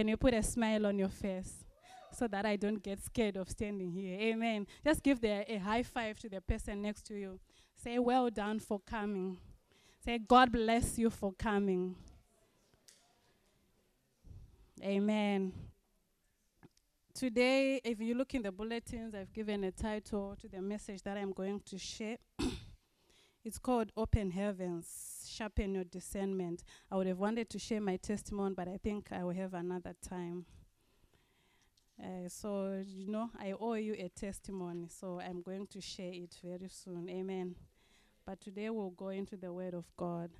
Can 0.00 0.08
you 0.08 0.16
put 0.16 0.32
a 0.32 0.42
smile 0.42 0.86
on 0.86 0.98
your 0.98 1.10
face 1.10 1.62
so 2.10 2.26
that 2.26 2.46
I 2.46 2.56
don't 2.56 2.82
get 2.82 3.04
scared 3.04 3.36
of 3.36 3.50
standing 3.50 3.92
here? 3.92 4.18
Amen. 4.18 4.66
Just 4.82 5.02
give 5.02 5.20
the, 5.20 5.44
a 5.46 5.58
high 5.58 5.82
five 5.82 6.18
to 6.20 6.28
the 6.30 6.40
person 6.40 6.80
next 6.80 7.02
to 7.08 7.14
you. 7.14 7.38
Say, 7.74 7.98
Well 7.98 8.30
done 8.30 8.60
for 8.60 8.80
coming. 8.80 9.36
Say, 10.02 10.16
God 10.16 10.52
bless 10.52 10.98
you 10.98 11.10
for 11.10 11.34
coming. 11.34 11.96
Amen. 14.82 15.52
Today, 17.12 17.82
if 17.84 18.00
you 18.00 18.14
look 18.14 18.34
in 18.34 18.40
the 18.40 18.52
bulletins, 18.52 19.14
I've 19.14 19.34
given 19.34 19.64
a 19.64 19.70
title 19.70 20.34
to 20.40 20.48
the 20.48 20.62
message 20.62 21.02
that 21.02 21.18
I'm 21.18 21.32
going 21.32 21.60
to 21.66 21.76
share. 21.76 22.16
it's 23.44 23.58
called 23.58 23.90
Open 23.96 24.30
Heavens, 24.30 25.26
Sharpen 25.26 25.74
Your 25.74 25.84
Discernment. 25.84 26.62
I 26.90 26.96
would 26.96 27.06
have 27.06 27.18
wanted 27.18 27.48
to 27.50 27.58
share 27.58 27.80
my 27.80 27.96
testimony, 27.96 28.54
but 28.54 28.68
I 28.68 28.76
think 28.76 29.08
I 29.12 29.24
will 29.24 29.34
have 29.34 29.54
another 29.54 29.94
time. 30.06 30.44
Uh, 31.98 32.28
so, 32.28 32.82
you 32.86 33.08
know, 33.08 33.30
I 33.38 33.54
owe 33.58 33.74
you 33.74 33.94
a 33.98 34.08
testimony, 34.08 34.88
so 34.88 35.20
I'm 35.20 35.42
going 35.42 35.66
to 35.68 35.80
share 35.80 36.12
it 36.12 36.36
very 36.42 36.68
soon. 36.68 37.08
Amen. 37.08 37.54
But 38.26 38.40
today 38.40 38.68
we'll 38.70 38.90
go 38.90 39.08
into 39.08 39.36
the 39.36 39.52
Word 39.52 39.74
of 39.74 39.84
God. 39.96 40.30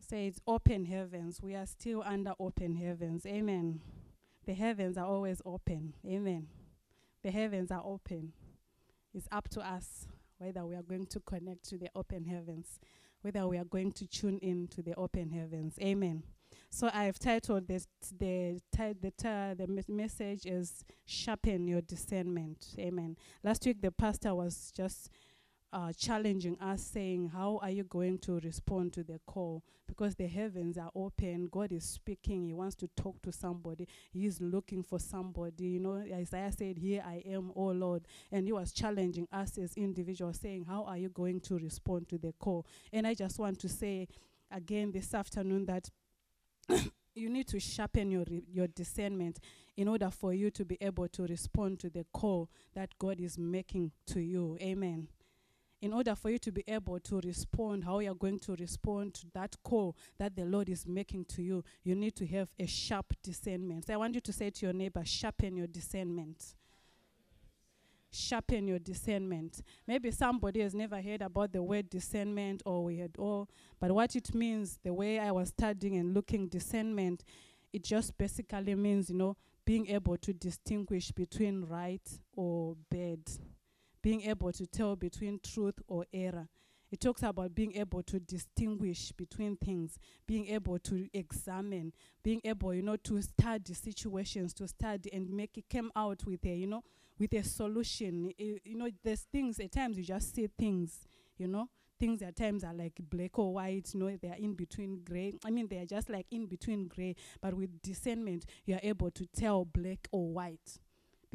Say 0.00 0.26
it's 0.26 0.40
open 0.46 0.86
heavens. 0.86 1.42
We 1.42 1.54
are 1.54 1.66
still 1.66 2.02
under 2.04 2.32
open 2.38 2.76
heavens. 2.76 3.26
Amen. 3.26 3.80
The 4.46 4.54
heavens 4.54 4.96
are 4.96 5.06
always 5.06 5.42
open. 5.44 5.94
Amen. 6.06 6.46
The 7.22 7.30
heavens 7.30 7.70
are 7.70 7.82
open. 7.84 8.32
It's 9.12 9.28
up 9.32 9.48
to 9.50 9.60
us 9.60 10.06
whether 10.38 10.64
we 10.64 10.74
are 10.74 10.82
going 10.82 11.06
to 11.06 11.20
connect 11.20 11.64
to 11.70 11.78
the 11.78 11.88
open 11.94 12.24
heavens, 12.24 12.78
whether 13.22 13.46
we 13.46 13.58
are 13.58 13.64
going 13.64 13.92
to 13.92 14.06
tune 14.06 14.38
in 14.38 14.68
to 14.68 14.82
the 14.82 14.94
open 14.94 15.30
heavens. 15.30 15.78
Amen. 15.80 16.22
So 16.70 16.90
I've 16.92 17.18
titled 17.18 17.68
this 17.68 17.86
the 18.18 18.60
the 18.72 19.56
the 19.56 19.84
message 19.88 20.46
is 20.46 20.84
sharpen 21.04 21.66
your 21.66 21.80
discernment. 21.80 22.74
Amen. 22.78 23.16
Last 23.42 23.64
week 23.64 23.80
the 23.80 23.90
pastor 23.90 24.34
was 24.34 24.72
just 24.76 25.10
uh, 25.76 25.92
challenging 25.92 26.58
us, 26.58 26.80
saying, 26.80 27.28
How 27.28 27.58
are 27.60 27.68
you 27.68 27.84
going 27.84 28.16
to 28.20 28.40
respond 28.40 28.94
to 28.94 29.04
the 29.04 29.20
call? 29.26 29.62
Because 29.86 30.14
the 30.14 30.26
heavens 30.26 30.78
are 30.78 30.90
open, 30.94 31.48
God 31.52 31.70
is 31.70 31.84
speaking, 31.84 32.46
He 32.46 32.54
wants 32.54 32.76
to 32.76 32.88
talk 32.96 33.20
to 33.22 33.30
somebody, 33.30 33.86
He 34.10 34.24
is 34.24 34.40
looking 34.40 34.82
for 34.82 34.98
somebody. 34.98 35.64
You 35.64 35.80
know, 35.80 36.02
Isaiah 36.14 36.50
said, 36.56 36.78
Here 36.78 37.04
I 37.06 37.22
am, 37.26 37.52
oh 37.54 37.66
Lord. 37.66 38.06
And 38.32 38.46
He 38.46 38.54
was 38.54 38.72
challenging 38.72 39.28
us 39.30 39.58
as 39.58 39.76
individuals, 39.76 40.40
saying, 40.40 40.64
How 40.64 40.84
are 40.84 40.96
you 40.96 41.10
going 41.10 41.40
to 41.40 41.58
respond 41.58 42.08
to 42.08 42.16
the 42.16 42.32
call? 42.40 42.64
And 42.90 43.06
I 43.06 43.12
just 43.12 43.38
want 43.38 43.58
to 43.60 43.68
say 43.68 44.08
again 44.50 44.92
this 44.92 45.12
afternoon 45.12 45.66
that. 45.66 45.90
you 47.14 47.30
need 47.30 47.46
to 47.48 47.58
sharpen 47.58 48.10
your 48.10 48.24
your 48.52 48.66
discernment 48.66 49.38
in 49.76 49.88
order 49.88 50.10
for 50.10 50.34
you 50.34 50.50
to 50.50 50.64
be 50.66 50.76
able 50.82 51.08
to 51.08 51.22
respond 51.26 51.78
to 51.78 51.88
the 51.88 52.04
call 52.12 52.50
that 52.74 52.90
God 52.98 53.20
is 53.20 53.38
making 53.38 53.92
to 54.06 54.20
you. 54.20 54.58
Amen 54.60 55.08
in 55.82 55.92
order 55.92 56.14
for 56.14 56.30
you 56.30 56.38
to 56.38 56.52
be 56.52 56.64
able 56.66 56.98
to 57.00 57.20
respond, 57.20 57.84
how 57.84 57.98
you're 57.98 58.14
going 58.14 58.38
to 58.40 58.56
respond 58.56 59.14
to 59.14 59.26
that 59.34 59.54
call 59.62 59.96
that 60.18 60.34
the 60.34 60.44
Lord 60.44 60.68
is 60.68 60.86
making 60.86 61.26
to 61.26 61.42
you, 61.42 61.62
you 61.84 61.94
need 61.94 62.16
to 62.16 62.26
have 62.26 62.48
a 62.58 62.66
sharp 62.66 63.12
discernment. 63.22 63.86
So 63.86 63.94
I 63.94 63.96
want 63.96 64.14
you 64.14 64.20
to 64.20 64.32
say 64.32 64.50
to 64.50 64.66
your 64.66 64.72
neighbor, 64.72 65.04
sharpen 65.04 65.56
your 65.56 65.66
discernment. 65.66 66.54
Sharpen 68.10 68.66
your 68.66 68.78
discernment. 68.78 69.62
Maybe 69.86 70.10
somebody 70.10 70.60
has 70.60 70.74
never 70.74 71.00
heard 71.02 71.20
about 71.20 71.52
the 71.52 71.62
word 71.62 71.90
discernment, 71.90 72.62
or 72.64 72.84
we 72.84 72.96
had 72.96 73.12
all, 73.18 73.48
but 73.78 73.92
what 73.92 74.16
it 74.16 74.34
means, 74.34 74.78
the 74.82 74.94
way 74.94 75.18
I 75.18 75.30
was 75.32 75.48
studying 75.48 75.96
and 75.96 76.14
looking 76.14 76.48
discernment, 76.48 77.24
it 77.72 77.82
just 77.84 78.16
basically 78.16 78.74
means, 78.74 79.10
you 79.10 79.16
know, 79.16 79.36
being 79.66 79.88
able 79.88 80.16
to 80.16 80.32
distinguish 80.32 81.10
between 81.10 81.64
right 81.64 82.08
or 82.34 82.76
bad 82.88 83.20
being 84.06 84.22
able 84.22 84.52
to 84.52 84.64
tell 84.68 84.94
between 84.94 85.40
truth 85.42 85.80
or 85.88 86.06
error. 86.14 86.46
It 86.92 87.00
talks 87.00 87.24
about 87.24 87.56
being 87.56 87.76
able 87.76 88.04
to 88.04 88.20
distinguish 88.20 89.10
between 89.10 89.56
things, 89.56 89.98
being 90.28 90.46
able 90.46 90.78
to 90.78 91.08
examine, 91.12 91.92
being 92.22 92.40
able, 92.44 92.72
you 92.72 92.82
know, 92.82 92.94
to 92.98 93.20
study 93.20 93.74
situations, 93.74 94.54
to 94.54 94.68
study 94.68 95.12
and 95.12 95.28
make 95.28 95.58
it 95.58 95.64
come 95.68 95.90
out 95.96 96.24
with 96.24 96.44
a, 96.44 96.54
you 96.54 96.68
know, 96.68 96.84
with 97.18 97.32
a 97.32 97.42
solution. 97.42 98.30
I, 98.38 98.60
you 98.62 98.76
know, 98.76 98.88
there's 99.02 99.22
things 99.22 99.58
at 99.58 99.72
times 99.72 99.98
you 99.98 100.04
just 100.04 100.32
see 100.36 100.48
things, 100.56 101.08
you 101.36 101.48
know, 101.48 101.68
things 101.98 102.22
at 102.22 102.36
times 102.36 102.62
are 102.62 102.74
like 102.74 103.00
black 103.10 103.36
or 103.40 103.54
white, 103.54 103.92
you 103.92 103.98
know, 103.98 104.16
they 104.22 104.28
are 104.28 104.38
in 104.38 104.54
between 104.54 105.00
gray. 105.02 105.34
I 105.44 105.50
mean, 105.50 105.66
they 105.66 105.78
are 105.78 105.84
just 105.84 106.08
like 106.08 106.26
in 106.30 106.46
between 106.46 106.86
gray, 106.86 107.16
but 107.40 107.54
with 107.54 107.82
discernment, 107.82 108.46
you 108.66 108.76
are 108.76 108.80
able 108.84 109.10
to 109.10 109.26
tell 109.26 109.64
black 109.64 110.06
or 110.12 110.28
white 110.28 110.78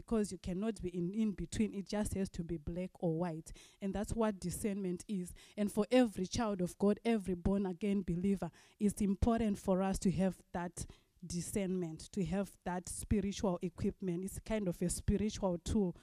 because 0.01 0.31
you 0.31 0.38
cannot 0.38 0.81
be 0.81 0.89
in, 0.89 1.12
in 1.12 1.31
between. 1.31 1.73
It 1.73 1.88
just 1.88 2.13
has 2.16 2.29
to 2.29 2.44
be 2.44 2.57
black 2.57 2.89
or 3.00 3.13
white. 3.13 3.51
And 3.81 3.94
that's 3.94 4.13
what 4.13 4.39
discernment 4.39 5.03
is. 5.07 5.34
And 5.57 5.72
for 5.72 5.85
every 5.91 6.25
child 6.25 6.62
of 6.62 6.78
God, 6.79 7.00
every 7.06 7.35
born 7.35 7.66
again 7.66 8.03
believer, 8.06 8.50
it's 8.79 9.01
important 9.01 9.59
for 9.59 9.81
us 9.81 10.00
to 10.00 10.12
have 10.12 10.35
that 10.53 10.85
discernment, 11.25 12.09
to 12.13 12.25
have 12.25 12.50
that 12.66 12.89
spiritual 12.89 13.59
equipment. 13.62 14.23
It's 14.23 14.39
kind 14.39 14.67
of 14.67 14.81
a 14.81 14.89
spiritual 14.89 15.59
tool 15.63 15.95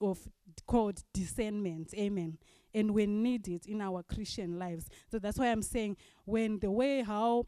of 0.00 0.18
called 0.66 1.02
discernment. 1.12 1.92
Amen. 1.94 2.38
And 2.72 2.92
we 2.94 3.06
need 3.06 3.48
it 3.48 3.66
in 3.66 3.80
our 3.80 4.04
Christian 4.04 4.58
lives. 4.58 4.86
So 5.10 5.18
that's 5.18 5.38
why 5.38 5.48
I'm 5.48 5.62
saying 5.62 5.96
when 6.24 6.60
the 6.60 6.70
way 6.70 7.02
how 7.02 7.46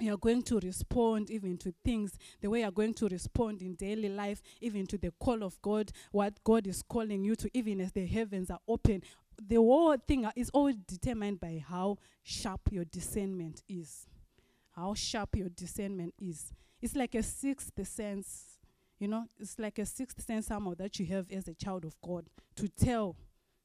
you're 0.00 0.16
going 0.18 0.42
to 0.42 0.58
respond 0.60 1.30
even 1.30 1.56
to 1.58 1.74
things 1.84 2.16
the 2.40 2.48
way 2.48 2.60
you're 2.60 2.70
going 2.70 2.94
to 2.94 3.08
respond 3.08 3.62
in 3.62 3.74
daily 3.74 4.08
life 4.08 4.40
even 4.60 4.86
to 4.86 4.98
the 4.98 5.10
call 5.18 5.42
of 5.42 5.60
god 5.62 5.90
what 6.12 6.42
god 6.44 6.66
is 6.66 6.82
calling 6.82 7.24
you 7.24 7.34
to 7.34 7.50
even 7.54 7.80
as 7.80 7.92
the 7.92 8.06
heavens 8.06 8.50
are 8.50 8.60
open. 8.66 9.02
The 9.40 9.56
whole 9.56 9.96
thing 9.96 10.26
is 10.34 10.50
always 10.50 10.76
determined 10.76 11.40
by 11.40 11.62
how 11.66 11.98
sharp 12.24 12.60
your 12.72 12.84
discernment 12.84 13.62
is. 13.68 14.06
How 14.74 14.94
sharp 14.94 15.36
your 15.36 15.48
discernment 15.48 16.14
is. 16.20 16.52
It's 16.82 16.96
like 16.96 17.14
a 17.14 17.22
sixth 17.22 17.72
sense 17.86 18.58
you 18.98 19.08
know 19.08 19.24
it's 19.38 19.58
like 19.58 19.78
a 19.78 19.86
sixth 19.86 20.20
sense 20.24 20.46
somehow 20.46 20.74
that 20.74 20.98
you 20.98 21.06
have 21.06 21.30
as 21.30 21.48
a 21.48 21.54
child 21.54 21.84
of 21.84 21.94
god 22.02 22.26
to 22.56 22.68
tell 22.68 23.16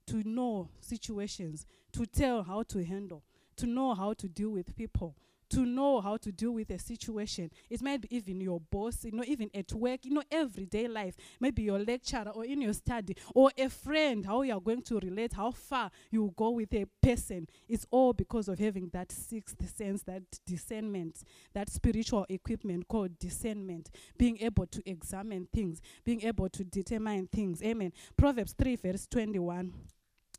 to 0.05 0.23
know 0.23 0.69
situations 0.79 1.65
to 1.91 2.05
tell 2.05 2.43
how 2.43 2.63
to 2.63 2.83
handle 2.83 3.23
to 3.55 3.65
know 3.65 3.93
how 3.93 4.13
to 4.13 4.27
deal 4.27 4.49
with 4.49 4.75
people 4.75 5.15
to 5.53 5.65
know 5.65 6.01
how 6.01 6.17
to 6.17 6.31
deal 6.31 6.51
with 6.51 6.69
a 6.71 6.79
situation. 6.79 7.51
It 7.69 7.81
might 7.81 8.01
be 8.01 8.15
even 8.15 8.41
your 8.41 8.59
boss, 8.59 9.03
you 9.05 9.11
know, 9.11 9.23
even 9.25 9.49
at 9.53 9.71
work, 9.73 10.05
you 10.05 10.11
know, 10.11 10.23
everyday 10.31 10.87
life. 10.87 11.15
Maybe 11.39 11.63
your 11.63 11.79
lecturer 11.79 12.31
or 12.33 12.45
in 12.45 12.61
your 12.61 12.73
study 12.73 13.15
or 13.35 13.51
a 13.57 13.69
friend, 13.69 14.25
how 14.25 14.41
you 14.41 14.53
are 14.53 14.59
going 14.59 14.81
to 14.83 14.99
relate, 14.99 15.33
how 15.33 15.51
far 15.51 15.91
you 16.09 16.33
go 16.35 16.51
with 16.51 16.73
a 16.73 16.85
person. 17.01 17.47
It's 17.67 17.85
all 17.91 18.13
because 18.13 18.47
of 18.47 18.59
having 18.59 18.89
that 18.93 19.11
sixth 19.11 19.57
sense, 19.75 20.03
that 20.03 20.23
discernment, 20.45 21.23
that 21.53 21.69
spiritual 21.69 22.25
equipment 22.29 22.87
called 22.87 23.19
discernment, 23.19 23.89
being 24.17 24.39
able 24.39 24.65
to 24.67 24.89
examine 24.89 25.47
things, 25.53 25.81
being 26.03 26.23
able 26.23 26.49
to 26.49 26.63
determine 26.63 27.27
things. 27.27 27.61
Amen. 27.61 27.93
Proverbs 28.17 28.53
3, 28.57 28.75
verse 28.77 29.07
21. 29.07 29.73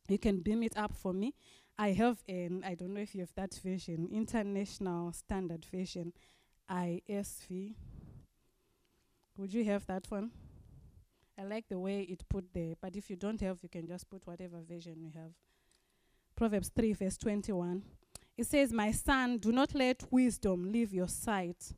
You 0.09 0.19
can 0.19 0.41
beam 0.41 0.63
it 0.63 0.77
up 0.77 0.95
for 0.95 1.13
me. 1.13 1.35
I 1.79 1.93
have 1.93 2.23
an, 2.29 2.63
I 2.65 2.75
don't 2.75 2.95
know 2.95 3.01
if 3.01 3.15
you 3.15 3.21
have 3.23 3.35
that 3.35 3.55
version, 3.55 4.09
International 4.13 5.13
Standard 5.13 5.65
Version, 5.65 6.13
ISV. 6.71 7.75
Would 9.37 9.53
you 9.53 9.65
have 9.65 9.85
that 9.87 10.07
one? 10.09 10.31
I 11.39 11.43
like 11.43 11.69
the 11.69 11.79
way 11.79 12.03
it 12.03 12.23
put 12.29 12.53
there, 12.55 12.75
but 12.81 12.95
if 12.95 13.11
you 13.11 13.17
don't 13.17 13.41
have, 13.41 13.59
you 13.63 13.69
can 13.69 13.89
just 13.89 14.09
put 14.09 14.25
whatever 14.25 14.59
version 14.61 15.01
you 15.01 15.11
have. 15.17 15.33
Proverbs 16.37 16.71
3, 16.77 16.93
verse 16.93 17.17
21. 17.19 17.83
It 18.37 18.47
says, 18.47 18.73
My 18.73 18.93
son, 18.93 19.39
do 19.39 19.51
not 19.51 19.75
let 19.75 20.05
wisdom 20.13 20.71
leave 20.71 20.93
your 20.93 21.09
sight. 21.09 21.73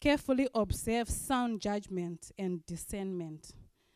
Carefully 0.00 0.48
observe 0.54 1.08
sound 1.08 1.60
judgment 1.60 2.30
and 2.38 2.64
discernment. 2.66 3.50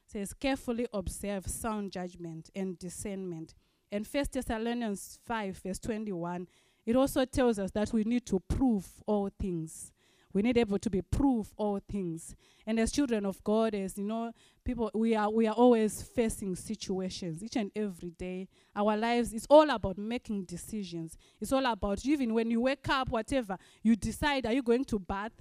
It 0.07 0.13
says, 0.13 0.33
Carefully 0.33 0.89
observe 0.93 1.47
sound 1.47 1.93
judgment 1.93 2.51
and 2.55 2.77
discernment. 2.79 3.55
And 3.93 4.07
First 4.07 4.33
Thessalonians 4.33 5.19
5, 5.25 5.59
verse 5.59 5.79
21, 5.79 6.47
it 6.87 6.97
also 6.97 7.25
tells 7.25 7.59
us 7.59 7.71
that 7.73 7.93
we 7.93 8.05
need 8.05 8.25
to 8.27 8.41
prove 8.41 8.87
all 9.07 9.31
things. 9.39 9.93
We 10.33 10.43
need 10.43 10.59
able 10.59 10.79
to 10.79 10.91
be 10.91 11.03
prove 11.03 11.53
all 11.57 11.81
things. 11.89 12.37
And 12.67 12.79
as 12.79 12.93
children 12.93 13.27
of 13.27 13.43
God, 13.43 13.75
as 13.75 13.99
you 13.99 14.05
know, 14.05 14.33
people 14.65 14.91
we 14.95 15.17
are 15.17 15.29
we 15.29 15.49
are 15.49 15.55
always 15.55 16.03
facing 16.03 16.55
situations 16.55 17.43
each 17.43 17.57
and 17.57 17.73
every 17.75 18.11
day. 18.11 18.47
Our 18.77 18.97
lives 18.97 19.33
is 19.33 19.47
all 19.51 19.69
about 19.71 19.99
making 19.99 20.45
decisions. 20.45 21.17
It's 21.41 21.53
all 21.53 21.67
about 21.67 22.05
even 22.07 22.33
when 22.33 22.49
you 22.51 22.61
wake 22.61 22.89
up, 22.89 23.09
whatever, 23.09 23.59
you 23.83 23.97
decide 23.97 24.47
are 24.47 24.53
you 24.53 24.63
going 24.63 24.85
to 24.85 25.01
bath? 25.01 25.33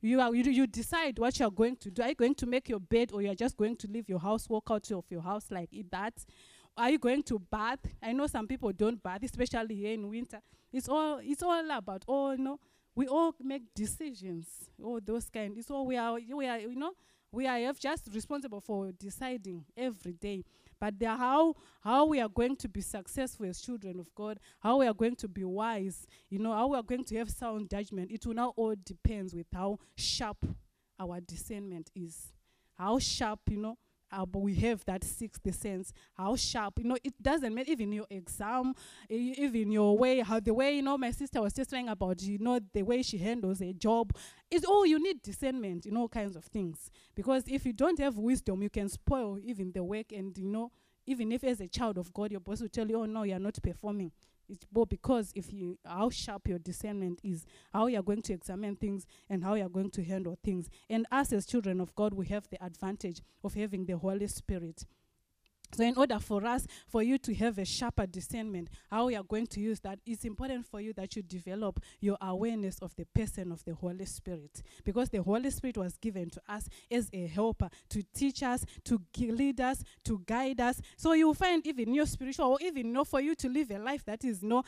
You 0.00 0.20
are 0.20 0.34
you, 0.34 0.44
you 0.44 0.66
decide 0.66 1.18
what 1.18 1.38
you 1.40 1.46
are 1.46 1.50
going 1.50 1.76
to 1.76 1.90
do. 1.90 2.02
Are 2.02 2.08
you 2.10 2.14
going 2.14 2.36
to 2.36 2.46
make 2.46 2.68
your 2.68 2.80
bed 2.80 3.10
or 3.12 3.22
you 3.22 3.30
are 3.30 3.34
just 3.34 3.56
going 3.56 3.76
to 3.76 3.88
leave 3.88 4.08
your 4.08 4.20
house, 4.20 4.48
walk 4.48 4.68
out 4.70 4.90
of 4.92 5.04
your 5.10 5.22
house 5.22 5.46
like 5.50 5.70
that? 5.90 6.14
Are 6.76 6.90
you 6.90 6.98
going 6.98 7.22
to 7.24 7.38
bath? 7.38 7.80
I 8.02 8.12
know 8.12 8.26
some 8.26 8.46
people 8.46 8.72
don't 8.72 9.02
bath, 9.02 9.22
especially 9.22 9.74
here 9.74 9.92
in 9.92 10.08
winter. 10.08 10.40
It's 10.72 10.88
all 10.88 11.20
it's 11.22 11.42
all 11.42 11.68
about 11.70 12.04
oh 12.08 12.32
you 12.32 12.38
know 12.38 12.60
we 12.94 13.06
all 13.06 13.34
make 13.42 13.62
decisions, 13.74 14.46
all 14.82 15.00
those 15.04 15.28
kind. 15.28 15.56
It's 15.56 15.70
all 15.70 15.86
we 15.86 15.96
are, 15.96 16.18
we 16.34 16.46
are, 16.46 16.58
you 16.58 16.74
know, 16.74 16.92
we 17.32 17.46
are 17.46 17.72
just 17.72 18.08
responsible 18.12 18.60
for 18.60 18.92
deciding 18.92 19.64
every 19.76 20.12
day. 20.12 20.44
But 20.80 20.98
the 20.98 21.08
how 21.08 21.54
how 21.82 22.06
we 22.06 22.20
are 22.20 22.28
going 22.28 22.56
to 22.56 22.68
be 22.68 22.80
successful 22.80 23.46
as 23.46 23.60
children 23.60 24.00
of 24.00 24.14
God, 24.14 24.40
how 24.60 24.78
we 24.78 24.86
are 24.86 24.94
going 24.94 25.16
to 25.16 25.28
be 25.28 25.44
wise, 25.44 26.06
you 26.28 26.38
know, 26.38 26.52
how 26.52 26.68
we 26.68 26.76
are 26.78 26.82
going 26.82 27.04
to 27.04 27.16
have 27.18 27.30
sound 27.30 27.70
judgment, 27.70 28.10
it 28.10 28.26
will 28.26 28.34
now 28.34 28.52
all 28.56 28.74
depends 28.84 29.34
with 29.34 29.46
how 29.52 29.78
sharp 29.94 30.44
our 30.98 31.20
discernment 31.20 31.90
is. 31.94 32.32
How 32.74 32.98
sharp, 32.98 33.40
you 33.48 33.58
know, 33.58 33.78
uh, 34.12 34.26
but 34.26 34.40
we 34.40 34.54
have 34.56 34.84
that 34.86 35.04
sixth 35.04 35.42
sense. 35.54 35.92
How 36.14 36.36
sharp, 36.36 36.78
you 36.78 36.84
know, 36.84 36.96
it 37.02 37.14
doesn't 37.22 37.54
matter 37.54 37.70
even 37.70 37.92
your 37.92 38.06
exam, 38.10 38.74
even 39.08 39.70
your 39.70 39.96
way, 39.96 40.20
how 40.20 40.40
the 40.40 40.54
way, 40.54 40.76
you 40.76 40.82
know, 40.82 40.98
my 40.98 41.10
sister 41.10 41.40
was 41.40 41.52
just 41.52 41.70
saying 41.70 41.88
about, 41.88 42.20
you 42.22 42.38
know, 42.38 42.60
the 42.72 42.82
way 42.82 43.02
she 43.02 43.18
handles 43.18 43.60
a 43.60 43.72
job. 43.72 44.12
It's 44.50 44.64
all 44.64 44.84
you 44.84 45.02
need 45.02 45.22
discernment 45.22 45.86
in 45.86 45.96
all 45.96 46.08
kinds 46.08 46.36
of 46.36 46.44
things. 46.44 46.90
Because 47.14 47.44
if 47.46 47.64
you 47.64 47.72
don't 47.72 47.98
have 47.98 48.18
wisdom, 48.18 48.62
you 48.62 48.70
can 48.70 48.88
spoil 48.88 49.38
even 49.42 49.72
the 49.72 49.84
work 49.84 50.12
and, 50.12 50.36
you 50.36 50.48
know, 50.48 50.72
even 51.06 51.32
if 51.32 51.42
as 51.44 51.60
a 51.60 51.68
child 51.68 51.98
of 51.98 52.12
God, 52.12 52.30
your 52.30 52.40
boss 52.40 52.60
will 52.60 52.68
tell 52.68 52.88
you, 52.88 53.00
oh 53.00 53.06
no, 53.06 53.22
you're 53.22 53.38
not 53.38 53.58
performing. 53.62 54.12
It's 54.50 54.66
but 54.72 54.88
because 54.88 55.32
if 55.34 55.52
you 55.52 55.78
how 55.84 56.10
sharp 56.10 56.48
your 56.48 56.58
discernment 56.58 57.20
is, 57.22 57.46
how 57.72 57.86
you 57.86 57.98
are 57.98 58.02
going 58.02 58.22
to 58.22 58.32
examine 58.32 58.76
things 58.76 59.06
and 59.28 59.44
how 59.44 59.54
you 59.54 59.64
are 59.64 59.68
going 59.68 59.90
to 59.90 60.02
handle 60.02 60.38
things. 60.42 60.68
And 60.88 61.06
us 61.12 61.32
as 61.32 61.46
children 61.46 61.80
of 61.80 61.94
God, 61.94 62.14
we 62.14 62.26
have 62.26 62.48
the 62.50 62.62
advantage 62.62 63.20
of 63.44 63.54
having 63.54 63.86
the 63.86 63.96
Holy 63.96 64.26
Spirit. 64.26 64.84
So, 65.72 65.84
in 65.84 65.96
order 65.96 66.18
for 66.18 66.44
us, 66.44 66.66
for 66.88 67.02
you 67.02 67.18
to 67.18 67.34
have 67.34 67.58
a 67.58 67.64
sharper 67.64 68.06
discernment, 68.06 68.68
how 68.90 69.06
we 69.06 69.16
are 69.16 69.22
going 69.22 69.46
to 69.48 69.60
use 69.60 69.80
that, 69.80 70.00
it's 70.04 70.24
important 70.24 70.66
for 70.66 70.80
you 70.80 70.92
that 70.94 71.14
you 71.14 71.22
develop 71.22 71.80
your 72.00 72.16
awareness 72.20 72.78
of 72.80 72.94
the 72.96 73.04
person 73.06 73.52
of 73.52 73.64
the 73.64 73.74
Holy 73.74 74.04
Spirit. 74.04 74.62
Because 74.84 75.10
the 75.10 75.22
Holy 75.22 75.50
Spirit 75.50 75.76
was 75.76 75.96
given 75.96 76.30
to 76.30 76.40
us 76.48 76.68
as 76.90 77.08
a 77.12 77.26
helper 77.26 77.68
to 77.90 78.02
teach 78.14 78.42
us, 78.42 78.64
to 78.84 79.00
lead 79.18 79.60
us, 79.60 79.82
to 80.04 80.22
guide 80.26 80.60
us. 80.60 80.80
So, 80.96 81.12
you'll 81.12 81.34
find 81.34 81.64
even 81.66 81.94
your 81.94 82.06
spiritual, 82.06 82.46
or 82.46 82.58
even 82.60 82.86
you 82.86 82.92
know, 82.92 83.04
for 83.04 83.20
you 83.20 83.34
to 83.36 83.48
live 83.48 83.70
a 83.70 83.78
life 83.78 84.04
that 84.06 84.24
is 84.24 84.42
know, 84.42 84.64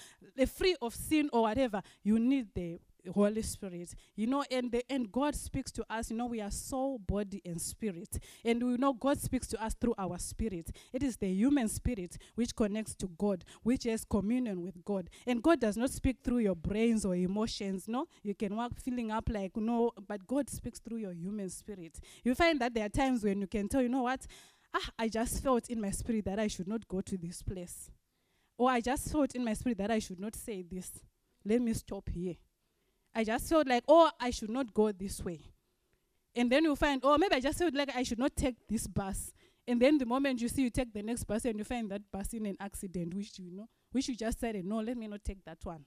free 0.47 0.77
of 0.81 0.95
sin 0.95 1.29
or 1.33 1.43
whatever, 1.43 1.83
you 2.03 2.19
need 2.19 2.49
the 2.55 2.79
Holy 3.11 3.43
Spirit. 3.43 3.95
You 4.15 4.27
know, 4.27 4.45
and 4.51 4.71
the 4.71 4.85
and 4.91 5.11
God 5.11 5.35
speaks 5.35 5.71
to 5.73 5.85
us. 5.91 6.11
You 6.11 6.17
know, 6.17 6.27
we 6.27 6.41
are 6.41 6.51
soul, 6.51 6.99
body, 6.99 7.43
and 7.45 7.61
spirit. 7.61 8.19
And 8.45 8.63
we 8.63 8.77
know 8.77 8.93
God 8.93 9.19
speaks 9.19 9.47
to 9.49 9.63
us 9.63 9.75
through 9.75 9.95
our 9.99 10.19
spirit. 10.19 10.71
It 10.93 11.03
is 11.03 11.17
the 11.17 11.29
human 11.29 11.69
spirit 11.69 12.17
which 12.35 12.55
connects 12.55 12.95
to 12.97 13.09
God, 13.19 13.45
which 13.63 13.85
has 13.85 14.05
communion 14.05 14.63
with 14.63 14.85
God. 14.85 15.11
And 15.27 15.43
God 15.43 15.61
does 15.61 15.77
not 15.77 15.91
speak 15.91 16.19
through 16.23 16.39
your 16.39 16.57
brains 16.57 17.05
or 17.05 17.15
emotions. 17.15 17.89
No, 17.89 18.07
you 18.23 18.35
can 18.35 18.57
walk 18.57 18.79
feeling 18.79 19.11
up 19.11 19.29
like 19.29 19.57
no, 19.57 19.93
but 20.07 20.27
God 20.27 20.49
speaks 20.49 20.79
through 20.79 20.99
your 20.99 21.13
human 21.13 21.51
spirit. 21.51 21.99
You 22.25 22.35
find 22.35 22.61
that 22.61 22.75
there 22.75 22.87
are 22.87 22.91
times 22.91 23.25
when 23.25 23.41
you 23.41 23.47
can 23.47 23.69
tell, 23.69 23.83
you 23.83 23.89
know 23.89 24.03
what? 24.03 24.27
Ah, 24.75 24.91
I 24.99 25.09
just 25.09 25.43
felt 25.43 25.69
in 25.69 25.81
my 25.81 25.91
spirit 25.91 26.25
that 26.25 26.39
I 26.39 26.47
should 26.47 26.69
not 26.69 26.87
go 26.89 27.01
to 27.03 27.19
this 27.19 27.43
place. 27.43 27.91
Or 28.57 28.71
I 28.71 28.81
just 28.81 29.11
felt 29.11 29.35
in 29.35 29.45
my 29.45 29.55
spirit 29.55 29.79
that 29.79 29.91
I 29.91 29.99
should 29.99 30.21
not 30.21 30.37
say 30.37 30.63
this. 30.63 30.91
Let 31.45 31.61
me 31.61 31.75
stop 31.75 32.09
here 32.09 32.37
I 33.15 33.25
just 33.25 33.49
felt 33.49 33.67
like, 33.67 33.85
oh, 33.89 34.11
I 34.21 34.31
should 34.31 34.51
not 34.51 34.73
go 34.73 34.91
this 34.93 35.23
way. 35.23 35.41
And 36.35 36.51
then 36.51 36.65
you 36.65 36.75
find, 36.77 37.01
oh, 37.05 37.19
maybe 37.19 37.35
I 37.35 37.41
just 37.41 37.59
felt 37.59 37.75
like 37.75 37.95
I 37.95 38.03
should 38.03 38.19
not 38.19 38.35
take 38.35 38.57
this 38.69 38.87
bus. 38.87 39.33
And 39.67 39.81
then 39.81 39.99
the 39.99 40.07
moment 40.07 40.41
you 40.41 40.49
see 40.49 40.63
you 40.63 40.71
take 40.71 40.93
the 40.93 41.03
next 41.03 41.25
bus 41.25 41.45
and 41.45 41.59
you 41.59 41.65
find 41.65 41.91
that 41.91 42.03
bus 42.11 42.33
in 42.33 42.47
an 42.47 42.57
accident, 42.59 43.15
which 43.15 43.39
you 43.39 43.53
know, 43.53 43.69
which 43.93 44.09
you 44.09 44.17
just 44.17 44.41
said, 44.41 44.57
no, 44.65 44.79
let 44.81 44.97
me 44.97 45.07
not 45.07 45.25
take 45.25 45.45
that 45.45 45.59
one. 45.63 45.85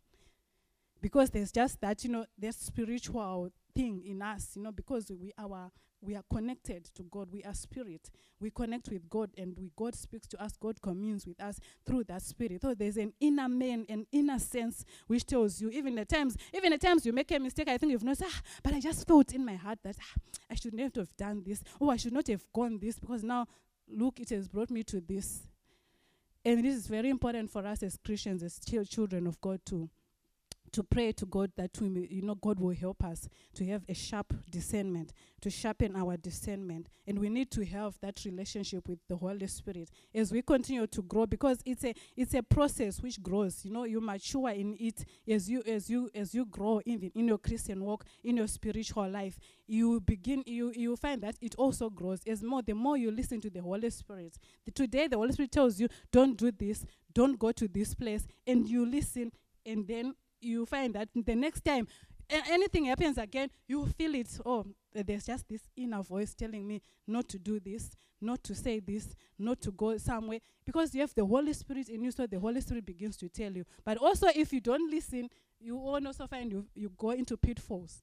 Because 1.02 1.30
there's 1.30 1.52
just 1.52 1.82
that, 1.82 2.04
you 2.04 2.12
know, 2.12 2.26
there's 2.38 2.56
spiritual 2.56 3.50
thing 3.76 4.04
in 4.06 4.22
us, 4.22 4.52
you 4.56 4.64
know, 4.64 4.72
because 4.72 5.12
we 5.12 5.34
our 5.38 5.72
we 6.06 6.16
are 6.16 6.24
connected 6.32 6.86
to 6.96 7.04
God. 7.04 7.30
We 7.32 7.44
are 7.44 7.54
spirit. 7.54 8.10
We 8.40 8.50
connect 8.50 8.90
with 8.90 9.10
God, 9.10 9.32
and 9.38 9.56
we 9.58 9.72
God 9.76 9.96
speaks 9.96 10.28
to 10.28 10.42
us. 10.42 10.54
God 10.58 10.82
communes 10.82 11.26
with 11.26 11.42
us 11.42 11.60
through 11.86 12.06
that 12.06 12.22
spirit. 12.22 12.62
So 12.62 12.74
there's 12.74 12.98
an 12.98 13.14
inner 13.20 13.50
man, 13.50 13.86
an 13.90 14.06
inner 14.12 14.40
sense 14.40 14.86
which 15.08 15.26
tells 15.26 15.62
you. 15.62 15.70
Even 15.70 15.98
at 16.00 16.10
times, 16.10 16.38
even 16.54 16.74
at 16.74 16.82
times 16.82 17.06
you 17.06 17.14
make 17.14 17.32
a 17.32 17.40
mistake. 17.40 17.68
I 17.68 17.78
think 17.78 17.92
you've 17.92 18.04
noticed, 18.04 18.24
ah, 18.26 18.42
but 18.64 18.74
I 18.74 18.80
just 18.80 19.08
felt 19.08 19.34
in 19.34 19.46
my 19.46 19.56
heart 19.56 19.80
that 19.84 19.96
ah, 20.00 20.20
I 20.50 20.56
should 20.56 20.74
not 20.74 20.96
have 20.96 21.16
done 21.18 21.44
this, 21.46 21.64
or 21.80 21.92
I 21.92 21.98
should 21.98 22.14
not 22.14 22.28
have 22.28 22.44
gone 22.54 22.80
this 22.80 23.00
because 23.00 23.24
now, 23.24 23.48
look, 23.88 24.20
it 24.20 24.30
has 24.30 24.48
brought 24.48 24.70
me 24.70 24.84
to 24.84 25.02
this. 25.02 25.48
And 26.44 26.64
this 26.64 26.76
is 26.76 26.88
very 26.88 27.10
important 27.10 27.50
for 27.50 27.66
us 27.66 27.82
as 27.82 27.98
Christians, 27.98 28.44
as 28.44 28.60
children 28.60 29.26
of 29.26 29.42
God, 29.42 29.62
too 29.66 29.90
to 30.76 30.84
pray 30.84 31.14
to 31.14 31.26
God 31.26 31.54
that 31.56 31.72
we, 31.80 31.88
may, 31.88 32.06
you 32.12 32.22
know 32.22 32.36
God 32.36 32.60
will 32.60 32.76
help 32.76 33.02
us 33.06 33.30
to 33.54 33.66
have 33.68 33.84
a 33.88 33.94
sharp 33.94 34.34
discernment, 34.52 35.14
to 35.40 35.50
sharpen 35.50 35.96
our 35.96 36.18
discernment, 36.18 36.90
and 37.08 37.18
we 37.18 37.30
need 37.30 37.50
to 37.52 37.64
have 37.64 37.98
that 38.02 38.20
relationship 38.26 38.90
with 38.90 39.00
the 39.08 39.16
Holy 39.16 39.48
Spirit 39.48 39.90
as 40.14 40.34
we 40.34 40.42
continue 40.42 40.86
to 40.86 41.02
grow 41.02 41.26
because 41.26 41.60
it's 41.66 41.86
a 41.86 41.94
it's 42.18 42.34
a 42.34 42.44
process 42.44 43.02
which 43.02 43.24
grows. 43.24 43.64
You 43.64 43.72
know, 43.72 43.86
you 43.86 44.02
mature 44.02 44.50
in 44.50 44.76
it 44.78 45.06
as 45.26 45.50
you 45.50 45.64
as 45.66 45.90
you 45.90 46.10
as 46.14 46.36
you 46.36 46.46
grow 46.46 46.82
in 46.86 47.10
in 47.16 47.30
your 47.30 47.38
Christian 47.38 47.82
walk, 47.82 48.04
in 48.22 48.36
your 48.36 48.48
spiritual 48.48 49.10
life. 49.10 49.40
You 49.68 50.02
begin 50.02 50.44
you 50.46 50.74
you 50.76 50.98
find 50.98 51.22
that 51.22 51.36
it 51.40 51.56
also 51.56 51.90
grows 51.90 52.20
as 52.28 52.44
more 52.44 52.64
the 52.64 52.74
more 52.74 52.98
you 52.98 53.12
listen 53.12 53.40
to 53.42 53.50
the 53.50 53.62
Holy 53.62 53.90
Spirit. 53.92 54.38
The, 54.66 54.72
today 54.72 55.08
the 55.08 55.16
Holy 55.16 55.32
Spirit 55.32 55.54
tells 55.54 55.80
you, 55.80 55.88
don't 56.12 56.36
do 56.38 56.52
this, 56.52 56.86
don't 57.14 57.40
go 57.40 57.54
to 57.54 57.66
this 57.70 57.96
place, 57.96 58.28
and 58.46 58.68
you 58.68 58.86
listen, 58.86 59.32
and 59.66 59.88
then 59.88 60.16
you 60.46 60.66
find 60.66 60.94
that 60.96 61.10
the 61.14 61.36
next 61.36 61.64
time 61.66 61.88
anything 62.30 62.86
happens 62.86 63.18
again, 63.18 63.50
you 63.68 63.86
feel 63.86 64.16
it. 64.16 64.28
Oh, 64.46 64.66
there's 64.94 65.26
just 65.26 65.48
this 65.48 65.62
inner 65.76 66.02
voice 66.02 66.34
telling 66.34 66.68
me 66.68 66.82
not 67.08 67.28
to 67.30 67.40
do 67.40 67.60
this, 67.60 67.92
not 68.22 68.44
to 68.44 68.56
say 68.56 68.80
this, 68.80 69.16
not 69.38 69.62
to 69.62 69.72
go 69.72 69.98
somewhere. 69.98 70.40
Because 70.66 70.96
you 70.96 71.02
have 71.02 71.14
the 71.14 71.26
Holy 71.26 71.54
Spirit 71.54 71.90
in 71.90 72.04
you, 72.04 72.12
so 72.12 72.26
the 72.26 72.40
Holy 72.40 72.62
Spirit 72.62 72.86
begins 72.86 73.18
to 73.18 73.30
tell 73.30 73.52
you. 73.52 73.66
But 73.84 73.98
also, 73.98 74.28
if 74.34 74.54
you 74.54 74.62
don't 74.62 74.90
listen, 74.90 75.30
you 75.60 75.76
will 75.76 76.06
also 76.06 76.28
find 76.28 76.52
you, 76.52 76.66
you 76.74 76.92
go 76.98 77.12
into 77.12 77.38
pitfalls. 77.38 78.02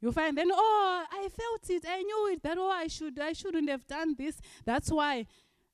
You 0.00 0.12
find 0.12 0.36
then, 0.36 0.48
oh, 0.50 1.04
I 1.10 1.28
felt 1.28 1.68
it, 1.68 1.84
I 1.86 2.02
knew 2.02 2.32
it, 2.32 2.42
that 2.42 2.56
oh, 2.56 2.70
I 2.70 2.86
should, 2.86 3.18
I 3.18 3.34
shouldn't 3.34 3.68
have 3.68 3.86
done 3.86 4.14
this. 4.16 4.40
That's 4.64 4.90
why 4.90 5.26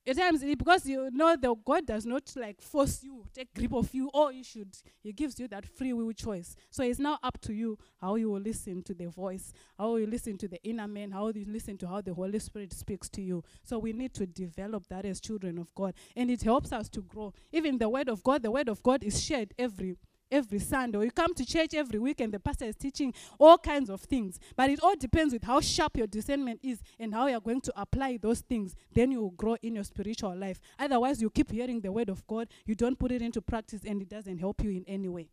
at 0.07 0.17
times, 0.17 0.43
because 0.43 0.85
you 0.85 1.09
know 1.11 1.35
that 1.35 1.55
God 1.65 1.85
does 1.85 2.05
not 2.05 2.31
like 2.35 2.61
force 2.61 3.03
you, 3.03 3.25
take 3.33 3.53
grip 3.53 3.73
of 3.73 3.93
you, 3.93 4.09
or 4.13 4.31
you 4.31 4.43
should. 4.43 4.75
He 5.03 5.11
gives 5.11 5.39
you 5.39 5.47
that 5.49 5.65
free 5.65 5.91
will 5.93 6.11
choice. 6.13 6.55
So 6.69 6.83
it's 6.83 6.99
now 6.99 7.19
up 7.21 7.39
to 7.41 7.53
you 7.53 7.77
how 7.99 8.15
you 8.15 8.29
will 8.31 8.39
listen 8.39 8.83
to 8.83 8.93
the 8.93 9.07
voice, 9.07 9.51
how 9.77 9.97
you 9.97 10.07
listen 10.07 10.37
to 10.37 10.47
the 10.47 10.63
inner 10.63 10.87
man, 10.87 11.11
how 11.11 11.27
you 11.27 11.45
listen 11.47 11.77
to 11.79 11.87
how 11.87 12.01
the 12.01 12.13
Holy 12.13 12.39
Spirit 12.39 12.73
speaks 12.73 13.09
to 13.09 13.21
you. 13.21 13.43
So 13.63 13.79
we 13.79 13.93
need 13.93 14.13
to 14.13 14.25
develop 14.25 14.87
that 14.87 15.05
as 15.05 15.19
children 15.19 15.57
of 15.57 15.73
God. 15.75 15.93
And 16.15 16.31
it 16.31 16.43
helps 16.43 16.71
us 16.71 16.87
to 16.89 17.01
grow. 17.01 17.33
Even 17.51 17.77
the 17.77 17.89
word 17.89 18.07
of 18.07 18.23
God, 18.23 18.43
the 18.43 18.51
word 18.51 18.69
of 18.69 18.81
God 18.83 19.03
is 19.03 19.21
shared 19.21 19.53
every 19.59 19.97
every 20.31 20.59
Sunday, 20.59 20.97
or 20.97 21.03
you 21.03 21.11
come 21.11 21.33
to 21.33 21.45
church 21.45 21.73
every 21.73 21.99
week 21.99 22.21
and 22.21 22.33
the 22.33 22.39
pastor 22.39 22.65
is 22.65 22.75
teaching 22.75 23.13
all 23.39 23.57
kinds 23.57 23.89
of 23.89 24.01
things. 24.01 24.39
But 24.55 24.69
it 24.69 24.79
all 24.81 24.95
depends 24.95 25.33
with 25.33 25.43
how 25.43 25.61
sharp 25.61 25.97
your 25.97 26.07
discernment 26.07 26.59
is 26.63 26.81
and 26.99 27.13
how 27.13 27.27
you're 27.27 27.39
going 27.39 27.61
to 27.61 27.73
apply 27.75 28.17
those 28.17 28.41
things. 28.41 28.75
Then 28.93 29.11
you 29.11 29.21
will 29.21 29.31
grow 29.31 29.55
in 29.61 29.75
your 29.75 29.83
spiritual 29.83 30.35
life. 30.35 30.59
Otherwise, 30.79 31.21
you 31.21 31.29
keep 31.29 31.51
hearing 31.51 31.81
the 31.81 31.91
word 31.91 32.09
of 32.09 32.25
God, 32.27 32.47
you 32.65 32.75
don't 32.75 32.97
put 32.97 33.11
it 33.11 33.21
into 33.21 33.41
practice, 33.41 33.81
and 33.85 34.01
it 34.01 34.09
doesn't 34.09 34.37
help 34.37 34.63
you 34.63 34.71
in 34.71 34.83
any 34.87 35.07
way. 35.07 35.29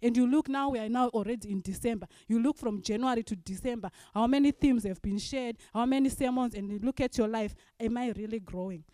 And 0.00 0.16
you 0.16 0.26
look 0.26 0.48
now, 0.48 0.68
we 0.68 0.78
are 0.78 0.88
now 0.88 1.08
already 1.08 1.50
in 1.50 1.60
December. 1.60 2.06
You 2.28 2.40
look 2.40 2.56
from 2.56 2.82
January 2.82 3.24
to 3.24 3.34
December, 3.34 3.90
how 4.14 4.26
many 4.28 4.52
themes 4.52 4.84
have 4.84 5.02
been 5.02 5.18
shared, 5.18 5.56
how 5.74 5.86
many 5.86 6.08
sermons, 6.08 6.54
and 6.54 6.70
you 6.70 6.78
look 6.78 7.00
at 7.00 7.18
your 7.18 7.26
life. 7.26 7.54
Am 7.80 7.96
I 7.96 8.10
really 8.10 8.38
growing? 8.38 8.84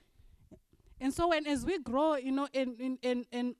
And 1.00 1.12
so, 1.12 1.28
when 1.28 1.46
as 1.46 1.66
we 1.66 1.78
grow, 1.78 2.16
you 2.16 2.32
know, 2.32 2.48
in, 2.54 2.76
in, 2.78 2.98
in, 3.02 3.26
in 3.30 3.54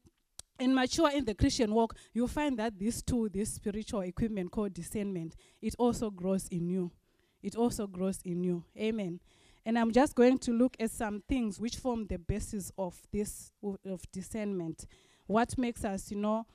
and 0.59 0.75
mature 0.75 1.11
in 1.11 1.25
the 1.25 1.35
Christian 1.35 1.75
walk, 1.75 1.97
you'll 2.13 2.29
find 2.29 2.59
that 2.59 2.79
this 2.79 3.03
tool, 3.03 3.29
this 3.33 3.55
spiritual 3.55 4.01
equipment 4.01 4.53
called 4.53 4.75
discernment, 4.75 5.35
it 5.61 5.75
also 5.79 6.11
grows 6.11 6.47
in 6.49 6.69
you. 6.69 6.93
It 7.43 7.57
also 7.57 7.87
grows 7.87 8.21
in 8.25 8.43
you. 8.45 8.65
Amen. 8.79 9.21
And 9.67 9.79
I'm 9.79 9.93
just 9.93 10.15
going 10.15 10.39
to 10.39 10.53
look 10.53 10.77
at 10.79 10.91
some 10.91 11.23
things 11.29 11.59
which 11.59 11.77
form 11.77 12.07
the 12.07 12.19
basis 12.19 12.71
of 12.79 13.01
this 13.13 13.53
of 13.85 14.03
discernment. 14.13 14.87
What 15.27 15.57
makes 15.57 15.85
us, 15.85 16.11
you 16.11 16.19
know, 16.19 16.47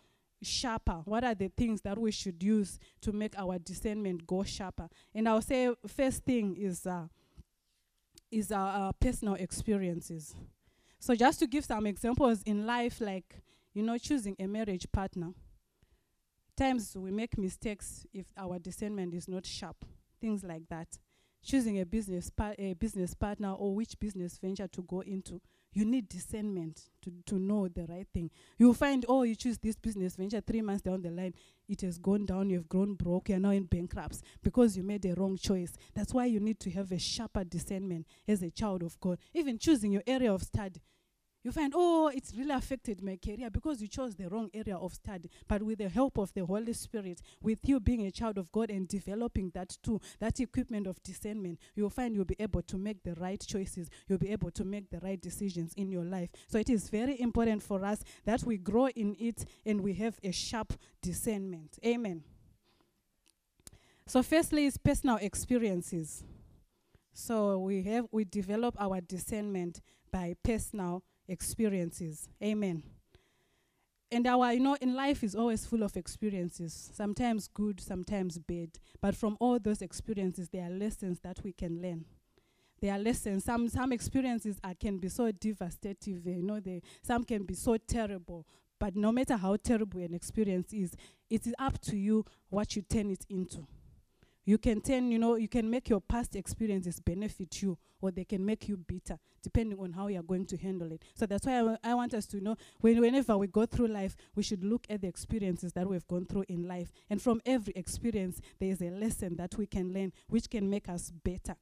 sharper? 0.41 1.01
What 1.05 1.23
are 1.23 1.35
the 1.35 1.49
things 1.49 1.81
that 1.81 1.97
we 1.97 2.11
should 2.11 2.41
use 2.41 2.79
to 3.01 3.11
make 3.11 3.37
our 3.37 3.57
discernment 3.59 4.27
go 4.27 4.43
sharper? 4.43 4.89
And 5.13 5.27
I'll 5.27 5.41
say 5.41 5.73
first 5.87 6.23
thing 6.23 6.55
is 6.55 6.85
uh, 6.85 7.07
is 8.31 8.51
our 8.51 8.93
personal 8.93 9.35
experiences. 9.35 10.35
So 10.99 11.15
just 11.15 11.39
to 11.39 11.47
give 11.47 11.65
some 11.65 11.87
examples 11.87 12.43
in 12.43 12.65
life, 12.65 13.01
like 13.01 13.41
you 13.79 13.85
know, 13.85 13.97
choosing 13.97 14.35
a 14.37 14.45
marriage 14.45 14.85
partner. 14.91 15.29
Times 16.57 16.97
we 16.97 17.11
make 17.11 17.37
mistakes 17.37 18.05
if 18.13 18.25
our 18.35 18.59
discernment 18.59 19.13
is 19.13 19.29
not 19.29 19.45
sharp, 19.45 19.85
things 20.19 20.43
like 20.43 20.67
that. 20.67 20.99
Choosing 21.41 21.79
a 21.79 21.85
business, 21.85 22.29
pa- 22.29 22.55
a 22.59 22.73
business 22.73 23.13
partner 23.13 23.53
or 23.53 23.73
which 23.73 23.97
business 23.97 24.37
venture 24.37 24.67
to 24.67 24.81
go 24.81 24.99
into. 24.99 25.39
You 25.71 25.85
need 25.85 26.09
discernment 26.09 26.89
to, 27.03 27.13
to 27.27 27.39
know 27.39 27.69
the 27.69 27.85
right 27.85 28.05
thing. 28.13 28.31
You'll 28.57 28.73
find, 28.73 29.05
oh, 29.07 29.23
you 29.23 29.35
choose 29.35 29.57
this 29.57 29.77
business 29.77 30.17
venture 30.17 30.41
three 30.41 30.61
months 30.61 30.81
down 30.81 31.01
the 31.01 31.11
line, 31.11 31.35
it 31.69 31.79
has 31.79 31.97
gone 31.97 32.25
down, 32.25 32.49
you've 32.49 32.67
grown 32.67 32.95
broke, 32.95 33.29
you're 33.29 33.39
now 33.39 33.51
in 33.51 33.63
bankruptcy 33.63 34.23
because 34.43 34.75
you 34.75 34.83
made 34.83 35.05
a 35.05 35.13
wrong 35.13 35.37
choice. 35.37 35.71
That's 35.95 36.13
why 36.13 36.25
you 36.25 36.41
need 36.41 36.59
to 36.59 36.71
have 36.71 36.91
a 36.91 36.99
sharper 36.99 37.45
discernment 37.45 38.07
as 38.27 38.43
a 38.43 38.49
child 38.51 38.83
of 38.83 38.99
God. 38.99 39.19
Even 39.33 39.57
choosing 39.57 39.93
your 39.93 40.03
area 40.05 40.33
of 40.33 40.43
study. 40.43 40.81
You 41.41 41.53
find, 41.53 41.73
oh, 41.73 42.09
it's 42.13 42.33
really 42.35 42.53
affected 42.53 43.01
my 43.01 43.17
career 43.17 43.49
because 43.49 43.81
you 43.81 43.87
chose 43.87 44.13
the 44.15 44.27
wrong 44.27 44.49
area 44.53 44.75
of 44.75 44.93
study. 44.93 45.29
But 45.47 45.63
with 45.63 45.77
the 45.77 45.87
help 45.87 46.17
of 46.17 46.33
the 46.33 46.45
Holy 46.45 46.73
Spirit, 46.73 47.21
with 47.41 47.59
you 47.63 47.79
being 47.79 48.05
a 48.05 48.11
child 48.11 48.37
of 48.37 48.51
God 48.51 48.69
and 48.69 48.87
developing 48.87 49.51
that 49.53 49.77
too, 49.81 50.01
that 50.19 50.39
equipment 50.41 50.85
of 50.85 51.01
discernment, 51.01 51.59
you'll 51.75 51.89
find 51.89 52.13
you'll 52.13 52.25
be 52.25 52.35
able 52.39 52.61
to 52.63 52.77
make 52.77 53.03
the 53.03 53.13
right 53.15 53.39
choices. 53.39 53.89
You'll 54.09 54.19
be 54.19 54.31
able 54.33 54.51
to 54.51 54.65
make 54.65 54.89
the 54.89 54.99
right 54.99 55.19
decisions 55.19 55.73
in 55.75 55.89
your 55.89 56.03
life. 56.03 56.29
So 56.47 56.59
it 56.59 56.69
is 56.69 56.89
very 56.89 57.19
important 57.21 57.63
for 57.63 57.85
us 57.85 58.03
that 58.25 58.43
we 58.43 58.57
grow 58.57 58.87
in 58.89 59.15
it 59.17 59.45
and 59.65 59.79
we 59.81 59.93
have 59.93 60.19
a 60.21 60.31
sharp 60.31 60.73
discernment. 61.01 61.79
Amen. 61.85 62.23
So, 64.07 64.23
firstly, 64.23 64.65
is 64.65 64.77
personal 64.77 65.17
experiences. 65.17 66.23
So 67.13 67.59
we 67.59 67.83
have 67.83 68.07
we 68.11 68.23
develop 68.23 68.75
our 68.79 69.01
discernment 69.01 69.81
by 70.11 70.35
personal 70.41 71.03
experiences. 71.29 72.27
Amen. 72.43 72.83
And 74.11 74.25
our, 74.25 74.53
you 74.53 74.59
know, 74.59 74.75
in 74.81 74.95
life 74.95 75.23
is 75.23 75.35
always 75.35 75.65
full 75.65 75.83
of 75.83 75.95
experiences, 75.95 76.91
sometimes 76.93 77.47
good, 77.47 77.79
sometimes 77.79 78.39
bad. 78.39 78.71
But 79.01 79.15
from 79.15 79.37
all 79.39 79.59
those 79.59 79.81
experiences, 79.83 80.49
there 80.49 80.65
are 80.65 80.71
lessons 80.71 81.19
that 81.19 81.39
we 81.43 81.51
can 81.53 81.79
learn. 81.81 82.05
There 82.81 82.93
are 82.93 82.97
lessons. 82.97 83.43
Some 83.43 83.67
some 83.69 83.91
experiences 83.91 84.57
are, 84.63 84.73
can 84.73 84.97
be 84.97 85.09
so 85.09 85.31
devastating. 85.31 86.21
You 86.25 86.41
know, 86.41 86.59
they, 86.59 86.81
some 87.03 87.23
can 87.23 87.43
be 87.43 87.53
so 87.53 87.77
terrible. 87.77 88.47
But 88.79 88.95
no 88.95 89.11
matter 89.11 89.35
how 89.35 89.57
terrible 89.57 89.99
an 89.99 90.13
experience 90.13 90.73
is, 90.73 90.95
it 91.29 91.45
is 91.45 91.53
up 91.59 91.79
to 91.81 91.97
you 91.97 92.25
what 92.49 92.75
you 92.75 92.81
turn 92.81 93.11
it 93.11 93.25
into. 93.29 93.67
You 94.49 94.57
can 94.57 94.81
turn, 94.81 95.11
you 95.11 95.19
know, 95.19 95.35
you 95.35 95.47
can 95.47 95.69
make 95.69 95.89
your 95.89 96.01
past 96.01 96.35
experiences 96.35 96.99
benefit 96.99 97.61
you, 97.61 97.77
or 98.01 98.09
they 98.09 98.23
can 98.25 98.43
make 98.43 98.67
you 98.67 98.77
bitter, 98.77 99.19
depending 99.43 99.77
on 99.77 99.93
how 99.93 100.07
you 100.07 100.19
are 100.19 100.23
going 100.23 100.47
to 100.47 100.57
handle 100.57 100.91
it. 100.91 101.03
So 101.13 101.27
that's 101.27 101.45
why 101.45 101.53
I, 101.53 101.59
w- 101.59 101.77
I 101.83 101.93
want 101.93 102.15
us 102.15 102.25
to 102.25 102.41
know 102.41 102.55
when, 102.81 102.99
whenever 102.99 103.37
we 103.37 103.45
go 103.45 103.67
through 103.67 103.89
life, 103.89 104.15
we 104.33 104.41
should 104.41 104.63
look 104.63 104.87
at 104.89 105.01
the 105.01 105.07
experiences 105.07 105.73
that 105.73 105.87
we've 105.87 106.07
gone 106.07 106.25
through 106.25 106.45
in 106.49 106.67
life. 106.67 106.91
And 107.11 107.21
from 107.21 107.41
every 107.45 107.73
experience, 107.75 108.41
there 108.59 108.71
is 108.71 108.81
a 108.81 108.89
lesson 108.89 109.35
that 109.35 109.55
we 109.55 109.67
can 109.67 109.93
learn 109.93 110.13
which 110.29 110.49
can 110.49 110.67
make 110.67 110.89
us 110.89 111.11
better. 111.11 111.55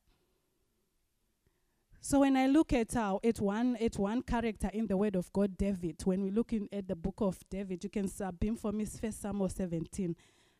So 2.00 2.22
when 2.22 2.38
I 2.38 2.48
look 2.48 2.72
at 2.72 2.96
uh, 2.96 3.17
at 3.22 3.41
one 3.41 3.75
at 3.82 4.00
one 4.00 4.22
character 4.22 4.70
in 4.72 4.88
the 4.88 4.96
Word 4.96 5.17
of 5.17 5.34
God, 5.34 5.58
David, 5.58 5.98
when 6.06 6.24
we 6.24 6.32
look 6.32 6.53
in 6.53 6.70
at 6.72 6.88
the 6.88 6.96
book 6.96 7.15
of 7.17 7.38
David, 7.50 7.84
you 7.84 7.89
can 7.89 8.10
uh, 8.24 8.32
beam 8.32 8.56
for 8.56 8.72
me 8.72 8.86
First 8.86 9.24
Samuel 9.24 9.50
17. 9.50 10.15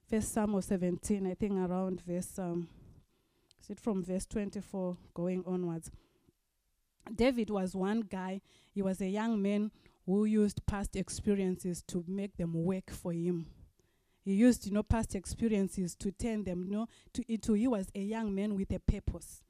First 0.10 0.34
Samuel 0.34 0.62
17, 0.62 1.28
I 1.28 1.34
think 1.34 1.52
around 1.52 2.02
verse, 2.08 2.40
um, 2.40 2.70
is 3.62 3.72
it 3.72 3.78
from 3.78 4.06
verse 4.06 4.26
24 4.26 4.96
going 5.14 5.44
onwards? 5.46 5.92
David 7.14 7.50
was 7.50 7.76
one 7.76 8.00
guy, 8.00 8.40
he 8.74 8.82
was 8.82 9.02
a 9.02 9.08
young 9.08 9.42
man 9.42 9.70
who 10.06 10.24
used 10.24 10.66
past 10.66 10.96
experiences 10.96 11.82
to 11.88 12.06
make 12.08 12.38
them 12.38 12.54
work 12.54 12.90
for 12.90 13.12
him. 13.12 13.48
He 14.24 14.36
used, 14.36 14.66
you 14.66 14.72
know, 14.72 14.84
past 14.84 15.14
experiences 15.14 15.94
to 15.96 16.12
turn 16.14 16.46
them, 16.46 16.64
you 16.64 16.72
know, 16.72 16.88
to 17.12 17.24
into 17.28 17.52
he 17.54 17.68
was 17.68 17.88
a 17.94 18.00
young 18.00 18.34
man 18.34 18.56
with 18.56 18.72
a 18.72 18.80
purpose. 18.80 19.44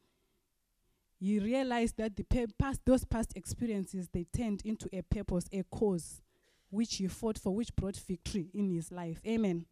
He 1.19 1.37
realized 1.37 1.97
that 1.97 2.15
the 2.15 2.47
past, 2.57 2.81
those 2.83 3.05
past 3.05 3.33
experiences, 3.35 4.09
they 4.11 4.25
turned 4.35 4.63
into 4.65 4.89
a 4.91 5.03
purpose, 5.03 5.45
a 5.53 5.61
cause, 5.69 6.23
which 6.71 6.95
he 6.95 7.07
fought 7.07 7.37
for, 7.37 7.53
which 7.53 7.75
brought 7.75 7.97
victory 7.97 8.49
in 8.55 8.71
his 8.71 8.91
life. 8.91 9.21
Amen. 9.27 9.67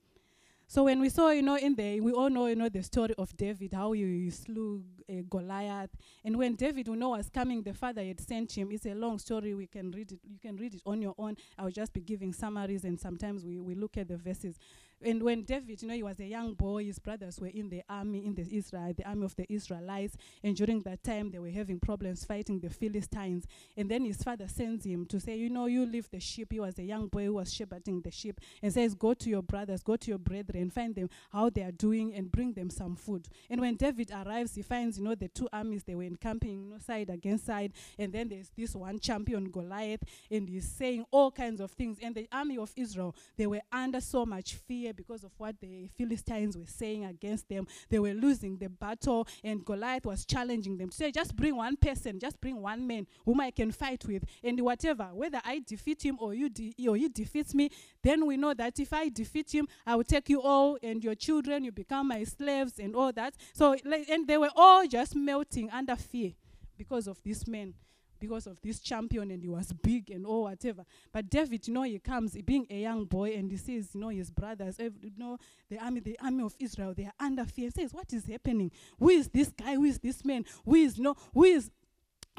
So 0.68 0.84
when 0.84 1.00
we 1.00 1.10
saw, 1.10 1.30
you 1.30 1.44
know, 1.44 1.58
in 1.58 1.76
the, 1.76 2.00
we 2.02 2.12
all 2.12 2.30
know, 2.30 2.48
you 2.48 2.56
know, 2.56 2.70
the 2.70 2.82
story 2.82 3.14
of 3.18 3.36
David, 3.38 3.74
how 3.74 3.92
he, 3.92 4.30
slew 4.32 4.84
uh, 5.10 5.22
Goliath, 5.30 5.92
and 6.24 6.38
when 6.38 6.56
David, 6.56 6.88
you 6.88 6.96
know, 6.96 7.10
was 7.10 7.30
coming, 7.30 7.62
the 7.62 7.74
father 7.74 8.04
had 8.04 8.20
sent 8.20 8.58
him. 8.58 8.72
It's 8.72 8.86
a 8.86 8.96
long 8.96 9.20
story. 9.20 9.54
We 9.54 9.68
can 9.68 9.92
read 9.92 10.12
it. 10.12 10.20
You 10.24 10.40
can 10.42 10.58
read 10.58 10.74
it 10.74 10.82
on 10.86 11.02
your 11.02 11.14
own. 11.18 11.38
I'll 11.58 11.70
just 11.70 11.94
be 11.94 12.02
giving 12.02 12.34
summaries, 12.34 12.84
and 12.84 13.00
sometimes 13.00 13.46
we, 13.46 13.60
we 13.60 13.76
look 13.76 13.98
at 13.98 14.08
the 14.08 14.18
verses. 14.18 14.58
And 15.04 15.22
when 15.22 15.44
David, 15.44 15.82
you 15.82 15.88
know, 15.88 15.94
he 15.94 16.04
was 16.04 16.20
a 16.20 16.26
young 16.26 16.54
boy, 16.54 16.86
his 16.86 17.00
brothers 17.00 17.40
were 17.40 17.48
in 17.48 17.70
the 17.70 17.84
army, 17.90 18.26
in 18.26 18.34
the 18.34 18.48
Israel, 18.50 18.94
the 18.96 19.08
army 19.08 19.26
of 19.26 19.36
the 19.36 19.46
Israelites. 19.52 20.16
And 20.44 20.56
during 20.56 20.82
that 20.82 21.04
time, 21.04 21.32
they 21.32 21.40
were 21.40 21.50
having 21.50 21.80
problems 21.80 22.24
fighting 22.24 22.60
the 22.60 22.70
Philistines. 22.70 23.46
And 23.76 23.92
then 23.92 24.06
his 24.06 24.24
father 24.24 24.48
sends 24.48 24.86
him 24.86 25.06
to 25.08 25.20
say, 25.20 25.36
you 25.36 25.50
know, 25.50 25.66
you 25.66 25.86
leave 25.86 26.10
the 26.10 26.20
sheep. 26.20 26.54
He 26.54 26.60
was 26.60 26.80
a 26.80 26.84
young 26.84 27.08
boy 27.08 27.26
who 27.26 27.34
was 27.34 27.54
shepherding 27.54 28.02
the 28.02 28.12
sheep, 28.12 28.40
and 28.62 28.74
says, 28.74 28.96
go 28.96 29.14
to 29.14 29.30
your 29.30 29.44
brothers, 29.44 29.84
go 29.84 29.96
to 29.96 30.08
your 30.10 30.18
brethren, 30.18 30.70
find 30.70 30.96
them 30.96 31.10
how 31.32 31.50
they 31.50 31.62
are 31.62 31.72
doing, 31.72 32.14
and 32.14 32.32
bring 32.32 32.54
them 32.54 32.70
some 32.70 32.96
food. 32.96 33.28
And 33.50 33.62
when 33.62 33.76
David 33.76 34.12
arrives, 34.12 34.56
he 34.56 34.62
finds, 34.62 34.98
you 34.98 35.04
know, 35.04 35.16
the 35.16 35.28
two 35.28 35.50
armies 35.52 35.84
they 35.84 35.96
were 35.96 36.04
encamping, 36.04 36.64
you 36.64 36.70
know, 36.72 36.78
side 36.80 37.10
against 37.10 37.46
side. 37.46 37.74
And 38.00 38.14
then 38.14 38.30
there's 38.30 38.50
this 38.56 38.76
one 38.76 39.00
champion, 39.00 39.52
Goliath, 39.52 40.04
and 40.32 40.48
he's 40.48 40.68
saying 40.68 41.06
all 41.12 41.32
kinds 41.32 41.60
of 41.60 41.72
things. 41.72 41.98
And 42.02 42.16
the 42.16 42.28
army 42.32 42.58
of 42.58 42.72
Israel, 42.76 43.16
they 43.38 43.46
were 43.46 43.62
under 43.72 44.00
so 44.00 44.26
much 44.26 44.56
fear 44.56 44.85
because 44.94 45.24
of 45.24 45.32
what 45.38 45.60
the 45.60 45.90
Philistines 45.98 46.58
were 46.58 46.66
saying 46.66 47.06
against 47.06 47.50
them. 47.50 47.68
They 47.90 48.00
were 48.00 48.14
losing 48.14 48.58
the 48.58 48.70
battle, 48.70 49.28
and 49.44 49.64
Goliath 49.64 50.06
was 50.06 50.26
challenging 50.26 50.78
them 50.78 50.90
to 50.90 50.96
say, 50.96 51.12
Just 51.12 51.36
bring 51.36 51.56
one 51.56 51.78
person, 51.78 52.20
just 52.20 52.40
bring 52.42 52.62
one 52.62 52.86
man 52.86 53.08
whom 53.26 53.42
I 53.42 53.52
can 53.52 53.72
fight 53.72 54.06
with, 54.06 54.24
and 54.44 54.60
whatever, 54.62 55.10
whether 55.14 55.42
I 55.44 55.62
defeat 55.66 56.04
him 56.04 56.18
or 56.20 56.34
you, 56.34 56.50
de- 56.50 56.74
or 56.88 56.96
he 56.96 57.10
defeats 57.10 57.54
me, 57.54 57.70
then 58.04 58.26
we 58.26 58.38
know 58.38 58.54
that 58.54 58.80
if 58.80 58.94
I 58.94 59.10
defeat 59.10 59.54
him, 59.54 59.68
I 59.86 59.96
will 59.96 60.04
take 60.04 60.30
you 60.30 60.42
all 60.42 60.78
and 60.82 61.04
your 61.04 61.16
children, 61.16 61.64
you 61.64 61.72
become 61.72 62.08
my 62.08 62.24
slaves, 62.24 62.80
and 62.80 62.96
all 62.96 63.12
that. 63.14 63.36
So, 63.54 63.76
and 63.84 64.28
they 64.28 64.38
were 64.38 64.52
all 64.56 64.88
just 64.88 65.16
melting 65.16 65.70
under 65.72 65.96
fear 65.96 66.32
because 66.78 67.08
of 67.08 67.22
this 67.24 67.48
man 67.48 67.74
because 68.20 68.48
of 68.48 68.62
this 68.62 68.80
champion 68.80 69.32
and 69.32 69.42
he 69.42 69.50
was 69.50 69.72
big 69.74 70.10
and 70.12 70.26
all 70.26 70.44
whatever. 70.44 70.86
But 71.12 71.30
David, 71.30 71.68
you 71.68 71.74
know, 71.74 71.84
he 71.84 72.00
comes 72.00 72.36
being 72.44 72.68
a 72.70 72.82
young 72.82 73.06
boy 73.06 73.34
and 73.34 73.50
he 73.52 73.58
sees, 73.58 73.90
you 73.94 74.02
know, 74.02 74.10
his 74.10 74.32
brothers, 74.32 74.78
you 74.80 75.12
know, 75.18 75.38
the 75.70 75.80
army, 75.80 76.00
the 76.00 76.18
army 76.24 76.44
of 76.44 76.56
Israel, 76.60 76.94
they 76.96 77.06
are 77.06 77.14
under 77.20 77.46
fear. 77.46 77.66
He 77.74 77.82
says, 77.82 77.94
What 77.94 78.12
is 78.14 78.26
happening? 78.26 78.72
Who 79.00 79.10
is 79.10 79.28
this 79.30 79.50
guy? 79.50 79.76
Who 79.76 79.86
is 79.86 80.00
this 80.00 80.24
man? 80.24 80.46
Who 80.66 80.76
is 80.76 80.98
no 80.98 81.16
who 81.34 81.44
is 81.44 81.72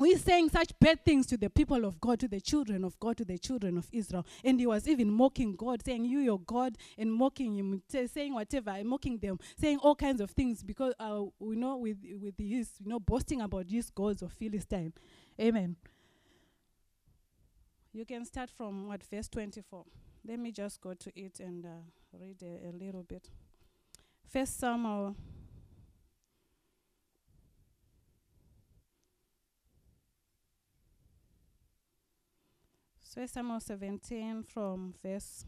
is 0.05 0.23
saying 0.23 0.51
such 0.51 0.79
bad 0.79 1.05
things 1.05 1.27
to 1.27 1.37
the 1.39 1.49
people 1.49 1.85
of 1.87 2.01
God, 2.01 2.21
to 2.21 2.29
the 2.29 2.41
children 2.41 2.85
of 2.85 2.99
God, 3.01 3.17
to 3.17 3.25
the 3.25 3.39
children 3.39 3.79
of 3.79 3.89
Israel. 3.93 4.27
And 4.45 4.61
he 4.61 4.67
was 4.67 4.87
even 4.87 5.11
mocking 5.11 5.57
God, 5.57 5.83
saying, 5.85 6.05
You, 6.05 6.19
your 6.19 6.41
God, 6.41 6.77
and 6.99 7.13
mocking 7.13 7.57
him, 7.57 7.83
t- 7.89 8.07
saying 8.07 8.35
whatever, 8.35 8.77
mocking 8.85 9.19
them, 9.19 9.39
saying 9.59 9.79
all 9.79 9.95
kinds 9.95 10.21
of 10.21 10.31
things 10.33 10.63
because, 10.63 10.93
uh, 11.01 11.23
we 11.39 11.57
know, 11.57 11.79
with, 11.79 11.97
with 12.21 12.35
his, 12.39 12.71
you 12.79 12.91
know, 12.91 13.01
boasting 13.01 13.41
about 13.41 13.69
these 13.69 13.89
gods 13.89 14.21
of 14.21 14.33
Philistine. 14.33 14.93
Amen. 15.41 15.77
You 17.93 18.05
can 18.05 18.27
start 18.27 18.51
from 18.51 18.89
what, 18.89 19.03
verse 19.05 19.29
24. 19.29 19.85
Let 20.29 20.39
me 20.39 20.53
just 20.53 20.81
go 20.83 20.93
to 20.93 21.13
it 21.19 21.41
and 21.41 21.65
uh, 21.65 21.69
read 22.13 22.43
a, 22.43 22.69
a 22.69 22.73
little 22.73 23.03
bit. 23.03 23.31
First 24.29 24.59
Samuel 24.59 25.17
First 33.17 33.33
Samuel 33.33 33.61
17 33.61 34.43
from 34.43 34.93
verse 35.03 35.47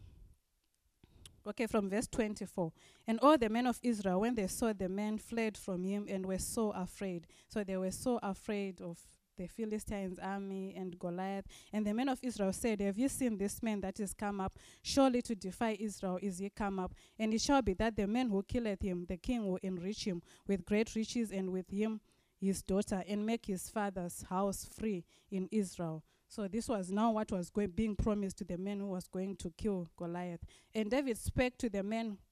okay 1.47 1.67
from 1.67 1.91
verse 1.91 2.07
24 2.07 2.73
and 3.07 3.21
all 3.21 3.37
the 3.37 3.51
men 3.51 3.67
of 3.67 3.79
israel 3.83 4.21
when 4.21 4.35
they 4.35 4.47
saw 4.47 4.73
the 4.73 4.89
men 4.89 5.19
fled 5.19 5.55
from 5.55 5.85
him 5.85 6.07
and 6.09 6.25
were 6.25 6.39
so 6.39 6.71
afraid. 6.71 7.27
So 7.47 7.65
they 7.65 7.77
were 7.77 7.91
so 7.91 8.21
afraid 8.23 8.81
of 8.81 8.99
the 9.37 9.47
philistines 9.49 10.19
army 10.19 10.75
and 10.79 10.99
goliath. 10.99 11.45
And 11.71 11.87
the 11.87 11.93
men 11.93 12.09
of 12.09 12.21
israel 12.23 12.55
said 12.55 12.81
have 12.81 12.97
you 12.97 13.11
seen 13.11 13.37
this 13.37 13.63
man 13.63 13.83
that 13.83 14.01
is 14.01 14.15
come 14.15 14.41
up? 14.41 14.59
Surely 14.81 15.21
to 15.21 15.35
defy 15.35 15.77
israel 15.79 16.19
is 16.23 16.39
he 16.39 16.49
come 16.49 16.79
up. 16.79 16.95
And 17.19 17.35
it 17.35 17.43
shall 17.43 17.61
be 17.61 17.75
that 17.75 17.97
the 17.97 18.07
man 18.07 18.31
who 18.31 18.43
killeth 18.45 18.81
him 18.81 19.05
the 19.07 19.19
king 19.19 19.47
will 19.47 19.59
enrich 19.63 20.07
him 20.07 20.23
with 20.47 20.65
great 20.65 20.95
riches 20.95 21.31
and 21.31 21.53
with 21.53 21.69
him 21.69 22.01
his 22.41 22.63
daughter 22.63 23.05
and 23.07 23.27
make 23.27 23.45
his 23.45 23.69
father's 23.69 24.23
house 24.23 24.65
free 24.65 25.05
in 25.31 25.51
israel 25.53 26.03
so 26.28 26.47
this 26.47 26.68
was 26.68 26.90
now 26.90 27.12
what 27.12 27.32
was 27.32 27.49
going, 27.49 27.70
being 27.70 27.97
promised 27.97 28.37
to 28.38 28.44
the 28.44 28.58
man 28.58 28.80
who 28.80 28.88
was 28.88 29.08
going 29.08 29.35
to 29.37 29.50
kill 29.56 29.88
Goliath. 29.97 30.40
And 30.75 30.90
David 30.90 31.16
spake 31.16 31.56
to 31.58 31.70
the 31.70 31.82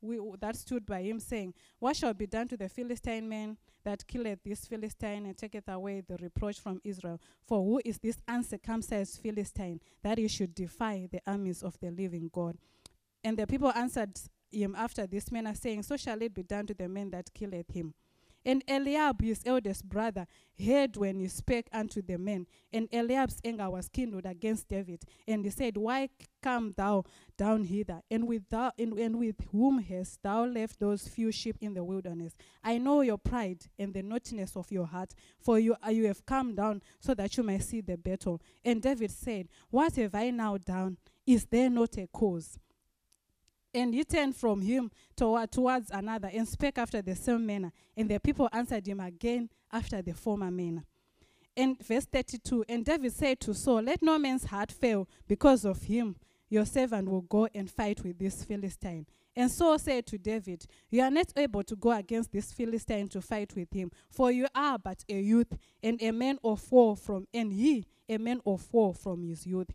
who, 0.02 0.36
that 0.38 0.56
stood 0.56 0.84
by 0.84 1.02
him, 1.02 1.18
saying, 1.18 1.54
What 1.78 1.96
shall 1.96 2.12
be 2.12 2.26
done 2.26 2.46
to 2.48 2.58
the 2.58 2.68
Philistine 2.68 3.26
man 3.26 3.56
that 3.84 4.06
killeth 4.06 4.40
this 4.44 4.66
Philistine 4.66 5.24
and 5.24 5.36
taketh 5.36 5.68
away 5.68 6.02
the 6.06 6.18
reproach 6.18 6.60
from 6.60 6.80
Israel? 6.84 7.18
For 7.46 7.58
who 7.58 7.80
is 7.86 7.98
this 7.98 8.18
uncircumcised 8.28 9.18
Philistine 9.22 9.80
that 10.02 10.18
he 10.18 10.28
should 10.28 10.54
defy 10.54 11.08
the 11.10 11.22
armies 11.26 11.62
of 11.62 11.80
the 11.80 11.90
living 11.90 12.28
God? 12.30 12.58
And 13.24 13.38
the 13.38 13.46
people 13.46 13.72
answered 13.74 14.20
him 14.52 14.74
after 14.76 15.06
this 15.06 15.32
manner, 15.32 15.54
saying, 15.54 15.84
So 15.84 15.96
shall 15.96 16.20
it 16.20 16.34
be 16.34 16.42
done 16.42 16.66
to 16.66 16.74
the 16.74 16.88
man 16.88 17.10
that 17.10 17.32
killeth 17.32 17.70
him. 17.72 17.94
And 18.46 18.62
Eliab, 18.68 19.20
his 19.22 19.42
eldest 19.44 19.88
brother, 19.88 20.24
heard 20.64 20.96
when 20.96 21.18
he 21.18 21.26
spake 21.26 21.66
unto 21.72 22.00
the 22.00 22.16
men. 22.16 22.46
And 22.72 22.88
Eliab's 22.92 23.40
anger 23.44 23.68
was 23.68 23.88
kindled 23.88 24.24
against 24.24 24.68
David. 24.68 25.02
And 25.26 25.44
he 25.44 25.50
said, 25.50 25.76
Why 25.76 26.10
come 26.40 26.72
thou 26.76 27.02
down 27.36 27.64
hither? 27.64 28.02
And 28.08 28.28
with, 28.28 28.48
thou, 28.48 28.70
and, 28.78 28.96
and 29.00 29.18
with 29.18 29.34
whom 29.50 29.80
hast 29.80 30.22
thou 30.22 30.44
left 30.44 30.78
those 30.78 31.08
few 31.08 31.32
sheep 31.32 31.56
in 31.60 31.74
the 31.74 31.82
wilderness? 31.82 32.36
I 32.62 32.78
know 32.78 33.00
your 33.00 33.18
pride 33.18 33.64
and 33.80 33.92
the 33.92 34.02
naughtiness 34.04 34.56
of 34.56 34.70
your 34.70 34.86
heart, 34.86 35.12
for 35.40 35.58
you, 35.58 35.74
uh, 35.84 35.90
you 35.90 36.06
have 36.06 36.24
come 36.24 36.54
down 36.54 36.82
so 37.00 37.14
that 37.14 37.36
you 37.36 37.42
may 37.42 37.58
see 37.58 37.80
the 37.80 37.96
battle. 37.96 38.40
And 38.64 38.80
David 38.80 39.10
said, 39.10 39.48
What 39.70 39.96
have 39.96 40.14
I 40.14 40.30
now 40.30 40.56
done? 40.56 40.98
Is 41.26 41.46
there 41.46 41.68
not 41.68 41.98
a 41.98 42.06
cause? 42.06 42.60
And 43.76 43.92
he 43.92 44.04
turned 44.04 44.34
from 44.34 44.62
him 44.62 44.90
toward, 45.14 45.52
towards 45.52 45.90
another 45.90 46.30
and 46.32 46.48
spake 46.48 46.78
after 46.78 47.02
the 47.02 47.14
same 47.14 47.44
manner. 47.44 47.70
And 47.94 48.08
the 48.08 48.18
people 48.18 48.48
answered 48.50 48.86
him 48.86 49.00
again 49.00 49.50
after 49.70 50.00
the 50.00 50.14
former 50.14 50.50
manner. 50.50 50.82
And 51.54 51.78
verse 51.84 52.06
32 52.06 52.64
And 52.70 52.86
David 52.86 53.12
said 53.12 53.38
to 53.40 53.52
Saul, 53.52 53.82
Let 53.82 54.00
no 54.00 54.18
man's 54.18 54.44
heart 54.44 54.72
fail 54.72 55.06
because 55.28 55.66
of 55.66 55.82
him. 55.82 56.16
Your 56.48 56.64
servant 56.64 57.06
will 57.10 57.20
go 57.20 57.48
and 57.54 57.70
fight 57.70 58.02
with 58.02 58.18
this 58.18 58.44
Philistine. 58.44 59.04
And 59.34 59.50
Saul 59.50 59.78
said 59.78 60.06
to 60.06 60.16
David, 60.16 60.64
You 60.88 61.02
are 61.02 61.10
not 61.10 61.26
able 61.36 61.62
to 61.64 61.76
go 61.76 61.92
against 61.92 62.32
this 62.32 62.52
Philistine 62.52 63.08
to 63.08 63.20
fight 63.20 63.54
with 63.54 63.70
him, 63.74 63.90
for 64.10 64.30
you 64.32 64.46
are 64.54 64.78
but 64.78 65.04
a 65.10 65.20
youth, 65.20 65.52
and 65.82 66.00
a 66.00 66.12
man 66.12 66.38
of 66.42 66.72
war 66.72 66.96
from, 66.96 67.26
and 67.34 67.52
he 67.52 67.84
a 68.08 68.16
man 68.16 68.40
of 68.46 68.72
war 68.72 68.94
from 68.94 69.22
his 69.22 69.46
youth. 69.46 69.68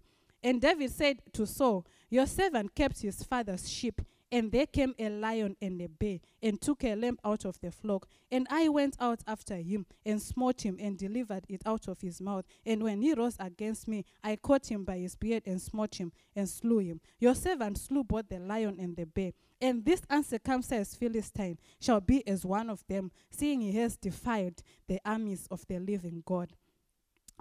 And 0.43 0.61
David 0.61 0.91
said 0.91 1.21
to 1.33 1.45
Saul, 1.45 1.85
Your 2.09 2.25
servant 2.25 2.73
kept 2.75 3.01
his 3.01 3.23
father's 3.23 3.69
sheep, 3.69 4.01
and 4.31 4.51
there 4.51 4.65
came 4.65 4.95
a 4.97 5.09
lion 5.09 5.57
and 5.61 5.81
a 5.81 5.87
bear, 5.87 6.19
and 6.41 6.59
took 6.59 6.83
a 6.83 6.95
lamb 6.95 7.19
out 7.23 7.43
of 7.45 7.59
the 7.59 7.69
flock. 7.69 8.07
And 8.31 8.47
I 8.49 8.69
went 8.69 8.95
out 8.99 9.21
after 9.27 9.57
him, 9.57 9.85
and 10.05 10.21
smote 10.21 10.61
him, 10.61 10.77
and 10.79 10.97
delivered 10.97 11.45
it 11.49 11.61
out 11.65 11.87
of 11.87 11.99
his 11.99 12.21
mouth. 12.21 12.45
And 12.65 12.81
when 12.81 13.01
he 13.01 13.13
rose 13.13 13.35
against 13.39 13.87
me, 13.87 14.05
I 14.23 14.37
caught 14.37 14.71
him 14.71 14.85
by 14.85 14.99
his 14.99 15.15
beard, 15.15 15.43
and 15.45 15.61
smote 15.61 15.95
him, 15.95 16.13
and 16.35 16.47
slew 16.49 16.79
him. 16.79 17.01
Your 17.19 17.35
servant 17.35 17.77
slew 17.77 18.03
both 18.03 18.29
the 18.29 18.39
lion 18.39 18.77
and 18.79 18.95
the 18.95 19.05
bear. 19.05 19.33
And 19.59 19.85
this 19.85 20.01
uncircumcised 20.09 20.97
Philistine 20.97 21.59
shall 21.79 22.01
be 22.01 22.25
as 22.27 22.45
one 22.45 22.69
of 22.69 22.83
them, 22.87 23.11
seeing 23.29 23.61
he 23.61 23.73
has 23.73 23.97
defied 23.97 24.63
the 24.87 24.99
armies 25.05 25.47
of 25.51 25.67
the 25.67 25.77
living 25.77 26.23
God. 26.25 26.53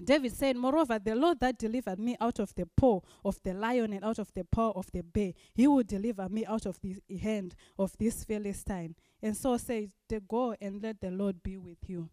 David 0.05 0.33
said, 0.33 0.57
Moreover, 0.57 0.99
the 0.99 1.15
Lord 1.15 1.41
that 1.41 1.59
delivered 1.59 1.99
me 1.99 2.17
out 2.21 2.39
of 2.39 2.55
the 2.55 2.67
paw 2.67 3.01
of 3.25 3.39
the 3.43 3.55
lion 3.55 3.93
and 3.93 4.05
out 4.05 4.19
of 4.19 4.33
the 4.35 4.45
paw 4.45 4.73
of 4.73 4.91
the 4.93 5.03
bear, 5.03 5.33
he 5.55 5.67
will 5.67 5.83
deliver 5.83 6.29
me 6.29 6.47
out 6.47 6.67
of 6.67 6.81
the 6.81 6.97
hand 7.17 7.55
of 7.79 7.97
this 7.99 8.25
Philistine. 8.25 8.95
And 9.23 9.37
Saul 9.37 9.59
says, 9.59 9.89
Go 10.29 10.55
and 10.61 10.83
let 10.83 11.01
the 11.01 11.11
Lord 11.11 11.43
be 11.43 11.57
with 11.57 11.79
you. 11.89 12.09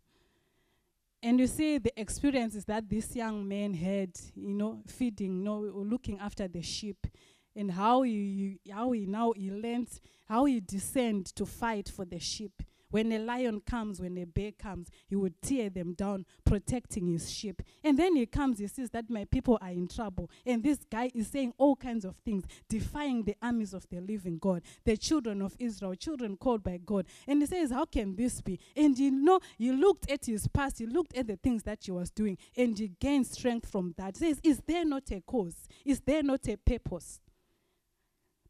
And 1.24 1.40
you 1.40 1.48
see 1.48 1.78
the 1.80 2.00
experiences 2.00 2.66
that 2.66 2.90
this 2.90 3.16
young 3.16 3.48
man 3.48 3.74
had, 3.74 4.12
you 4.36 4.54
know, 4.54 4.84
feeding, 4.88 5.38
you 5.40 5.44
know, 5.44 5.60
looking 5.60 6.20
after 6.20 6.48
the 6.48 6.62
sheep, 6.62 7.08
and 7.56 7.72
how 7.72 8.04
he, 8.04 8.60
how 8.72 8.92
he 8.92 9.08
now 9.08 9.34
he 9.36 9.50
learned, 9.50 9.90
how 10.28 10.46
he 10.46 10.60
descended 10.60 11.26
to 11.36 11.46
fight 11.46 11.90
for 11.90 12.06
the 12.06 12.20
sheep. 12.20 12.62
When 12.90 13.12
a 13.12 13.20
lion 13.20 13.62
comes, 13.62 14.00
when 14.00 14.18
a 14.18 14.26
bear 14.26 14.52
comes, 14.52 14.90
he 15.08 15.16
would 15.16 15.42
tear 15.42 15.70
them 15.70 15.94
down, 15.94 16.26
protecting 16.46 17.08
his 17.08 17.32
sheep. 17.32 17.62
And 17.84 18.00
then 18.00 18.16
he 18.16 18.26
comes, 18.26 18.60
he 18.60 18.68
sees 18.68 18.90
that 18.92 19.10
my 19.10 19.26
people 19.26 19.58
are 19.62 19.72
in 19.72 19.88
trouble. 19.88 20.30
And 20.46 20.64
this 20.64 20.80
guy 20.90 21.12
is 21.14 21.28
saying 21.28 21.54
all 21.58 21.76
kinds 21.76 22.06
of 22.06 22.16
things, 22.18 22.46
defying 22.70 23.24
the 23.24 23.36
armies 23.42 23.74
of 23.74 23.88
the 23.90 24.00
living 24.00 24.38
God, 24.38 24.62
the 24.86 24.96
children 24.96 25.42
of 25.42 25.56
Israel, 25.60 25.96
children 25.96 26.38
called 26.38 26.64
by 26.64 26.78
God. 26.78 27.06
And 27.28 27.42
he 27.42 27.46
says, 27.46 27.72
How 27.72 27.86
can 27.86 28.16
this 28.16 28.42
be? 28.42 28.60
And 28.76 28.98
you 28.98 29.12
know, 29.12 29.40
he 29.58 29.72
looked 29.72 30.10
at 30.10 30.26
his 30.26 30.48
past, 30.48 30.80
he 30.80 30.86
looked 30.86 31.16
at 31.18 31.28
the 31.28 31.36
things 31.38 31.64
that 31.64 31.80
he 31.84 31.92
was 31.92 32.10
doing, 32.10 32.38
and 32.56 32.78
he 32.78 32.92
gained 33.00 33.28
strength 33.28 33.70
from 33.70 33.94
that. 33.98 34.18
He 34.18 34.26
says, 34.26 34.40
Is 34.44 34.62
there 34.66 34.86
not 34.86 35.12
a 35.12 35.22
cause? 35.22 35.68
Is 35.86 36.00
there 36.02 36.24
not 36.24 36.48
a 36.48 36.58
purpose? 36.58 37.20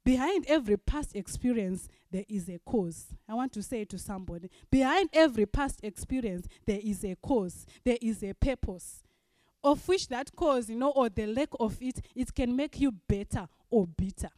Behind 0.08 0.46
every 0.48 0.78
past 0.78 1.18
experience, 1.18 1.90
there 2.10 2.24
is 2.30 2.48
a 2.48 2.60
cause. 2.60 3.08
I 3.28 3.34
want 3.34 3.52
to 3.52 3.62
say 3.62 3.84
to 3.84 3.98
somebody 3.98 4.50
behind 4.72 5.10
every 5.12 5.46
past 5.46 5.82
experience, 5.84 6.48
there 6.66 6.80
is 6.82 7.04
a 7.04 7.18
cause, 7.22 7.66
there 7.84 7.98
is 8.02 8.24
a 8.24 8.32
purpose. 8.32 9.04
Of 9.66 9.86
which 9.86 10.08
that 10.08 10.34
cause, 10.34 10.70
you 10.70 10.78
know, 10.78 10.92
or 10.92 11.10
the 11.10 11.28
lack 11.28 11.50
of 11.60 11.76
it, 11.82 12.00
it 12.16 12.34
can 12.34 12.56
make 12.56 12.80
you 12.80 12.94
better 12.94 13.50
or 13.70 13.86
bitter. 13.86 14.30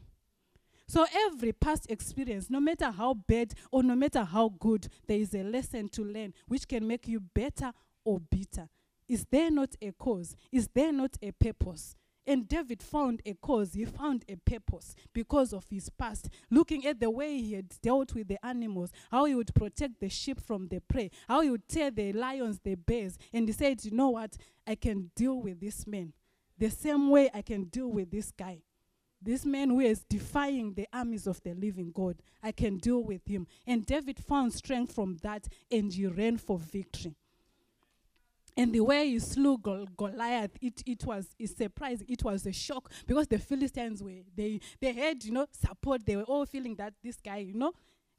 So 0.88 1.06
every 1.28 1.54
past 1.54 1.86
experience, 1.92 2.50
no 2.50 2.60
matter 2.60 2.90
how 2.90 3.14
bad 3.14 3.54
or 3.72 3.84
no 3.84 3.94
matter 3.94 4.24
how 4.24 4.50
good, 4.60 4.88
there 5.08 5.20
is 5.20 5.36
a 5.36 5.44
lesson 5.44 5.88
to 5.90 6.04
learn 6.04 6.34
which 6.48 6.68
can 6.68 6.88
make 6.88 7.08
you 7.08 7.20
better 7.20 7.74
or 8.04 8.20
bitter. 8.20 8.70
Is 9.08 9.24
there 9.30 9.52
not 9.52 9.76
a 9.84 9.92
cause? 9.92 10.36
Is 10.52 10.68
there 10.74 10.92
not 10.92 11.12
a 11.22 11.32
purpose? 11.32 11.96
And 12.30 12.48
David 12.48 12.82
found 12.82 13.22
a 13.26 13.34
cause, 13.34 13.74
he 13.74 13.84
found 13.84 14.24
a 14.30 14.38
purpose 14.38 14.96
because 15.14 15.52
of 15.52 15.66
his 15.70 15.90
past. 15.90 16.30
Looking 16.50 16.86
at 16.86 17.00
the 17.00 17.10
way 17.10 17.42
he 17.42 17.54
had 17.56 17.74
dealt 17.82 18.14
with 18.14 18.28
the 18.30 18.44
animals, 18.46 18.92
how 19.12 19.26
he 19.26 19.36
would 19.36 19.54
protect 19.54 20.00
the 20.00 20.10
sheep 20.10 20.40
from 20.40 20.68
the 20.68 20.80
prey, 20.80 21.12
how 21.28 21.42
he 21.42 21.50
would 21.50 21.68
tear 21.68 21.92
the 21.92 22.14
lions, 22.14 22.60
the 22.64 22.76
bears. 22.76 23.18
And 23.34 23.48
he 23.48 23.52
said, 23.52 23.84
You 23.84 23.92
know 23.92 24.12
what? 24.12 24.38
I 24.66 24.76
can 24.76 25.12
deal 25.16 25.42
with 25.42 25.60
this 25.60 25.86
man 25.86 26.14
the 26.60 26.70
same 26.70 27.10
way 27.10 27.30
I 27.34 27.42
can 27.42 27.64
deal 27.64 27.88
with 27.88 28.12
this 28.12 28.32
guy. 28.32 28.62
This 29.22 29.46
man 29.46 29.70
who 29.70 29.80
is 29.80 30.04
defying 30.04 30.74
the 30.74 30.88
armies 30.94 31.26
of 31.28 31.42
the 31.44 31.54
living 31.54 31.92
God, 31.94 32.22
I 32.44 32.52
can 32.52 32.78
deal 32.78 33.04
with 33.04 33.28
him. 33.28 33.48
And 33.66 33.86
David 33.86 34.20
found 34.20 34.54
strength 34.54 34.94
from 34.94 35.18
that 35.24 35.48
and 35.72 35.92
he 35.92 36.06
ran 36.06 36.38
for 36.38 36.58
victory. 36.58 37.16
And 38.60 38.74
the 38.74 38.82
way 38.82 39.08
he 39.08 39.20
slew 39.20 39.58
Gol- 39.58 39.88
Goliath, 39.96 40.52
it, 40.62 40.84
it 40.86 41.06
was 41.06 41.30
a 41.40 41.46
surprise. 41.46 42.04
It 42.10 42.22
was 42.26 42.46
a 42.46 42.52
shock 42.52 42.92
because 43.08 43.26
the 43.26 43.40
Philistines 43.40 44.04
were, 44.04 44.20
they, 44.36 44.60
they 44.82 44.92
had, 44.92 45.24
you 45.24 45.32
know, 45.32 45.46
support. 45.50 46.06
They 46.06 46.18
were 46.18 46.24
all 46.24 46.46
feeling 46.46 46.76
that 46.76 46.94
this 47.02 47.16
guy, 47.24 47.38
you 47.38 47.54
know. 47.54 47.72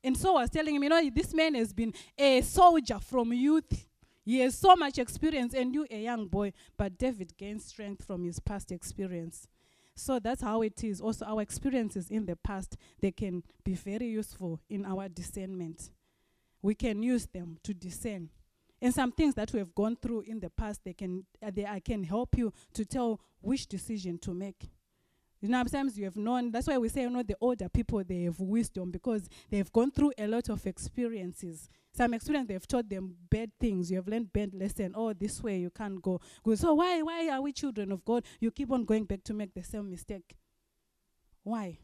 And 0.02 0.16
so 0.16 0.38
I 0.38 0.40
was 0.40 0.50
telling 0.50 0.76
him, 0.76 0.82
you 0.82 0.88
know, 0.88 1.10
this 1.14 1.34
man 1.34 1.56
has 1.56 1.74
been 1.74 1.92
a 2.16 2.40
soldier 2.40 2.98
from 2.98 3.34
youth. 3.34 3.86
He 4.24 4.38
has 4.38 4.56
so 4.56 4.74
much 4.76 4.98
experience, 4.98 5.52
and 5.52 5.74
you, 5.74 5.86
a 5.90 6.00
young 6.04 6.26
boy. 6.26 6.54
But 6.74 6.96
David 6.96 7.36
gained 7.36 7.60
strength 7.60 8.06
from 8.06 8.24
his 8.24 8.40
past 8.40 8.72
experience. 8.72 9.46
So 9.94 10.18
that's 10.20 10.40
how 10.40 10.62
it 10.62 10.82
is. 10.82 11.02
Also, 11.02 11.26
our 11.26 11.42
experiences 11.42 12.10
in 12.10 12.24
the 12.24 12.36
past, 12.36 12.78
they 13.02 13.10
can 13.10 13.42
be 13.62 13.74
very 13.74 14.06
useful 14.06 14.58
in 14.70 14.86
our 14.86 15.06
discernment. 15.10 15.90
We 16.62 16.74
can 16.74 17.02
use 17.02 17.26
them 17.26 17.58
to 17.64 17.74
discern 17.74 18.30
and 18.82 18.94
some 18.94 19.12
things 19.12 19.34
that 19.34 19.52
we 19.52 19.58
have 19.58 19.74
gone 19.74 19.96
through 19.96 20.22
in 20.22 20.40
the 20.40 20.50
past, 20.50 20.80
they 20.84 20.94
can, 20.94 21.24
uh, 21.42 21.50
they, 21.52 21.66
I 21.66 21.80
can 21.80 22.02
help 22.02 22.36
you 22.36 22.52
to 22.74 22.84
tell 22.84 23.20
which 23.40 23.66
decision 23.66 24.18
to 24.18 24.32
make. 24.32 24.70
You 25.40 25.48
know, 25.48 25.58
sometimes 25.58 25.98
you 25.98 26.04
have 26.04 26.16
known, 26.16 26.50
that's 26.50 26.66
why 26.66 26.76
we 26.76 26.90
say, 26.90 27.02
you 27.02 27.10
know, 27.10 27.22
the 27.22 27.36
older 27.40 27.68
people, 27.68 28.02
they 28.04 28.24
have 28.24 28.38
wisdom 28.40 28.90
because 28.90 29.26
they've 29.48 29.72
gone 29.72 29.90
through 29.90 30.12
a 30.18 30.26
lot 30.26 30.50
of 30.50 30.66
experiences. 30.66 31.68
Some 31.92 32.12
experience, 32.12 32.48
they've 32.48 32.66
taught 32.68 32.88
them 32.88 33.16
bad 33.30 33.50
things. 33.58 33.90
You 33.90 33.96
have 33.96 34.08
learned 34.08 34.32
bad 34.32 34.54
lesson. 34.54 34.92
Oh, 34.94 35.14
this 35.14 35.42
way 35.42 35.58
you 35.58 35.70
can't 35.70 36.00
go. 36.02 36.20
Good. 36.42 36.58
So 36.58 36.74
why, 36.74 37.00
why 37.00 37.28
are 37.30 37.40
we 37.40 37.52
children 37.52 37.90
of 37.90 38.04
God? 38.04 38.24
You 38.38 38.50
keep 38.50 38.70
on 38.70 38.84
going 38.84 39.04
back 39.04 39.24
to 39.24 39.34
make 39.34 39.54
the 39.54 39.62
same 39.62 39.90
mistake. 39.90 40.36
Why? 41.42 41.78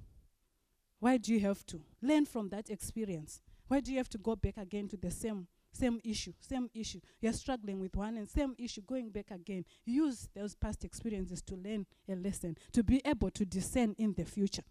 Why 1.01 1.17
do 1.17 1.33
you 1.33 1.41
have 1.41 1.65
to? 1.67 1.81
Learn 2.03 2.27
from 2.27 2.51
that 2.51 2.69
experience. 2.69 3.41
Why 3.69 3.81
do 3.81 3.91
you 3.91 3.99
have 3.99 4.11
to 4.11 4.19
go 4.19 4.37
back 4.37 4.59
again 4.59 4.89
to 4.89 4.99
the 4.99 5.11
same 5.11 5.47
same 5.77 6.01
issue, 6.05 6.33
same 6.41 6.69
issue. 6.75 7.01
You're 7.21 7.33
struggling 7.33 7.81
with 7.81 7.97
one 7.97 8.17
and 8.17 8.29
same 8.29 8.55
issue, 8.59 8.83
going 8.83 9.11
back 9.11 9.31
again. 9.31 9.65
Use 9.85 10.29
those 10.35 10.55
past 10.55 10.85
experiences 10.85 11.43
to 11.43 11.57
learn 11.57 11.87
a 12.09 12.15
lesson, 12.15 12.57
to 12.73 12.83
be 12.83 13.01
able 13.05 13.31
to 13.31 13.45
discern 13.45 13.95
in 13.99 14.15
the 14.15 14.25
future. 14.25 14.63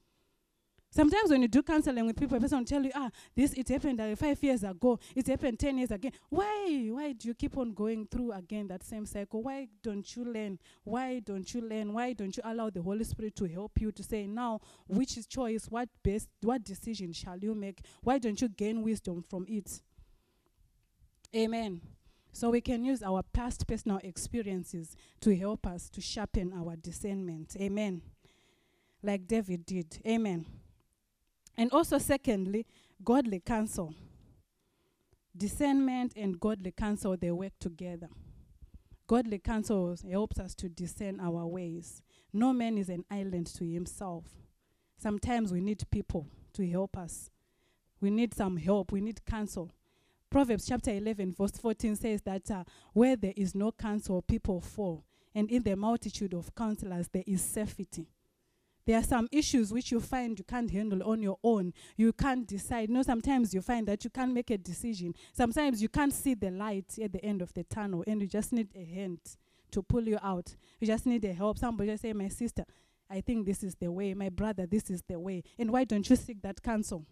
Sometimes 0.95 1.29
when 1.29 1.41
you 1.41 1.49
do 1.49 1.61
counseling 1.61 2.05
with 2.05 2.15
people, 2.15 2.37
a 2.37 2.39
person 2.39 2.59
will 2.59 2.65
tell 2.65 2.81
you, 2.81 2.91
ah, 2.95 3.09
this 3.35 3.51
it 3.51 3.67
happened 3.67 3.99
uh, 3.99 4.15
five 4.15 4.41
years 4.41 4.63
ago, 4.63 4.97
it 5.13 5.27
happened 5.27 5.59
ten 5.59 5.77
years 5.77 5.91
ago. 5.91 6.09
Why? 6.29 6.87
Why 6.89 7.11
do 7.11 7.27
you 7.27 7.33
keep 7.33 7.57
on 7.57 7.73
going 7.73 8.07
through 8.07 8.31
again 8.31 8.69
that 8.69 8.81
same 8.81 9.05
cycle? 9.05 9.43
Why 9.43 9.67
don't 9.83 10.15
you 10.15 10.23
learn? 10.23 10.57
Why 10.85 11.19
don't 11.19 11.53
you 11.53 11.61
learn? 11.67 11.91
Why 11.91 12.13
don't 12.13 12.37
you 12.37 12.43
allow 12.45 12.69
the 12.69 12.81
Holy 12.81 13.03
Spirit 13.03 13.35
to 13.35 13.45
help 13.45 13.81
you 13.81 13.91
to 13.91 14.03
say 14.03 14.25
now 14.25 14.61
which 14.87 15.17
is 15.17 15.27
choice, 15.27 15.65
what 15.65 15.89
best, 16.01 16.29
what 16.41 16.63
decision 16.63 17.11
shall 17.11 17.37
you 17.39 17.53
make? 17.53 17.81
Why 18.01 18.17
don't 18.17 18.39
you 18.39 18.47
gain 18.47 18.81
wisdom 18.81 19.21
from 19.21 19.45
it? 19.49 19.81
Amen. 21.35 21.81
So 22.31 22.49
we 22.49 22.61
can 22.61 22.83
use 22.83 23.03
our 23.03 23.23
past 23.23 23.67
personal 23.67 23.99
experiences 24.03 24.95
to 25.21 25.35
help 25.35 25.67
us 25.67 25.89
to 25.89 26.01
sharpen 26.01 26.53
our 26.53 26.75
discernment. 26.75 27.55
Amen. 27.59 28.01
Like 29.01 29.27
David 29.27 29.65
did. 29.65 29.99
Amen. 30.07 30.45
And 31.57 31.71
also, 31.71 31.97
secondly, 31.97 32.65
godly 33.03 33.39
counsel. 33.39 33.93
Discernment 35.35 36.13
and 36.15 36.39
godly 36.39 36.71
counsel, 36.71 37.17
they 37.17 37.31
work 37.31 37.53
together. 37.59 38.09
Godly 39.07 39.39
counsel 39.39 39.95
helps 40.09 40.39
us 40.39 40.55
to 40.55 40.69
discern 40.69 41.19
our 41.19 41.45
ways. 41.45 42.01
No 42.33 42.53
man 42.53 42.77
is 42.77 42.89
an 42.89 43.05
island 43.11 43.47
to 43.55 43.65
himself. 43.65 44.25
Sometimes 44.97 45.51
we 45.51 45.61
need 45.61 45.83
people 45.91 46.27
to 46.53 46.67
help 46.69 46.97
us. 46.97 47.29
We 48.01 48.09
need 48.09 48.33
some 48.33 48.57
help. 48.57 48.91
We 48.91 49.01
need 49.01 49.25
counsel 49.25 49.71
Proverbs 50.29 50.65
chapter 50.67 50.91
11, 50.91 51.33
verse 51.33 51.51
14 51.51 51.95
says 51.95 52.21
that 52.23 52.49
uh, 52.51 52.63
where 52.93 53.15
there 53.15 53.33
is 53.35 53.55
no 53.55 53.71
counsel, 53.71 54.21
people 54.21 54.59
fall. 54.59 55.03
And 55.33 55.49
in 55.49 55.63
the 55.63 55.75
multitude 55.75 56.33
of 56.33 56.53
counselors, 56.55 57.07
there 57.09 57.23
is 57.27 57.41
safety. 57.41 58.07
There 58.85 58.99
are 58.99 59.03
some 59.03 59.27
issues 59.31 59.73
which 59.73 59.91
you 59.91 59.99
find 59.99 60.38
you 60.38 60.45
can't 60.45 60.69
handle 60.69 61.01
on 61.09 61.21
your 61.23 61.39
own. 61.43 61.73
You 61.97 62.13
can't 62.13 62.47
decide. 62.47 62.89
You 62.89 62.95
know, 62.95 63.01
sometimes 63.01 63.53
you 63.53 63.61
find 63.61 63.88
that 63.88 64.03
you 64.03 64.11
can't 64.11 64.31
make 64.31 64.51
a 64.51 64.57
decision. 64.57 65.15
Sometimes 65.33 65.81
you 65.81 65.89
can't 65.89 66.13
see 66.13 66.35
the 66.35 66.51
light 66.51 66.97
at 67.01 67.11
the 67.11 67.23
end 67.25 67.41
of 67.41 67.51
the 67.53 67.63
tunnel, 67.63 68.03
and 68.05 68.21
you 68.21 68.27
just 68.27 68.53
need 68.53 68.69
a 68.75 68.83
hand 68.85 69.19
to 69.71 69.81
pull 69.81 70.07
you 70.07 70.19
out. 70.21 70.55
You 70.79 70.88
just 70.88 71.07
need 71.07 71.25
a 71.25 71.33
help. 71.33 71.57
Somebody 71.57 71.89
just 71.89 72.03
say, 72.03 72.13
My 72.13 72.27
sister, 72.27 72.63
I 73.09 73.21
think 73.21 73.47
this 73.47 73.63
is 73.63 73.75
the 73.75 73.91
way. 73.91 74.13
My 74.13 74.29
brother, 74.29 74.67
this 74.67 74.89
is 74.91 75.01
the 75.07 75.19
way. 75.19 75.43
And 75.57 75.71
why 75.71 75.83
don't 75.83 76.07
you 76.07 76.15
seek 76.15 76.41
that 76.43 76.61
counsel? 76.61 77.05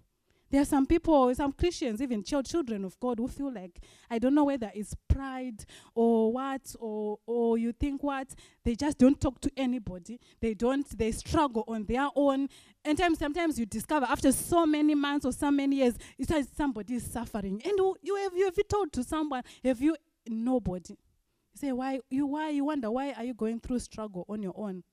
There 0.53 0.61
are 0.61 0.65
some 0.65 0.85
people, 0.85 1.33
some 1.33 1.51
Christians, 1.51 1.99
even 1.99 2.23
children 2.23 2.85
of 2.85 2.99
God, 2.99 3.17
who 3.17 3.27
feel 3.27 3.51
like, 3.51 3.79
I 4.07 4.19
don't 4.19 4.35
know 4.35 4.43
whether 4.43 4.71
it's 4.75 4.93
pride 5.07 5.65
or 5.95 6.31
what, 6.31 6.75
or, 6.79 7.17
or 7.25 7.57
you 7.57 7.71
think 7.71 8.03
what, 8.03 8.27
they 8.63 8.75
just 8.75 8.99
don't 8.99 9.19
talk 9.19 9.41
to 9.41 9.51
anybody. 9.57 10.19
They 10.41 10.53
don't, 10.53 10.87
they 10.95 11.11
struggle 11.11 11.63
on 11.67 11.85
their 11.85 12.07
own. 12.15 12.49
And 12.85 12.95
times, 12.95 13.17
sometimes 13.17 13.57
you 13.57 13.65
discover 13.65 14.05
after 14.07 14.31
so 14.31 14.67
many 14.67 14.93
months 14.93 15.25
or 15.25 15.31
so 15.31 15.49
many 15.49 15.77
years, 15.77 15.95
it's 16.19 16.29
like 16.29 16.45
somebody 16.55 16.93
is 16.93 17.03
suffering. 17.11 17.59
And 17.65 17.73
you 18.03 18.15
have, 18.17 18.35
you 18.35 18.45
have 18.45 18.53
you 18.55 18.63
told 18.65 18.93
to 18.93 19.03
someone, 19.03 19.41
have 19.65 19.81
you, 19.81 19.95
nobody. 20.27 20.93
You 20.93 21.57
say, 21.57 21.71
why, 21.71 21.99
you, 22.11 22.27
why, 22.27 22.49
you 22.49 22.65
wonder, 22.65 22.91
why 22.91 23.13
are 23.13 23.23
you 23.23 23.33
going 23.33 23.59
through 23.59 23.79
struggle 23.79 24.23
on 24.29 24.43
your 24.43 24.53
own? 24.55 24.83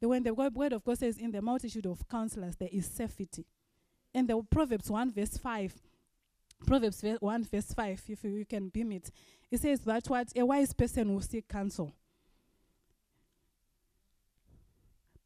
The, 0.00 0.08
when 0.08 0.22
the 0.22 0.32
word 0.32 0.72
of 0.72 0.82
God 0.82 0.96
says, 0.96 1.18
in 1.18 1.30
the 1.30 1.42
multitude 1.42 1.84
of 1.84 2.08
counselors, 2.08 2.56
there 2.56 2.70
is 2.72 2.86
safety 2.86 3.44
in 4.14 4.26
the 4.26 4.40
Proverbs 4.50 4.90
1 4.90 5.12
verse 5.12 5.36
5, 5.36 5.74
Proverbs 6.66 7.04
1 7.20 7.44
verse 7.44 7.72
5, 7.72 8.02
if 8.08 8.24
you, 8.24 8.44
can 8.44 8.68
beam 8.68 8.92
it, 8.92 9.10
it 9.50 9.60
says 9.60 9.80
that 9.80 10.06
what 10.08 10.28
a 10.36 10.44
wise 10.44 10.72
person 10.72 11.12
will 11.12 11.20
seek 11.20 11.48
counsel. 11.48 11.94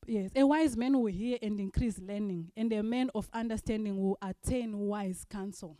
Yes, 0.06 0.30
a 0.36 0.46
wise 0.46 0.76
man 0.76 0.98
will 0.98 1.06
hear 1.06 1.38
and 1.40 1.58
increase 1.58 1.98
learning, 1.98 2.52
and 2.56 2.70
a 2.72 2.82
man 2.82 3.10
of 3.14 3.28
understanding 3.32 3.96
will 3.96 4.18
attain 4.20 4.76
wise 4.76 5.24
counsel. 5.28 5.78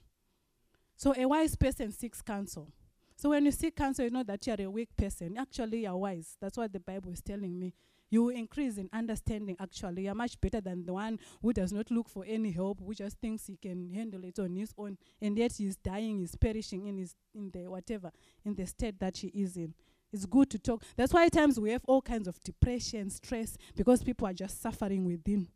So 0.97 1.15
a 1.17 1.27
wise 1.27 1.57
person 1.57 1.93
seeks 1.93 2.23
counsel. 2.23 2.73
So 3.17 3.31
when 3.31 3.45
you 3.45 3.53
seek 3.53 3.77
counsel, 3.77 4.07
you 4.07 4.11
know 4.11 4.23
that 4.23 4.47
you 4.47 4.55
are 4.55 4.63
a 4.63 4.71
weak 4.71 4.97
person. 4.97 5.37
Actually, 5.39 5.83
you 5.83 5.89
are 5.89 5.97
wise. 5.97 6.37
That's 6.41 6.57
what 6.57 6.73
the 6.73 6.81
Bible 6.81 7.13
is 7.13 7.21
telling 7.21 7.59
me 7.59 7.75
you 8.15 8.29
increase 8.29 8.79
in 8.79 8.89
understanding 8.93 9.57
actually. 9.59 10.05
You're 10.05 10.15
much 10.15 10.41
better 10.41 10.61
than 10.61 10.87
the 10.87 10.93
one 10.93 11.19
who 11.43 11.53
does 11.53 11.73
not 11.73 11.91
look 11.91 12.09
for 12.09 12.25
any 12.27 12.53
help, 12.53 12.79
who 12.79 12.95
just 12.95 13.19
thinks 13.19 13.49
he 13.49 13.57
can 13.57 13.93
handle 13.93 14.25
it 14.25 14.39
on 14.39 14.55
his 14.55 14.73
own, 14.79 14.97
and 15.21 15.37
yet 15.37 15.53
he's 15.59 15.77
dying, 15.77 16.21
he's 16.21 16.37
perishing 16.37 16.87
in 16.87 16.99
his 16.99 17.17
in 17.35 17.51
the 17.51 17.67
whatever, 17.67 18.13
in 18.45 18.55
the 18.55 18.67
state 18.67 19.01
that 19.01 19.17
he 19.17 19.29
is 19.29 19.57
in. 19.57 19.75
It's 20.13 20.27
good 20.27 20.49
to 20.51 20.61
talk. 20.61 20.85
That's 20.97 21.13
why 21.13 21.27
at 21.27 21.33
times 21.33 21.59
we 21.59 21.73
have 21.73 21.83
all 21.87 22.01
kinds 22.01 22.29
of 22.29 22.41
depression, 22.45 23.11
stress, 23.11 23.57
because 23.75 24.05
people 24.05 24.29
are 24.29 24.33
just 24.33 24.63
suffering 24.63 25.05
within 25.05 25.49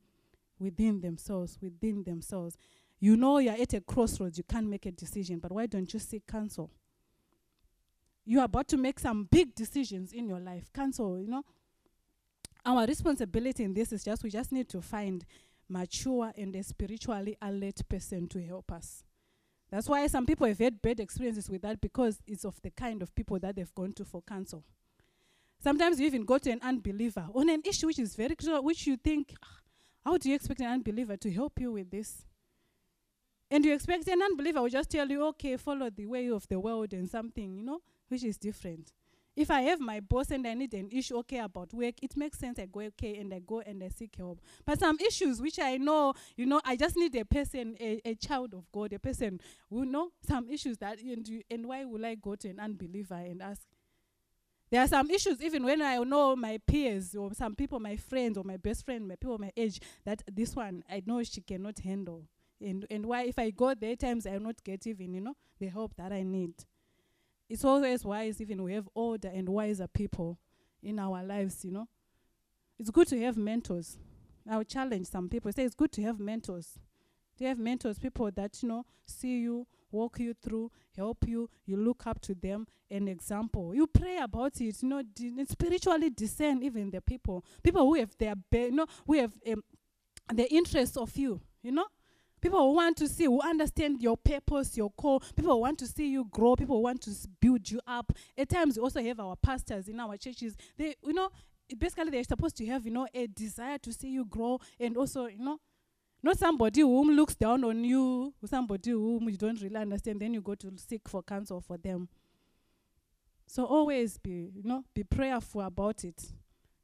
within 0.58 1.00
themselves, 1.00 1.56
within 1.62 2.02
themselves. 2.02 2.56
You 2.98 3.16
know 3.16 3.38
you're 3.38 3.54
at 3.54 3.72
a 3.74 3.80
crossroads, 3.80 4.36
you 4.36 4.44
can't 4.44 4.66
make 4.66 4.84
a 4.84 4.90
decision, 4.90 5.38
but 5.38 5.52
why 5.52 5.66
don't 5.66 5.92
you 5.94 6.00
seek 6.00 6.26
counsel? 6.26 6.72
You 8.24 8.40
are 8.40 8.46
about 8.46 8.66
to 8.68 8.76
make 8.76 8.98
some 8.98 9.28
big 9.30 9.54
decisions 9.54 10.12
in 10.12 10.26
your 10.26 10.40
life. 10.40 10.72
Counsel, 10.72 11.20
you 11.20 11.28
know, 11.28 11.44
our 12.68 12.84
responsibility 12.84 13.64
in 13.64 13.72
this 13.72 13.92
is 13.92 14.04
just 14.04 14.22
we 14.22 14.28
just 14.28 14.52
need 14.52 14.68
to 14.68 14.82
find 14.82 15.24
mature 15.70 16.30
and 16.36 16.54
a 16.54 16.62
spiritually 16.62 17.34
alert 17.40 17.80
person 17.88 18.28
to 18.28 18.42
help 18.42 18.70
us. 18.70 19.02
That's 19.70 19.88
why 19.88 20.06
some 20.06 20.26
people 20.26 20.46
have 20.46 20.58
had 20.58 20.82
bad 20.82 21.00
experiences 21.00 21.48
with 21.48 21.62
that 21.62 21.80
because 21.80 22.20
it's 22.26 22.44
of 22.44 22.60
the 22.62 22.70
kind 22.70 23.00
of 23.02 23.14
people 23.14 23.38
that 23.38 23.56
they've 23.56 23.74
gone 23.74 23.92
to 23.94 24.04
for 24.04 24.20
counsel. 24.20 24.64
Sometimes 25.62 25.98
you 25.98 26.06
even 26.06 26.24
go 26.24 26.36
to 26.36 26.50
an 26.50 26.60
unbeliever 26.62 27.26
on 27.34 27.48
an 27.48 27.62
issue 27.64 27.86
which 27.86 27.98
is 27.98 28.14
very 28.14 28.36
clear, 28.36 28.60
which 28.60 28.86
you 28.86 28.96
think, 28.98 29.34
ah, 29.42 29.60
how 30.04 30.18
do 30.18 30.28
you 30.28 30.34
expect 30.34 30.60
an 30.60 30.66
unbeliever 30.66 31.16
to 31.16 31.30
help 31.30 31.58
you 31.58 31.72
with 31.72 31.90
this? 31.90 32.26
And 33.50 33.64
you 33.64 33.72
expect 33.72 34.06
an 34.08 34.20
unbeliever 34.22 34.60
will 34.60 34.68
just 34.68 34.90
tell 34.90 35.08
you, 35.08 35.26
okay, 35.28 35.56
follow 35.56 35.88
the 35.88 36.04
way 36.04 36.30
of 36.30 36.46
the 36.48 36.60
world 36.60 36.92
and 36.92 37.08
something, 37.08 37.56
you 37.56 37.62
know, 37.62 37.80
which 38.08 38.24
is 38.24 38.36
different. 38.36 38.92
If 39.38 39.52
I 39.52 39.60
have 39.60 39.78
my 39.78 40.00
boss 40.00 40.32
and 40.32 40.44
I 40.48 40.54
need 40.54 40.74
an 40.74 40.88
issue 40.90 41.16
okay 41.18 41.38
about 41.38 41.72
work, 41.72 42.02
it 42.02 42.16
makes 42.16 42.40
sense 42.40 42.58
I 42.58 42.66
go 42.66 42.80
okay 42.80 43.18
and 43.18 43.32
I 43.32 43.38
go 43.38 43.60
and 43.60 43.80
I 43.84 43.88
seek 43.88 44.16
help. 44.16 44.40
But 44.66 44.80
some 44.80 44.98
issues 44.98 45.40
which 45.40 45.60
I 45.60 45.76
know, 45.76 46.14
you 46.36 46.44
know, 46.44 46.60
I 46.64 46.74
just 46.74 46.96
need 46.96 47.14
a 47.14 47.24
person, 47.24 47.76
a, 47.78 48.00
a 48.04 48.14
child 48.16 48.52
of 48.52 48.64
God, 48.72 48.92
a 48.92 48.98
person 48.98 49.40
who 49.70 49.84
know 49.84 50.10
some 50.26 50.50
issues 50.50 50.78
that 50.78 51.00
and, 51.00 51.44
and 51.48 51.66
why 51.66 51.84
will 51.84 52.04
I 52.04 52.16
go 52.16 52.34
to 52.34 52.48
an 52.48 52.58
unbeliever 52.58 53.14
and 53.14 53.40
ask? 53.40 53.62
There 54.72 54.80
are 54.80 54.88
some 54.88 55.08
issues, 55.08 55.40
even 55.40 55.62
when 55.62 55.82
I 55.82 55.98
know 55.98 56.34
my 56.34 56.58
peers 56.66 57.14
or 57.14 57.32
some 57.32 57.54
people, 57.54 57.78
my 57.78 57.94
friends 57.94 58.38
or 58.38 58.42
my 58.42 58.56
best 58.56 58.84
friend, 58.84 59.06
my 59.06 59.14
people 59.14 59.38
my 59.38 59.52
age, 59.56 59.78
that 60.04 60.20
this 60.26 60.56
one 60.56 60.82
I 60.90 61.04
know 61.06 61.22
she 61.22 61.42
cannot 61.42 61.78
handle. 61.78 62.24
And 62.60 62.86
and 62.90 63.06
why 63.06 63.22
if 63.22 63.38
I 63.38 63.50
go 63.50 63.72
there 63.74 63.94
times 63.94 64.26
I 64.26 64.32
will 64.32 64.40
not 64.40 64.64
get 64.64 64.84
even, 64.88 65.14
you 65.14 65.20
know, 65.20 65.36
the 65.60 65.68
help 65.68 65.94
that 65.94 66.12
I 66.12 66.24
need 66.24 66.54
it's 67.48 67.64
always 67.64 68.04
wise 68.04 68.40
even 68.40 68.62
we 68.62 68.74
have 68.74 68.88
older 68.94 69.28
and 69.28 69.48
wiser 69.48 69.86
people 69.86 70.38
in 70.82 70.98
our 70.98 71.22
lives, 71.22 71.64
you 71.64 71.70
know. 71.70 71.88
It's 72.78 72.90
good 72.90 73.08
to 73.08 73.20
have 73.22 73.36
mentors. 73.36 73.96
I 74.48 74.56
will 74.56 74.64
challenge 74.64 75.08
some 75.08 75.28
people. 75.28 75.52
Say 75.52 75.64
it's 75.64 75.74
good 75.74 75.92
to 75.92 76.02
have 76.02 76.20
mentors. 76.20 76.78
To 77.38 77.44
have 77.44 77.58
mentors, 77.58 77.98
people 77.98 78.30
that, 78.32 78.62
you 78.62 78.68
know, 78.68 78.84
see 79.06 79.38
you, 79.38 79.66
walk 79.90 80.18
you 80.18 80.34
through, 80.34 80.70
help 80.96 81.26
you, 81.26 81.48
you 81.66 81.76
look 81.76 82.06
up 82.06 82.20
to 82.22 82.34
them, 82.34 82.66
an 82.90 83.08
example. 83.08 83.74
You 83.74 83.86
pray 83.86 84.18
about 84.18 84.60
it, 84.60 84.82
you 84.82 84.88
know, 84.88 85.02
d- 85.02 85.44
spiritually 85.48 86.10
discern 86.10 86.62
even 86.62 86.90
the 86.90 87.00
people. 87.00 87.44
People 87.62 87.82
who 87.86 87.94
have 87.94 88.16
their, 88.18 88.34
be- 88.34 88.64
you 88.66 88.72
know, 88.72 88.86
who 89.06 89.14
have 89.14 89.32
um, 89.50 89.62
the 90.32 90.52
interest 90.52 90.96
of 90.96 91.16
you, 91.16 91.40
you 91.62 91.72
know. 91.72 91.86
People 92.40 92.74
want 92.74 92.96
to 92.98 93.08
see, 93.08 93.24
who 93.24 93.40
understand 93.40 94.00
your 94.00 94.16
purpose, 94.16 94.76
your 94.76 94.90
call. 94.90 95.20
People 95.20 95.60
want 95.60 95.78
to 95.78 95.86
see 95.86 96.08
you 96.08 96.24
grow. 96.30 96.56
People 96.56 96.82
want 96.82 97.02
to 97.02 97.10
build 97.40 97.70
you 97.70 97.80
up. 97.86 98.12
At 98.36 98.48
times, 98.48 98.76
we 98.76 98.82
also 98.82 99.02
have 99.02 99.20
our 99.20 99.36
pastors 99.36 99.88
in 99.88 99.98
our 100.00 100.16
churches. 100.16 100.56
They, 100.76 100.94
you 101.04 101.12
know, 101.12 101.30
basically 101.76 102.10
they're 102.10 102.24
supposed 102.24 102.56
to 102.58 102.66
have, 102.66 102.84
you 102.84 102.92
know, 102.92 103.06
a 103.12 103.26
desire 103.26 103.78
to 103.78 103.92
see 103.92 104.08
you 104.08 104.24
grow, 104.24 104.58
and 104.78 104.96
also, 104.96 105.26
you 105.26 105.38
know, 105.38 105.58
not 106.22 106.38
somebody 106.38 106.80
whom 106.80 107.10
looks 107.10 107.34
down 107.34 107.62
on 107.64 107.84
you, 107.84 108.34
somebody 108.44 108.90
whom 108.90 109.28
you 109.28 109.36
don't 109.36 109.60
really 109.60 109.76
understand. 109.76 110.20
Then 110.20 110.34
you 110.34 110.40
go 110.40 110.54
to 110.56 110.72
seek 110.76 111.08
for 111.08 111.22
counsel 111.22 111.60
for 111.60 111.76
them. 111.76 112.08
So 113.46 113.64
always 113.64 114.18
be, 114.18 114.50
you 114.54 114.62
know, 114.62 114.84
be 114.94 115.04
prayerful 115.04 115.62
about 115.62 116.04
it. 116.04 116.22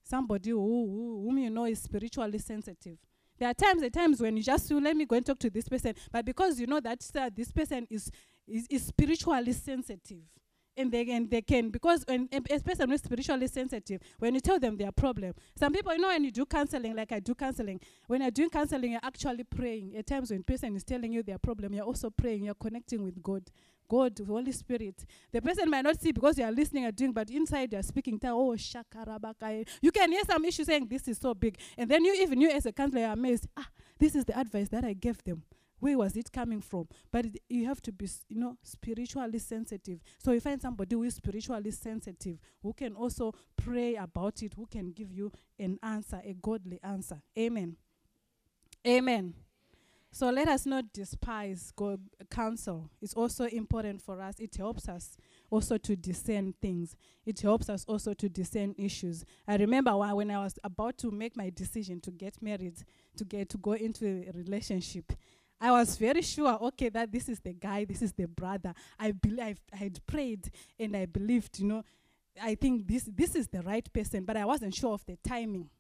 Somebody 0.03 0.51
who, 0.51 0.59
who, 0.59 1.23
whom 1.25 1.39
you 1.39 1.51
know 1.51 1.65
is 1.65 1.83
spiritually 1.83 2.39
sensitive. 2.39 2.99
There 3.45 3.51
are 3.51 3.53
times, 3.53 3.83
at 3.83 3.93
times 3.93 4.23
when 4.23 4.39
you 4.39 4.43
just 4.43 4.71
let 4.71 4.97
me 4.97 5.05
go 5.05 5.17
and 5.17 5.27
talk 5.27 5.39
to 5.41 5.51
this 5.51 5.69
person, 5.69 5.93
but 6.11 6.25
because 6.25 6.59
you 6.59 6.67
know 6.67 6.81
that 6.81 7.07
uh, 7.15 7.29
this 7.37 7.53
person 7.53 7.87
is, 7.91 8.11
is, 8.49 8.67
is 8.71 8.87
spiritually 8.87 9.53
sensitive, 9.53 10.23
and 10.79 10.91
they 10.91 11.07
and 11.11 11.31
they 11.31 11.43
can 11.43 11.69
because 11.69 12.05
when 12.09 12.27
a 12.33 12.41
person 12.41 12.91
is 12.91 13.03
spiritually 13.03 13.47
sensitive, 13.47 14.01
when 14.19 14.35
you 14.35 14.41
tell 14.41 14.59
them 14.59 14.79
their 14.79 14.91
problem, 14.93 15.35
some 15.59 15.75
people 15.75 15.93
you 15.93 16.01
know 16.01 16.09
when 16.09 16.25
you 16.25 16.31
do 16.31 16.47
counseling, 16.47 16.97
like 16.97 17.13
I 17.13 17.21
do 17.21 17.35
counseling, 17.35 17.81
when 18.07 18.23
you're 18.23 18.31
doing 18.31 18.49
counseling, 18.49 18.93
you're 18.93 19.01
actually 19.03 19.45
praying. 19.45 19.95
At 19.95 20.07
times 20.07 20.31
when 20.31 20.41
a 20.41 20.45
person 20.45 20.75
is 20.75 20.83
telling 20.83 21.13
you 21.13 21.23
their 21.23 21.37
problem, 21.37 21.75
you're 21.75 21.85
also 21.85 22.09
praying, 22.09 22.45
you're 22.45 22.55
connecting 22.55 23.05
with 23.05 23.23
God. 23.23 23.43
God, 23.89 24.17
the 24.17 24.25
Holy 24.25 24.53
Spirit. 24.53 25.05
The 25.33 25.41
person 25.41 25.71
might 25.71 25.83
not 25.83 26.01
see 26.01 26.13
because 26.13 26.39
you 26.39 26.45
are 26.45 26.53
listening 26.53 26.85
and 26.85 26.95
doing, 26.95 27.13
but 27.13 27.31
inside 27.31 27.71
they 27.71 27.77
are 27.77 27.83
speaking. 27.83 28.21
Oh, 28.25 28.55
shakarabaka. 28.57 29.67
You 29.81 29.91
can 29.91 30.11
hear 30.13 30.23
some 30.25 30.45
issue 30.45 30.65
saying 30.65 30.87
this 30.89 31.09
is 31.09 31.19
so 31.19 31.35
big, 31.35 31.59
and 31.77 31.91
then 31.91 32.05
you 32.05 32.15
even 32.15 32.41
you 32.41 32.51
as 32.51 32.67
a 32.67 32.73
counselor 32.73 33.07
are 33.07 33.13
amazed. 33.13 33.47
Ah, 33.57 33.69
this 33.99 34.15
is 34.15 34.25
the 34.25 34.39
advice 34.39 34.69
that 34.71 34.85
I 34.85 34.93
gave 34.93 35.23
them. 35.25 35.43
Where 35.81 35.99
was 35.99 36.17
it 36.17 36.33
coming 36.33 36.63
from? 36.63 36.89
But 37.13 37.27
you 37.49 37.67
have 37.67 37.83
to 37.83 37.93
be, 37.93 38.09
you 38.29 38.39
know, 38.39 38.57
spiritually 38.63 39.39
sensitive. 39.39 40.01
So 40.19 40.33
you 40.33 40.41
find 40.41 40.61
somebody 40.61 40.95
who 40.95 41.03
is 41.03 41.17
spiritually 41.17 41.71
sensitive, 41.73 42.39
who 42.63 42.73
can 42.73 42.95
also 42.95 43.35
pray 43.57 43.97
about 43.97 44.43
it, 44.43 44.55
who 44.55 44.67
can 44.67 44.93
give 44.93 45.13
you 45.13 45.31
an 45.59 45.79
answer, 45.83 46.23
a 46.25 46.33
godly 46.33 46.81
answer. 46.83 47.21
Amen. 47.39 47.77
Amen. 48.87 49.35
So 50.15 50.31
let 50.31 50.47
us 50.47 50.65
not 50.65 50.93
despise 50.93 51.73
God 51.75 51.99
counsel. 52.31 52.89
It's 53.03 53.15
also 53.15 53.47
important 53.47 54.01
for 54.01 54.21
us. 54.21 54.39
It 54.39 54.55
helps 54.55 54.89
us 54.89 55.17
also 55.51 55.77
to 55.79 55.97
discern 55.97 56.55
things. 56.63 56.95
It 57.27 57.41
helps 57.41 57.69
us 57.69 57.85
also 57.89 58.15
to 58.15 58.29
discern 58.29 58.77
issues. 58.79 59.25
I 59.49 59.57
remember 59.57 59.91
when 59.97 60.31
I 60.31 60.39
was 60.39 60.57
about 60.63 60.99
to 60.99 61.11
make 61.11 61.37
my 61.37 61.51
decision 61.51 62.01
to 62.03 62.13
get 62.13 62.41
married, 62.41 62.77
to 63.17 63.25
get 63.25 63.49
to 63.49 63.59
go 63.59 63.73
into 63.73 64.07
a 64.29 64.31
relationship. 64.31 65.15
I 65.61 65.73
was 65.73 65.97
very 65.97 66.23
sure, 66.23 66.63
okay, 66.63 66.91
that 66.91 67.11
this 67.11 67.29
is 67.29 67.41
the 67.41 67.53
guy, 67.53 67.85
this 67.85 68.01
is 68.01 68.13
the 68.13 68.29
brother. 68.29 68.73
I 69.01 69.11
believe 69.11 69.61
I 69.73 69.77
had 69.77 70.07
prayed 70.07 70.49
and 70.79 70.97
I 70.97 71.07
believed, 71.07 71.59
you 71.59 71.67
know, 71.67 71.83
I 72.41 72.55
think 72.55 72.87
this 72.87 73.11
this 73.13 73.35
is 73.35 73.49
the 73.49 73.63
right 73.63 73.93
person, 73.93 74.25
but 74.25 74.37
I 74.37 74.45
wasn't 74.45 74.77
sure 74.77 74.95
of 74.95 75.05
the 75.07 75.17
timing. 75.25 75.71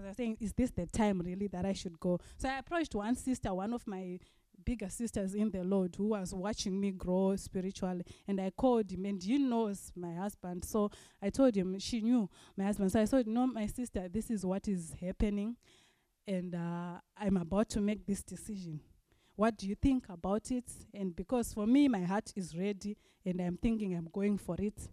Because 0.00 0.06
I 0.06 0.10
was 0.10 0.16
saying, 0.16 0.36
is 0.40 0.52
this 0.54 0.70
the 0.70 0.86
time 0.86 1.20
really 1.20 1.46
that 1.48 1.66
I 1.66 1.74
should 1.74 2.00
go? 2.00 2.18
So 2.38 2.48
I 2.48 2.58
approached 2.58 2.94
one 2.94 3.14
sister, 3.14 3.52
one 3.52 3.74
of 3.74 3.86
my 3.86 4.18
bigger 4.64 4.88
sisters 4.88 5.34
in 5.34 5.50
the 5.50 5.62
Lord 5.62 5.94
who 5.94 6.08
was 6.08 6.32
watching 6.32 6.80
me 6.80 6.90
grow 6.90 7.36
spiritually. 7.36 8.04
And 8.26 8.40
I 8.40 8.50
called 8.50 8.90
him, 8.90 9.04
and 9.04 9.22
he 9.22 9.36
knows 9.36 9.92
my 9.94 10.14
husband. 10.14 10.64
So 10.64 10.90
I 11.20 11.28
told 11.28 11.54
him, 11.54 11.78
she 11.78 12.00
knew 12.00 12.30
my 12.56 12.64
husband. 12.64 12.92
So 12.92 13.00
I 13.00 13.04
said, 13.04 13.26
No, 13.26 13.46
my 13.46 13.66
sister, 13.66 14.08
this 14.08 14.30
is 14.30 14.46
what 14.46 14.68
is 14.68 14.94
happening. 15.00 15.56
And 16.26 16.54
uh, 16.54 17.00
I'm 17.18 17.36
about 17.36 17.68
to 17.70 17.80
make 17.82 18.06
this 18.06 18.22
decision. 18.22 18.80
What 19.36 19.58
do 19.58 19.66
you 19.68 19.74
think 19.74 20.06
about 20.08 20.50
it? 20.50 20.70
And 20.94 21.14
because 21.14 21.52
for 21.52 21.66
me, 21.66 21.88
my 21.88 22.04
heart 22.04 22.32
is 22.36 22.56
ready, 22.56 22.96
and 23.24 23.38
I'm 23.40 23.58
thinking 23.58 23.94
I'm 23.94 24.08
going 24.12 24.38
for 24.38 24.56
it. 24.58 24.88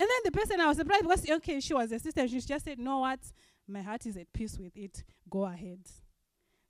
And 0.00 0.08
then 0.08 0.20
the 0.24 0.30
person 0.30 0.60
I 0.60 0.66
was 0.66 0.76
surprised 0.76 1.02
because, 1.02 1.28
okay, 1.28 1.58
she 1.60 1.74
was 1.74 1.90
a 1.90 1.98
sister. 1.98 2.26
She 2.28 2.40
just 2.40 2.64
said, 2.64 2.78
No, 2.78 3.00
what? 3.00 3.18
My 3.68 3.82
heart 3.82 4.06
is 4.06 4.16
at 4.16 4.32
peace 4.32 4.58
with 4.58 4.76
it. 4.76 5.04
Go 5.28 5.44
ahead. 5.44 5.80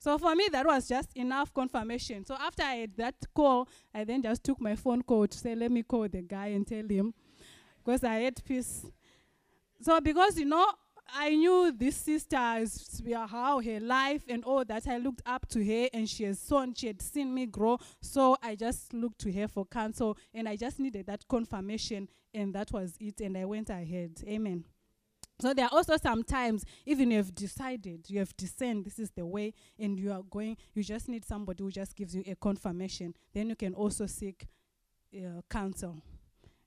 So 0.00 0.16
for 0.18 0.34
me, 0.34 0.48
that 0.52 0.66
was 0.66 0.88
just 0.88 1.10
enough 1.16 1.52
confirmation. 1.52 2.24
So 2.24 2.36
after 2.38 2.62
I 2.62 2.74
had 2.74 2.96
that 2.96 3.14
call, 3.34 3.68
I 3.94 4.04
then 4.04 4.22
just 4.22 4.44
took 4.44 4.60
my 4.60 4.76
phone 4.76 5.02
call 5.02 5.26
to 5.26 5.38
say, 5.38 5.54
let 5.54 5.72
me 5.72 5.82
call 5.82 6.08
the 6.08 6.22
guy 6.22 6.48
and 6.48 6.66
tell 6.66 6.86
him, 6.86 7.14
because 7.84 8.04
I 8.04 8.14
had 8.14 8.44
peace. 8.44 8.86
So 9.80 10.00
because, 10.00 10.38
you 10.38 10.44
know, 10.44 10.66
I 11.14 11.30
knew 11.30 11.72
this 11.72 11.96
sister, 11.96 12.58
is, 12.60 13.02
how 13.28 13.60
her 13.60 13.80
life 13.80 14.22
and 14.28 14.44
all 14.44 14.64
that, 14.64 14.86
I 14.86 14.98
looked 14.98 15.22
up 15.24 15.48
to 15.48 15.64
her 15.64 15.88
and 15.92 16.08
she 16.08 16.24
has 16.24 16.44
shown, 16.46 16.74
she 16.74 16.88
had 16.88 17.00
seen 17.00 17.34
me 17.34 17.46
grow. 17.46 17.78
So 18.00 18.36
I 18.42 18.54
just 18.54 18.92
looked 18.92 19.18
to 19.20 19.32
her 19.32 19.48
for 19.48 19.64
counsel 19.64 20.18
and 20.34 20.48
I 20.48 20.56
just 20.56 20.78
needed 20.78 21.06
that 21.06 21.26
confirmation 21.26 22.08
and 22.34 22.54
that 22.54 22.72
was 22.72 22.94
it. 23.00 23.20
And 23.20 23.36
I 23.38 23.46
went 23.46 23.70
ahead. 23.70 24.22
Amen. 24.28 24.64
So 25.40 25.54
there 25.54 25.66
are 25.66 25.70
also 25.72 25.96
sometimes, 25.96 26.64
even 26.84 27.12
if 27.12 27.12
you 27.12 27.16
have 27.18 27.34
decided, 27.34 28.06
you 28.08 28.18
have 28.18 28.36
discerned 28.36 28.84
this 28.84 28.98
is 28.98 29.10
the 29.10 29.24
way, 29.24 29.54
and 29.78 29.98
you 29.98 30.10
are 30.12 30.22
going, 30.22 30.56
you 30.74 30.82
just 30.82 31.08
need 31.08 31.24
somebody 31.24 31.62
who 31.62 31.70
just 31.70 31.94
gives 31.94 32.14
you 32.14 32.24
a 32.26 32.34
confirmation. 32.34 33.14
Then 33.32 33.48
you 33.50 33.56
can 33.56 33.74
also 33.74 34.06
seek 34.06 34.48
uh, 35.14 35.42
counsel. 35.48 36.02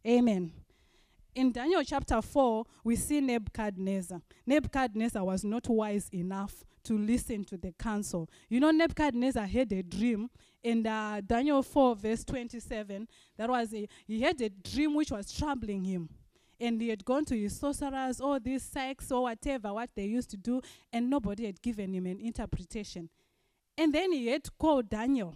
Amen. 0.08 0.54
In 1.36 1.52
Daniel 1.52 1.84
chapter 1.84 2.22
4, 2.22 2.66
we 2.84 2.96
see 2.96 3.20
Nebuchadnezzar. 3.20 4.22
Nebuchadnezzar 4.46 5.24
was 5.24 5.44
not 5.44 5.68
wise 5.68 6.10
enough 6.14 6.64
to 6.84 6.98
listen 6.98 7.44
to 7.46 7.58
the 7.58 7.74
counsel. 7.74 8.30
You 8.50 8.60
know, 8.62 8.72
Nebuchadnezzar 8.72 9.46
had 9.46 9.72
a 9.74 9.84
dream 9.84 10.30
in 10.64 10.88
uh, 10.88 11.22
Daniel 11.26 11.62
4, 11.62 11.96
verse 11.96 12.24
27. 12.24 13.08
That 13.38 13.50
was 13.50 13.74
a, 13.74 13.88
he 14.08 14.22
had 14.22 14.42
a 14.42 14.50
dream 14.50 14.96
which 14.96 15.12
was 15.12 15.32
troubling 15.32 15.84
him 15.84 16.10
and 16.62 16.80
he 16.80 16.90
had 16.90 17.04
gone 17.04 17.26
to 17.26 17.38
his 17.38 17.58
sorcerers, 17.58 18.22
all 18.22 18.40
these 18.40 18.64
psychics 18.64 19.12
or 19.12 19.24
whatever, 19.24 19.74
what 19.74 19.90
they 19.96 20.06
used 20.06 20.30
to 20.32 20.38
do, 20.38 20.62
and 20.94 21.10
nobody 21.10 21.46
had 21.46 21.62
given 21.62 21.94
him 21.94 22.06
an 22.06 22.20
interpretation. 22.20 23.10
And 23.78 23.94
then 23.94 24.12
he 24.12 24.28
had 24.28 24.48
called 24.58 24.90
Daniel. 24.90 25.36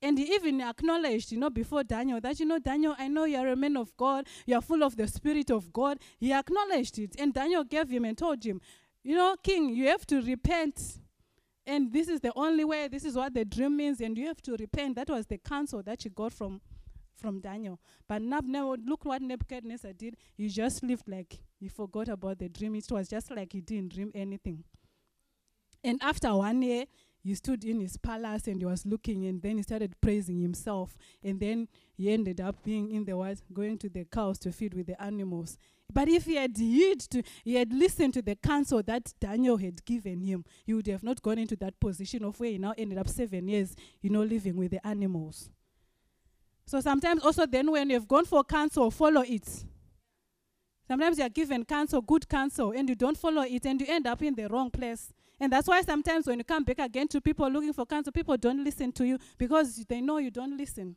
And 0.00 0.18
he 0.18 0.34
even 0.34 0.60
acknowledged, 0.60 1.30
you 1.30 1.38
know, 1.38 1.50
before 1.50 1.84
Daniel, 1.84 2.20
that, 2.20 2.40
you 2.40 2.46
know, 2.46 2.58
Daniel, 2.58 2.96
I 2.98 3.06
know 3.06 3.24
you're 3.24 3.48
a 3.48 3.54
man 3.54 3.76
of 3.76 3.96
God. 3.96 4.26
You're 4.46 4.60
full 4.60 4.82
of 4.82 4.96
the 4.96 5.06
Spirit 5.06 5.50
of 5.50 5.72
God. 5.72 5.98
He 6.18 6.32
acknowledged 6.32 6.98
it. 6.98 7.14
And 7.20 7.32
Daniel 7.32 7.62
gave 7.62 7.88
him 7.88 8.04
and 8.04 8.18
told 8.18 8.44
him, 8.44 8.60
you 9.04 9.14
know, 9.14 9.36
King, 9.42 9.68
you 9.68 9.86
have 9.88 10.04
to 10.06 10.20
repent. 10.20 10.98
And 11.64 11.92
this 11.92 12.08
is 12.08 12.20
the 12.20 12.32
only 12.34 12.64
way. 12.64 12.88
This 12.88 13.04
is 13.04 13.14
what 13.14 13.34
the 13.34 13.44
dream 13.44 13.76
means. 13.76 14.00
And 14.00 14.18
you 14.18 14.26
have 14.26 14.42
to 14.42 14.56
repent. 14.56 14.96
That 14.96 15.08
was 15.08 15.26
the 15.26 15.38
counsel 15.38 15.82
that 15.84 16.02
he 16.02 16.08
got 16.08 16.32
from 16.32 16.60
from 17.16 17.40
Daniel. 17.40 17.80
But 18.08 18.22
now 18.22 18.76
look 18.84 19.04
what 19.04 19.22
Nebuchadnezzar 19.22 19.92
did. 19.92 20.16
He 20.34 20.48
just 20.48 20.82
lived 20.82 21.08
like 21.08 21.38
he 21.58 21.68
forgot 21.68 22.08
about 22.08 22.38
the 22.38 22.48
dream. 22.48 22.74
It 22.74 22.90
was 22.90 23.08
just 23.08 23.30
like 23.30 23.52
he 23.52 23.60
didn't 23.60 23.94
dream 23.94 24.10
anything. 24.14 24.64
And 25.84 26.00
after 26.02 26.34
one 26.34 26.62
year, 26.62 26.84
he 27.24 27.34
stood 27.34 27.64
in 27.64 27.80
his 27.80 27.96
palace 27.96 28.48
and 28.48 28.60
he 28.60 28.66
was 28.66 28.84
looking 28.84 29.26
and 29.26 29.40
then 29.40 29.56
he 29.56 29.62
started 29.62 29.94
praising 30.00 30.40
himself. 30.40 30.96
And 31.22 31.38
then 31.38 31.68
he 31.96 32.10
ended 32.10 32.40
up 32.40 32.62
being 32.64 32.90
in 32.90 33.04
the 33.04 33.16
woods, 33.16 33.42
going 33.52 33.78
to 33.78 33.88
the 33.88 34.04
cows 34.04 34.38
to 34.40 34.52
feed 34.52 34.74
with 34.74 34.86
the 34.86 35.00
animals. 35.00 35.56
But 35.92 36.08
if 36.08 36.24
he 36.24 36.36
had 36.36 36.56
heed 36.56 37.00
to, 37.10 37.22
he 37.44 37.54
had 37.54 37.72
listened 37.72 38.14
to 38.14 38.22
the 38.22 38.34
counsel 38.34 38.82
that 38.84 39.12
Daniel 39.20 39.58
had 39.58 39.84
given 39.84 40.22
him, 40.22 40.44
he 40.64 40.72
would 40.74 40.86
have 40.86 41.02
not 41.02 41.22
gone 41.22 41.38
into 41.38 41.54
that 41.56 41.78
position 41.78 42.24
of 42.24 42.40
where 42.40 42.50
he 42.50 42.58
now 42.58 42.74
ended 42.78 42.98
up 42.98 43.08
seven 43.08 43.46
years, 43.46 43.76
you 44.00 44.10
know, 44.10 44.22
living 44.22 44.56
with 44.56 44.70
the 44.70 44.84
animals. 44.86 45.50
So 46.66 46.80
sometimes 46.80 47.22
also 47.24 47.46
then 47.46 47.70
when 47.70 47.90
you've 47.90 48.08
gone 48.08 48.24
for 48.24 48.44
counsel, 48.44 48.90
follow 48.90 49.22
it. 49.22 49.64
Sometimes 50.86 51.18
you're 51.18 51.28
given 51.28 51.64
counsel, 51.64 52.00
good 52.02 52.28
counsel, 52.28 52.72
and 52.72 52.88
you 52.88 52.94
don't 52.94 53.16
follow 53.16 53.42
it 53.42 53.64
and 53.64 53.80
you 53.80 53.86
end 53.88 54.06
up 54.06 54.22
in 54.22 54.34
the 54.34 54.46
wrong 54.48 54.70
place. 54.70 55.12
And 55.40 55.52
that's 55.52 55.66
why 55.66 55.82
sometimes 55.82 56.26
when 56.26 56.38
you 56.38 56.44
come 56.44 56.64
back 56.64 56.78
again 56.78 57.08
to 57.08 57.20
people 57.20 57.48
looking 57.48 57.72
for 57.72 57.86
counsel, 57.86 58.12
people 58.12 58.36
don't 58.36 58.62
listen 58.62 58.92
to 58.92 59.04
you 59.04 59.18
because 59.38 59.84
they 59.88 60.00
know 60.00 60.18
you 60.18 60.30
don't 60.30 60.56
listen. 60.56 60.96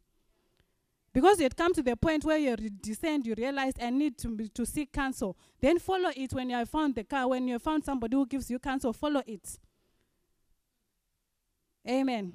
Because 1.14 1.38
you 1.40 1.44
had 1.44 1.56
come 1.56 1.74
to 1.74 1.82
the 1.82 1.96
point 1.96 2.26
where 2.26 2.38
you 2.38 2.58
descend, 2.58 3.26
you 3.26 3.36
realize 3.38 3.74
I 3.82 3.90
need 3.90 4.18
to, 4.18 4.50
to 4.54 4.66
seek 4.66 4.92
counsel. 4.92 5.38
Then 5.62 5.80
follow 5.80 6.12
it 6.14 6.34
when 6.34 6.50
you 6.50 6.58
have 6.58 6.70
found 6.70 6.96
the 6.96 7.06
car, 7.06 7.30
when 7.30 7.48
you 7.48 7.54
have 7.54 7.62
found 7.62 7.86
somebody 7.86 8.18
who 8.18 8.26
gives 8.26 8.52
you 8.52 8.60
counsel, 8.60 8.92
follow 8.92 9.24
it. 9.26 9.58
Amen. 11.88 12.34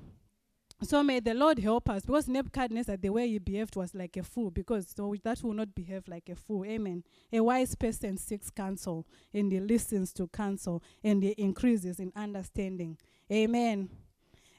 So 0.83 1.03
may 1.03 1.21
the 1.21 1.35
Lord 1.35 1.59
help 1.59 1.91
us 1.91 2.07
because 2.07 2.27
Nebuchadnezzar, 2.27 2.97
the 2.97 3.11
way 3.11 3.29
he 3.29 3.39
behaved 3.39 3.77
was 3.77 3.95
like 3.95 4.17
a 4.17 4.23
fool, 4.23 4.51
because 4.51 4.89
so 4.97 5.15
that 5.23 5.43
will 5.43 5.53
not 5.53 5.75
behave 5.75 6.09
like 6.09 6.29
a 6.31 6.35
fool. 6.35 6.65
Amen. 6.65 7.05
A 7.33 7.41
wise 7.41 7.75
person 7.75 8.17
seeks 8.17 8.51
counsel 8.51 9.07
and 9.35 9.53
he 9.53 9.61
listens 9.61 10.13
to 10.15 10.27
counsel 10.29 10.83
and 11.05 11.23
he 11.23 11.31
increases 11.33 12.01
in 12.01 12.13
understanding. 12.17 12.97
Amen. 13.31 13.91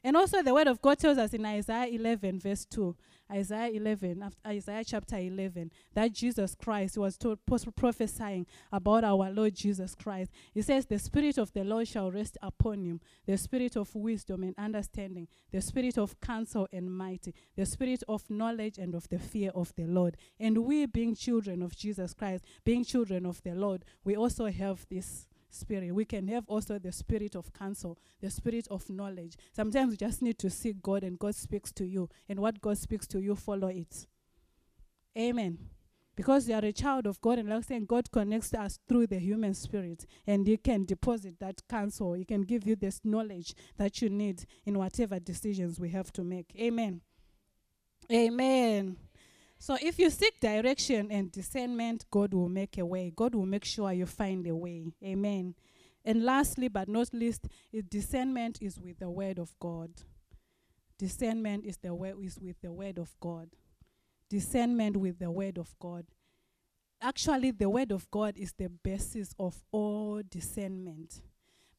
And 0.04 0.18
also, 0.18 0.42
the 0.42 0.54
word 0.54 0.68
of 0.68 0.82
God 0.82 0.98
tells 0.98 1.18
us 1.18 1.34
in 1.34 1.46
Isaiah 1.46 1.88
11, 1.88 2.40
verse 2.40 2.66
2, 2.66 2.96
Isaiah 3.32 3.70
11, 3.70 4.30
Isaiah 4.46 4.84
chapter 4.84 5.18
11, 5.18 5.72
that 5.94 6.12
Jesus 6.12 6.56
Christ 6.56 6.98
was 6.98 7.18
told, 7.18 7.40
prophesying 7.76 8.46
about 8.72 9.04
our 9.04 9.30
Lord 9.30 9.56
Jesus 9.56 9.96
Christ. 9.96 10.32
He 10.54 10.62
says, 10.62 10.86
The 10.86 11.00
Spirit 11.00 11.38
of 11.38 11.54
the 11.54 11.64
Lord 11.64 11.88
shall 11.88 12.12
rest 12.12 12.38
upon 12.42 12.84
him, 12.84 13.00
the 13.26 13.38
Spirit 13.38 13.78
of 13.78 13.96
wisdom 13.96 14.44
and 14.44 14.56
understanding, 14.58 15.28
the 15.52 15.62
Spirit 15.62 15.98
of 15.98 16.20
counsel 16.20 16.68
and 16.74 16.92
mighty, 16.92 17.34
the 17.56 17.66
Spirit 17.66 18.04
of 18.10 18.30
knowledge 18.30 18.78
and 18.78 18.96
of 18.96 19.08
the 19.10 19.20
fear 19.20 19.52
of 19.56 19.74
the 19.78 19.86
Lord. 19.86 20.18
And 20.40 20.66
we, 20.66 20.86
being 20.88 21.16
children 21.16 21.62
of 21.62 21.76
Jesus 21.76 22.14
Christ, 22.14 22.44
being 22.66 22.84
children 22.84 23.26
of 23.26 23.42
the 23.44 23.54
Lord, 23.54 23.86
we 24.04 24.16
also 24.18 24.48
have 24.48 24.86
this 24.90 25.28
spirit. 25.52 25.94
We 25.94 26.06
can 26.06 26.28
have 26.30 26.46
also 26.48 26.80
the 26.80 26.92
spirit 26.92 27.36
of 27.36 27.54
counsel, 27.54 27.98
the 28.22 28.30
spirit 28.30 28.68
of 28.72 28.90
knowledge. 28.90 29.38
Sometimes 29.54 29.92
you 29.94 29.98
just 29.98 30.22
need 30.22 30.40
to 30.40 30.50
seek 30.50 30.82
God 30.82 31.04
and 31.04 31.20
God 31.20 31.36
speaks 31.36 31.72
to 31.74 31.86
you. 31.86 32.10
And 32.28 32.40
what 32.40 32.62
God 32.62 32.78
speaks 32.78 33.08
to 33.08 33.20
you, 33.20 33.36
follow 33.36 33.68
it. 33.68 34.08
Amen. 35.18 35.58
Because 36.16 36.48
you 36.48 36.56
are 36.56 36.66
a 36.66 36.74
child 36.74 37.08
of 37.08 37.20
God, 37.22 37.40
and 37.40 37.50
like 37.50 37.64
saying, 37.64 37.86
God 37.86 38.12
connects 38.12 38.54
us 38.54 38.80
through 38.88 39.08
the 39.08 39.18
human 39.18 39.54
spirit, 39.54 40.06
and 40.28 40.46
He 40.46 40.58
can 40.58 40.86
deposit 40.86 41.40
that 41.40 41.62
counsel. 41.70 42.14
He 42.14 42.26
can 42.26 42.42
give 42.42 42.68
you 42.68 42.76
this 42.76 43.00
knowledge 43.04 43.56
that 43.78 44.02
you 44.02 44.10
need 44.10 44.44
in 44.66 44.78
whatever 44.78 45.20
decisions 45.20 45.80
we 45.80 45.90
have 45.90 46.12
to 46.14 46.24
make. 46.24 46.54
Amen. 46.60 47.02
Amen. 48.12 48.98
So 49.62 49.78
if 49.80 50.00
you 50.00 50.10
seek 50.10 50.40
direction 50.40 51.12
and 51.12 51.32
discernment, 51.32 52.06
God 52.10 52.34
will 52.34 52.50
make 52.50 52.80
a 52.80 52.86
way. 52.86 53.14
God 53.16 53.36
will 53.36 53.46
make 53.46 53.64
sure 53.64 53.94
you 53.94 54.08
find 54.08 54.48
a 54.48 54.56
way. 54.56 54.88
Amen. 55.06 55.54
And 56.04 56.26
lastly, 56.26 56.68
but 56.68 56.90
not 56.90 57.14
least, 57.14 57.48
is 57.72 57.84
discernment 57.84 58.58
is 58.60 58.80
with 58.80 58.98
the 58.98 59.12
word 59.12 59.38
of 59.38 59.54
God. 59.60 59.92
Discernment 60.98 61.64
is 61.64 61.78
the 61.78 61.94
way 61.94 62.12
is 62.24 62.40
with 62.42 62.60
the 62.64 62.72
word 62.72 62.98
of 62.98 63.16
God. 63.20 63.50
Discernment 64.32 64.98
with 64.98 65.20
the 65.20 65.30
word 65.30 65.60
of 65.60 65.76
God. 65.80 66.08
Actually, 67.00 67.52
the 67.52 67.70
word 67.70 67.92
of 67.92 68.10
God 68.10 68.38
is 68.38 68.54
the 68.58 68.68
basis 68.68 69.36
of 69.38 69.62
all 69.72 70.24
discernment 70.28 71.22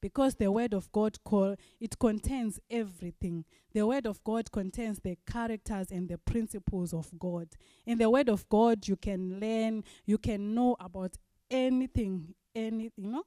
because 0.03 0.35
the 0.35 0.51
word 0.51 0.75
of 0.75 0.91
God 0.93 1.17
call, 1.25 1.55
it 1.81 1.99
contains 1.99 2.61
everything. 2.71 3.45
The 3.73 3.87
word 3.87 4.05
of 4.05 4.23
God 4.25 4.51
contains 4.53 4.99
the 4.99 5.17
characters 5.27 5.91
and 5.91 6.09
the 6.09 6.19
principles 6.19 6.93
of 6.93 7.09
God. 7.19 7.49
In 7.87 7.97
the 7.97 8.11
word 8.11 8.29
of 8.29 8.47
God, 8.49 8.87
you 8.87 8.97
can 8.97 9.41
learn, 9.41 9.85
you 10.05 10.19
can 10.19 10.55
know 10.55 10.77
about 10.81 11.17
anything, 11.51 12.35
anything, 12.55 12.93
you 12.97 13.11
know, 13.11 13.23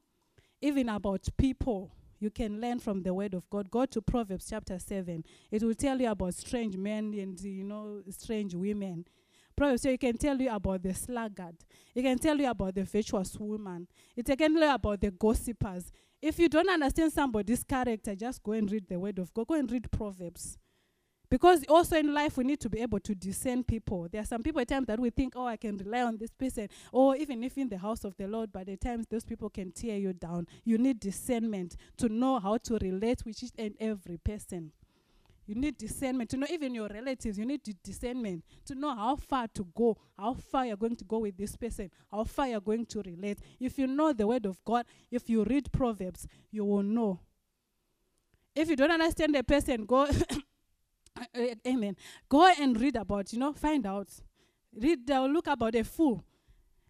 even 0.62 0.90
about 0.90 1.28
people. 1.38 1.92
You 2.20 2.30
can 2.30 2.60
learn 2.60 2.80
from 2.80 3.04
the 3.04 3.14
word 3.14 3.34
of 3.34 3.50
God. 3.50 3.72
Go 3.72 3.86
to 3.86 4.02
Proverbs 4.02 4.48
chapter 4.50 4.78
7. 4.78 5.24
It 5.52 5.64
will 5.64 5.74
tell 5.74 6.00
you 6.00 6.10
about 6.10 6.34
strange 6.34 6.78
men 6.78 7.14
and, 7.18 7.40
you 7.40 7.64
know, 7.64 8.02
strange 8.10 8.54
women. 8.54 9.06
Proverbs, 9.56 9.84
so 9.84 9.90
it 9.90 10.02
can 10.02 10.18
tell 10.18 10.36
you 10.42 10.50
about 10.50 10.84
the 10.84 10.94
sluggard. 10.94 11.56
It 11.94 12.02
can 12.02 12.18
tell 12.18 12.38
you 12.38 12.50
about 12.50 12.76
the 12.76 12.84
virtuous 12.84 13.38
woman. 13.40 13.88
It 14.16 14.26
can 14.26 14.38
tell 14.38 14.52
you 14.52 14.70
about 14.70 15.00
the 15.00 15.12
gossipers. 15.12 15.92
If 16.22 16.40
you 16.40 16.50
don't 16.50 16.70
understand 16.70 17.14
somebody's 17.14 17.64
character, 17.64 18.16
just 18.16 18.42
go 18.42 18.54
and 18.54 18.72
read 18.72 18.88
the 18.88 19.00
word 19.00 19.20
of 19.20 19.34
God. 19.34 19.48
Go 19.48 19.56
and 19.56 19.72
read 19.72 19.92
Proverbs. 19.92 20.58
Because 21.30 21.66
also 21.68 21.98
in 21.98 22.14
life, 22.14 22.38
we 22.38 22.44
need 22.44 22.60
to 22.62 22.70
be 22.70 22.82
able 22.82 23.00
to 23.00 23.16
discern 23.16 23.64
people. 23.64 24.08
There 24.12 24.22
are 24.22 24.26
some 24.26 24.44
people 24.44 24.62
at 24.62 24.68
times 24.68 24.88
that 24.88 25.00
we 25.00 25.10
think, 25.10 25.34
oh, 25.36 25.46
I 25.46 25.58
can 25.58 25.78
rely 25.78 26.04
on 26.04 26.18
this 26.18 26.32
person. 26.32 26.70
Or 26.92 27.16
even 27.16 27.44
if 27.44 27.58
in 27.58 27.68
the 27.68 27.78
house 27.78 28.04
of 28.04 28.16
the 28.18 28.28
Lord, 28.28 28.52
by 28.52 28.64
the 28.64 28.78
times 28.78 29.08
those 29.10 29.26
people 29.26 29.50
can 29.50 29.72
tear 29.72 29.98
you 29.98 30.14
down. 30.14 30.48
You 30.64 30.78
need 30.78 31.00
discernment 31.00 31.76
to 31.98 32.10
know 32.10 32.40
how 32.40 32.58
to 32.58 32.78
relate 32.78 33.24
with 33.26 33.42
each 33.44 33.52
and 33.58 33.76
every 33.80 34.18
person. 34.18 34.72
You 35.48 35.56
need 35.56 35.78
discernment 35.78 36.32
to 36.32 36.38
know 36.38 36.48
even 36.50 36.74
your 36.74 36.88
relatives. 36.88 37.38
You 37.38 37.46
need 37.46 37.62
di- 37.62 37.76
discernment 37.84 38.44
to 38.66 38.74
know 38.74 38.96
how 38.96 39.16
far 39.16 39.48
to 39.50 39.68
go, 39.76 39.98
how 40.18 40.34
far 40.34 40.66
you're 40.66 40.78
going 40.78 40.96
to 40.96 41.04
go 41.04 41.20
with 41.20 41.38
this 41.38 41.56
person, 41.56 41.92
how 42.12 42.24
far 42.24 42.48
you're 42.48 42.62
going 42.62 42.86
to 42.88 43.02
relate. 43.04 43.40
If 43.60 43.78
you 43.78 43.86
know 43.86 44.12
the 44.12 44.26
word 44.26 44.46
of 44.48 44.64
God, 44.66 44.86
if 45.12 45.30
you 45.30 45.44
read 45.44 45.72
Proverbs, 45.72 46.28
you 46.52 46.66
will 46.66 46.84
know. 46.84 47.20
If 48.56 48.70
you 48.70 48.76
don't 48.76 48.92
understand 48.92 49.36
the 49.36 49.44
person, 49.44 49.86
go, 49.86 50.08
amen. 51.68 51.96
Go 52.28 52.52
and 52.60 52.80
read 52.80 52.96
about, 52.96 53.32
you 53.32 53.40
know, 53.40 53.54
find 53.54 53.86
out. 53.86 54.10
Read, 54.74 55.10
uh, 55.10 55.26
look 55.26 55.48
about 55.48 55.76
a 55.76 55.84
fool. 55.84 56.24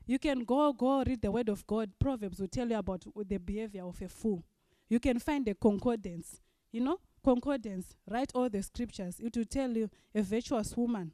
You 0.05 0.19
can 0.19 0.43
go, 0.43 0.71
go 0.71 1.03
read 1.03 1.21
the 1.21 1.31
word 1.31 1.49
of 1.49 1.65
God. 1.67 1.91
Proverbs 1.99 2.39
will 2.39 2.47
tell 2.47 2.69
you 2.69 2.77
about 2.77 3.03
the 3.27 3.37
behavior 3.37 3.83
of 3.83 4.01
a 4.01 4.07
fool. 4.07 4.43
You 4.87 4.99
can 4.99 5.19
find 5.19 5.45
the 5.45 5.55
concordance, 5.55 6.41
you 6.71 6.81
know, 6.81 6.99
concordance. 7.25 7.95
Write 8.07 8.31
all 8.35 8.49
the 8.49 8.61
scriptures. 8.61 9.19
It 9.19 9.35
will 9.35 9.45
tell 9.45 9.71
you 9.71 9.89
a 10.13 10.21
virtuous 10.21 10.77
woman, 10.77 11.11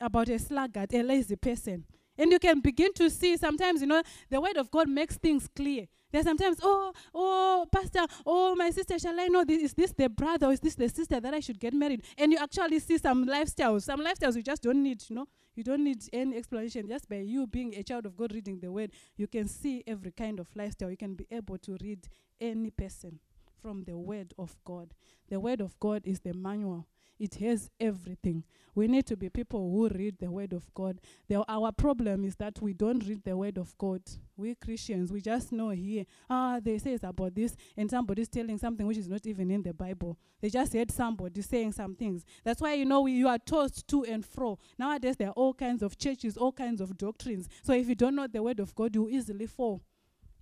about 0.00 0.28
a 0.28 0.38
sluggard, 0.38 0.94
a 0.94 1.02
lazy 1.02 1.36
person. 1.36 1.84
And 2.16 2.30
you 2.30 2.38
can 2.38 2.60
begin 2.60 2.94
to 2.94 3.10
see 3.10 3.36
sometimes, 3.36 3.80
you 3.80 3.88
know, 3.88 4.02
the 4.30 4.40
word 4.40 4.56
of 4.56 4.70
God 4.70 4.88
makes 4.88 5.16
things 5.16 5.48
clear. 5.54 5.86
There's 6.12 6.24
sometimes, 6.24 6.58
oh, 6.62 6.92
oh, 7.12 7.66
pastor, 7.70 8.06
oh, 8.24 8.54
my 8.54 8.70
sister, 8.70 8.98
shall 8.98 9.18
I 9.18 9.26
know 9.26 9.44
this? 9.44 9.62
Is 9.62 9.74
this 9.74 9.92
the 9.92 10.08
brother 10.08 10.46
or 10.46 10.52
is 10.52 10.60
this 10.60 10.76
the 10.76 10.88
sister 10.88 11.20
that 11.20 11.34
I 11.34 11.40
should 11.40 11.58
get 11.58 11.74
married? 11.74 12.04
And 12.16 12.32
you 12.32 12.38
actually 12.38 12.78
see 12.78 12.96
some 12.96 13.26
lifestyles, 13.26 13.82
some 13.82 14.00
lifestyles 14.00 14.36
you 14.36 14.42
just 14.42 14.62
don't 14.62 14.82
need, 14.82 15.02
you 15.10 15.16
know. 15.16 15.26
You 15.56 15.64
don't 15.64 15.82
need 15.82 16.04
any 16.12 16.36
explanation. 16.36 16.86
Just 16.88 17.08
by 17.08 17.16
you 17.16 17.46
being 17.46 17.74
a 17.74 17.82
child 17.82 18.06
of 18.06 18.16
God 18.16 18.32
reading 18.32 18.60
the 18.60 18.70
word, 18.70 18.92
you 19.16 19.26
can 19.26 19.48
see 19.48 19.82
every 19.86 20.12
kind 20.12 20.38
of 20.38 20.48
lifestyle. 20.54 20.90
You 20.90 20.96
can 20.96 21.14
be 21.14 21.26
able 21.30 21.58
to 21.58 21.76
read 21.80 22.06
any 22.40 22.70
person 22.70 23.18
from 23.66 23.82
the 23.82 23.98
word 23.98 24.32
of 24.38 24.54
God. 24.64 24.94
The 25.28 25.40
word 25.40 25.60
of 25.60 25.76
God 25.80 26.02
is 26.04 26.20
the 26.20 26.32
manual. 26.32 26.86
It 27.18 27.34
has 27.36 27.68
everything. 27.80 28.44
We 28.76 28.86
need 28.86 29.06
to 29.06 29.16
be 29.16 29.28
people 29.28 29.72
who 29.72 29.88
read 29.88 30.18
the 30.20 30.30
word 30.30 30.52
of 30.52 30.72
God. 30.72 31.00
The, 31.28 31.42
our 31.48 31.72
problem 31.72 32.24
is 32.24 32.36
that 32.36 32.62
we 32.62 32.74
don't 32.74 33.04
read 33.04 33.24
the 33.24 33.36
word 33.36 33.58
of 33.58 33.76
God. 33.76 34.02
We 34.36 34.54
Christians, 34.54 35.10
we 35.10 35.20
just 35.20 35.50
know 35.50 35.70
here, 35.70 36.04
ah, 36.30 36.60
they 36.62 36.78
say 36.78 36.92
it's 36.92 37.02
about 37.02 37.34
this, 37.34 37.56
and 37.76 37.90
somebody's 37.90 38.28
telling 38.28 38.56
something 38.56 38.86
which 38.86 38.98
is 38.98 39.08
not 39.08 39.26
even 39.26 39.50
in 39.50 39.64
the 39.64 39.74
Bible. 39.74 40.16
They 40.40 40.48
just 40.48 40.72
heard 40.72 40.92
somebody 40.92 41.42
saying 41.42 41.72
some 41.72 41.96
things. 41.96 42.24
That's 42.44 42.60
why 42.60 42.74
you 42.74 42.84
know 42.84 43.00
we, 43.00 43.14
you 43.14 43.26
are 43.26 43.38
tossed 43.38 43.88
to 43.88 44.04
and 44.04 44.24
fro. 44.24 44.60
Nowadays 44.78 45.16
there 45.16 45.30
are 45.30 45.34
all 45.34 45.54
kinds 45.54 45.82
of 45.82 45.98
churches, 45.98 46.36
all 46.36 46.52
kinds 46.52 46.80
of 46.80 46.96
doctrines. 46.96 47.48
So 47.64 47.72
if 47.72 47.88
you 47.88 47.96
don't 47.96 48.14
know 48.14 48.28
the 48.28 48.44
word 48.44 48.60
of 48.60 48.76
God, 48.76 48.94
you 48.94 49.08
easily 49.08 49.46
fall 49.46 49.82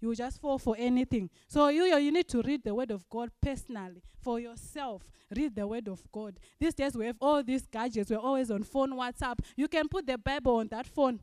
you 0.00 0.14
just 0.14 0.40
fall 0.40 0.58
for 0.58 0.76
anything. 0.78 1.30
So 1.48 1.68
you 1.68 1.84
you 1.96 2.12
need 2.12 2.28
to 2.28 2.42
read 2.42 2.64
the 2.64 2.74
word 2.74 2.90
of 2.90 3.08
God 3.08 3.30
personally 3.40 4.02
for 4.22 4.40
yourself. 4.40 5.02
Read 5.34 5.54
the 5.54 5.66
word 5.66 5.88
of 5.88 6.02
God. 6.12 6.38
These 6.58 6.74
days 6.74 6.96
we 6.96 7.06
have 7.06 7.16
all 7.20 7.42
these 7.42 7.66
gadgets. 7.66 8.10
We're 8.10 8.18
always 8.18 8.50
on 8.50 8.62
phone, 8.62 8.92
WhatsApp. 8.92 9.38
You 9.56 9.68
can 9.68 9.88
put 9.88 10.06
the 10.06 10.18
Bible 10.18 10.56
on 10.56 10.68
that 10.68 10.86
phone. 10.86 11.20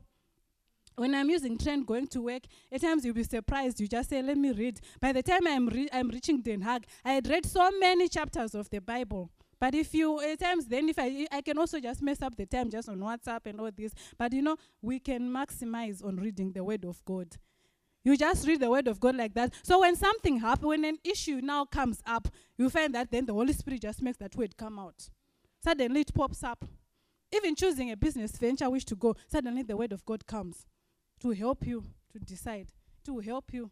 When 0.96 1.14
I'm 1.14 1.30
using 1.30 1.56
train 1.56 1.84
going 1.84 2.06
to 2.08 2.20
work, 2.20 2.42
at 2.70 2.82
times 2.82 3.04
you'll 3.04 3.14
be 3.14 3.24
surprised. 3.24 3.80
You 3.80 3.88
just 3.88 4.10
say, 4.10 4.22
"Let 4.22 4.36
me 4.36 4.52
read." 4.52 4.80
By 5.00 5.12
the 5.12 5.22
time 5.22 5.46
I'm 5.46 5.68
re- 5.68 5.88
I'm 5.92 6.08
reaching 6.08 6.42
Den 6.42 6.62
Haag, 6.62 6.84
I 7.04 7.12
had 7.14 7.28
read 7.28 7.46
so 7.46 7.70
many 7.78 8.08
chapters 8.08 8.54
of 8.54 8.68
the 8.68 8.80
Bible. 8.80 9.30
But 9.58 9.76
if 9.76 9.94
you 9.94 10.20
at 10.20 10.40
times 10.40 10.66
then 10.66 10.88
if 10.88 10.98
I 10.98 11.26
I 11.30 11.40
can 11.40 11.56
also 11.56 11.78
just 11.78 12.02
mess 12.02 12.20
up 12.20 12.36
the 12.36 12.46
time 12.46 12.68
just 12.68 12.88
on 12.88 12.98
WhatsApp 12.98 13.46
and 13.46 13.60
all 13.60 13.70
this. 13.70 13.92
But 14.18 14.32
you 14.32 14.42
know 14.42 14.56
we 14.82 14.98
can 14.98 15.22
maximize 15.30 16.04
on 16.04 16.16
reading 16.16 16.52
the 16.52 16.64
Word 16.64 16.84
of 16.84 17.02
God. 17.04 17.28
You 18.04 18.16
just 18.16 18.46
read 18.46 18.60
the 18.60 18.70
word 18.70 18.88
of 18.88 18.98
God 18.98 19.16
like 19.16 19.34
that. 19.34 19.54
So 19.62 19.80
when 19.80 19.94
something 19.94 20.40
happens, 20.40 20.66
when 20.66 20.84
an 20.84 20.98
issue 21.04 21.40
now 21.40 21.64
comes 21.64 22.02
up, 22.04 22.28
you 22.56 22.68
find 22.68 22.94
that 22.94 23.10
then 23.10 23.26
the 23.26 23.32
Holy 23.32 23.52
Spirit 23.52 23.82
just 23.82 24.02
makes 24.02 24.18
that 24.18 24.34
word 24.34 24.56
come 24.56 24.78
out. 24.78 25.08
Suddenly 25.62 26.00
it 26.00 26.14
pops 26.14 26.42
up. 26.42 26.64
Even 27.32 27.54
choosing 27.54 27.90
a 27.90 27.96
business 27.96 28.32
venture 28.32 28.68
which 28.68 28.84
to 28.86 28.96
go, 28.96 29.14
suddenly 29.28 29.62
the 29.62 29.76
word 29.76 29.92
of 29.92 30.04
God 30.04 30.26
comes 30.26 30.66
to 31.20 31.30
help 31.30 31.66
you 31.66 31.84
to 32.12 32.18
decide, 32.18 32.68
to 33.04 33.20
help 33.20 33.52
you. 33.52 33.70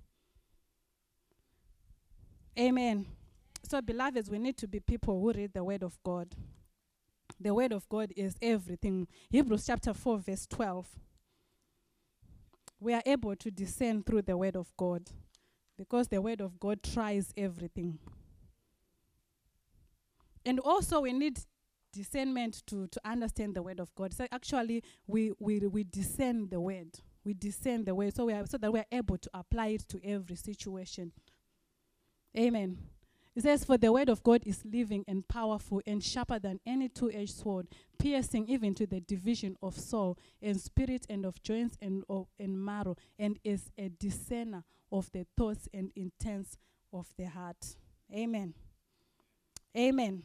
Amen. 2.59 3.07
So, 3.69 3.81
beloveds, 3.83 4.31
we 4.31 4.39
need 4.39 4.57
to 4.59 4.69
be 4.69 4.81
people 4.81 5.21
who 5.21 5.33
read 5.33 5.53
the 5.53 5.65
word 5.65 5.83
of 5.83 5.99
God. 6.03 6.35
The 7.39 7.53
word 7.53 7.73
of 7.73 7.89
God 7.89 8.13
is 8.17 8.37
everything. 8.41 9.09
Hebrews 9.31 9.67
chapter 9.67 9.93
4, 9.93 10.19
verse 10.19 10.47
12 10.47 10.89
we 12.81 12.95
are 12.95 13.03
able 13.05 13.37
to 13.37 13.51
discern 13.51 14.03
through 14.03 14.23
the 14.23 14.37
word 14.37 14.57
of 14.57 14.75
God 14.77 15.11
because 15.77 16.09
the 16.09 16.21
word 16.21 16.41
of 16.41 16.59
God 16.59 16.83
tries 16.83 17.33
everything. 17.37 17.99
And 20.45 20.59
also, 20.61 21.01
we 21.01 21.13
need 21.13 21.39
discernment 21.93 22.63
to, 22.67 22.87
to 22.87 23.01
understand 23.05 23.55
the 23.55 23.63
word 23.63 23.81
of 23.81 23.95
God. 23.95 24.15
So, 24.15 24.27
actually, 24.33 24.83
we, 25.07 25.33
we, 25.39 25.61
we 25.61 25.85
discern 25.85 26.49
the 26.49 26.61
word. 26.61 26.89
We 27.25 27.35
discern 27.35 27.85
the 27.85 27.95
word 27.95 28.15
so, 28.15 28.25
we 28.25 28.33
are, 28.33 28.47
so 28.47 28.57
that 28.57 28.73
we 28.73 28.79
are 28.79 28.87
able 28.91 29.19
to 29.19 29.31
apply 29.35 29.69
it 29.69 29.89
to 29.89 30.01
every 30.03 30.37
situation. 30.37 31.13
Amen. 32.37 32.79
It 33.37 33.43
says, 33.43 33.65
For 33.65 33.79
the 33.79 33.93
word 33.93 34.09
of 34.09 34.23
God 34.23 34.43
is 34.45 34.65
living 34.65 35.05
and 35.07 35.27
powerful 35.27 35.81
and 35.87 36.03
sharper 36.03 36.39
than 36.39 36.61
any 36.67 36.89
two 36.89 37.11
edged 37.13 37.35
sword, 37.35 37.69
piercing 37.99 38.49
even 38.49 38.75
to 38.75 38.87
the 38.87 39.01
division 39.01 39.57
of 39.63 39.79
soul 39.79 40.19
and 40.43 40.61
spirit 40.61 41.07
and 41.09 41.25
of 41.25 41.43
joints 41.43 41.77
and, 41.81 42.03
of, 42.09 42.27
and 42.39 42.63
marrow, 42.63 42.97
and 43.19 43.39
is 43.45 43.71
a 43.79 43.89
discerner 43.89 44.65
of 44.91 45.11
the 45.13 45.27
thoughts 45.37 45.69
and 45.73 45.93
intents 45.95 46.59
of 46.93 47.07
the 47.17 47.27
heart. 47.27 47.77
Amen. 48.13 48.55
Amen. 49.77 50.23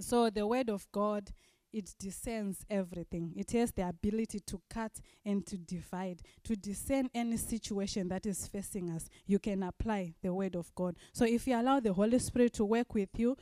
So 0.00 0.30
the 0.30 0.46
word 0.46 0.70
of 0.70 0.90
God 0.90 1.30
it 1.74 1.92
discerns 1.98 2.64
everything. 2.70 3.32
It 3.36 3.50
has 3.50 3.72
the 3.72 3.88
ability 3.88 4.40
to 4.46 4.60
cut 4.70 4.92
and 5.26 5.44
to 5.46 5.58
divide, 5.58 6.22
to 6.44 6.54
discern 6.54 7.10
any 7.12 7.36
situation 7.36 8.06
that 8.08 8.26
is 8.26 8.46
facing 8.46 8.90
us. 8.90 9.08
You 9.26 9.40
can 9.40 9.64
apply 9.64 10.14
the 10.22 10.32
word 10.32 10.54
of 10.54 10.72
God. 10.76 10.96
So 11.12 11.24
if 11.24 11.48
you 11.48 11.60
allow 11.60 11.80
the 11.80 11.92
Holy 11.92 12.20
Spirit 12.20 12.52
to 12.54 12.64
work 12.64 12.94
with 12.94 13.08
you 13.16 13.36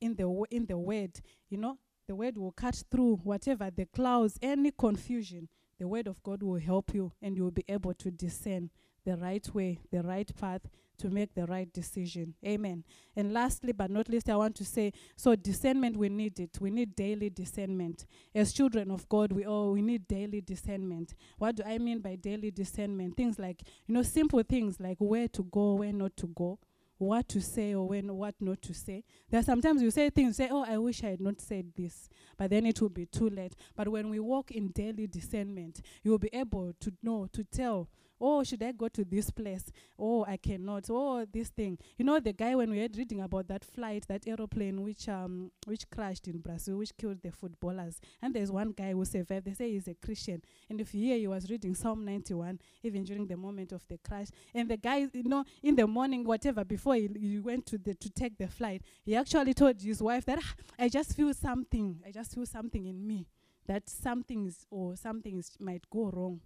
in 0.00 0.16
the 0.16 0.24
w- 0.24 0.46
in 0.50 0.66
the 0.66 0.76
word, 0.76 1.20
you 1.48 1.58
know, 1.58 1.78
the 2.08 2.16
word 2.16 2.36
will 2.36 2.52
cut 2.52 2.82
through 2.90 3.20
whatever 3.22 3.70
the 3.70 3.86
clouds, 3.86 4.36
any 4.42 4.72
confusion. 4.72 5.48
The 5.78 5.86
word 5.86 6.08
of 6.08 6.20
God 6.24 6.42
will 6.42 6.58
help 6.58 6.92
you 6.92 7.12
and 7.22 7.36
you 7.36 7.44
will 7.44 7.50
be 7.52 7.64
able 7.68 7.94
to 7.94 8.10
discern 8.10 8.70
the 9.06 9.16
right 9.16 9.48
way, 9.54 9.78
the 9.90 10.02
right 10.02 10.30
path 10.36 10.62
to 10.98 11.08
make 11.08 11.34
the 11.34 11.46
right 11.46 11.72
decision. 11.72 12.34
Amen. 12.44 12.84
And 13.14 13.32
lastly, 13.32 13.72
but 13.72 13.90
not 13.90 14.08
least, 14.08 14.28
I 14.28 14.36
want 14.36 14.56
to 14.56 14.64
say 14.64 14.92
so 15.14 15.36
discernment, 15.36 15.96
we 15.96 16.08
need 16.08 16.40
it. 16.40 16.58
We 16.60 16.70
need 16.70 16.96
daily 16.96 17.30
discernment. 17.30 18.04
As 18.34 18.52
children 18.52 18.90
of 18.90 19.08
God, 19.08 19.32
we 19.32 19.44
all 19.44 19.72
we 19.72 19.82
need 19.82 20.08
daily 20.08 20.40
discernment. 20.40 21.14
What 21.38 21.56
do 21.56 21.62
I 21.64 21.78
mean 21.78 22.00
by 22.00 22.16
daily 22.16 22.50
discernment? 22.50 23.16
Things 23.16 23.38
like, 23.38 23.62
you 23.86 23.94
know, 23.94 24.02
simple 24.02 24.42
things 24.42 24.80
like 24.80 24.96
where 24.98 25.28
to 25.28 25.44
go, 25.44 25.74
where 25.74 25.92
not 25.92 26.16
to 26.18 26.26
go 26.26 26.58
what 26.98 27.28
to 27.28 27.40
say 27.40 27.74
or 27.74 27.86
when 27.86 28.14
what 28.16 28.34
not 28.40 28.62
to 28.62 28.72
say. 28.72 29.04
There 29.30 29.40
are 29.40 29.42
sometimes 29.42 29.82
you 29.82 29.90
say 29.90 30.08
things, 30.10 30.36
say, 30.36 30.48
Oh, 30.50 30.64
I 30.64 30.78
wish 30.78 31.04
I 31.04 31.08
had 31.08 31.20
not 31.20 31.40
said 31.40 31.72
this, 31.76 32.08
but 32.36 32.50
then 32.50 32.64
it 32.64 32.80
will 32.80 32.88
be 32.88 33.06
too 33.06 33.28
late. 33.28 33.54
But 33.76 33.88
when 33.88 34.08
we 34.08 34.18
walk 34.18 34.50
in 34.50 34.68
daily 34.68 35.06
discernment, 35.06 35.82
you 36.02 36.10
will 36.10 36.18
be 36.18 36.30
able 36.32 36.72
to 36.80 36.92
know, 37.02 37.28
to 37.32 37.44
tell 37.44 37.88
Oh, 38.20 38.42
should 38.44 38.62
I 38.62 38.72
go 38.72 38.88
to 38.88 39.04
this 39.04 39.30
place? 39.30 39.64
Oh, 39.98 40.24
I 40.26 40.36
cannot. 40.36 40.86
Oh, 40.88 41.26
this 41.30 41.48
thing. 41.48 41.78
You 41.98 42.04
know, 42.04 42.18
the 42.18 42.32
guy 42.32 42.54
when 42.54 42.70
we 42.70 42.80
were 42.80 42.88
reading 42.96 43.20
about 43.20 43.48
that 43.48 43.64
flight, 43.64 44.06
that 44.08 44.26
aeroplane 44.26 44.82
which 44.82 45.08
um 45.08 45.50
which 45.66 45.88
crashed 45.90 46.28
in 46.28 46.38
Brazil, 46.38 46.78
which 46.78 46.96
killed 46.96 47.22
the 47.22 47.30
footballers. 47.30 48.00
And 48.22 48.34
there's 48.34 48.50
one 48.50 48.72
guy 48.72 48.92
who 48.92 49.04
survived. 49.04 49.46
They 49.46 49.54
say 49.54 49.72
he's 49.72 49.88
a 49.88 49.94
Christian. 49.94 50.42
And 50.70 50.80
if 50.80 50.94
you 50.94 51.04
hear 51.04 51.18
he 51.18 51.26
was 51.26 51.50
reading 51.50 51.74
Psalm 51.74 52.04
91, 52.04 52.58
even 52.82 53.04
during 53.04 53.26
the 53.26 53.36
moment 53.36 53.72
of 53.72 53.86
the 53.88 53.98
crash. 53.98 54.28
And 54.54 54.68
the 54.68 54.76
guy, 54.76 55.08
you 55.12 55.24
know, 55.24 55.44
in 55.62 55.76
the 55.76 55.86
morning, 55.86 56.24
whatever, 56.24 56.64
before 56.64 56.94
he, 56.94 57.10
he 57.18 57.38
went 57.38 57.66
to 57.66 57.78
the 57.78 57.94
to 57.94 58.10
take 58.10 58.38
the 58.38 58.48
flight, 58.48 58.82
he 59.04 59.14
actually 59.14 59.54
told 59.54 59.80
his 59.80 60.02
wife 60.02 60.24
that 60.26 60.38
ah, 60.40 60.54
I 60.78 60.88
just 60.88 61.14
feel 61.14 61.32
something. 61.34 62.00
I 62.06 62.12
just 62.12 62.34
feel 62.34 62.46
something 62.46 62.86
in 62.86 63.06
me 63.06 63.26
that 63.66 63.88
something's 63.88 64.64
or 64.70 64.96
something 64.96 65.38
is, 65.38 65.50
might 65.58 65.84
go 65.90 66.10
wrong. 66.10 66.40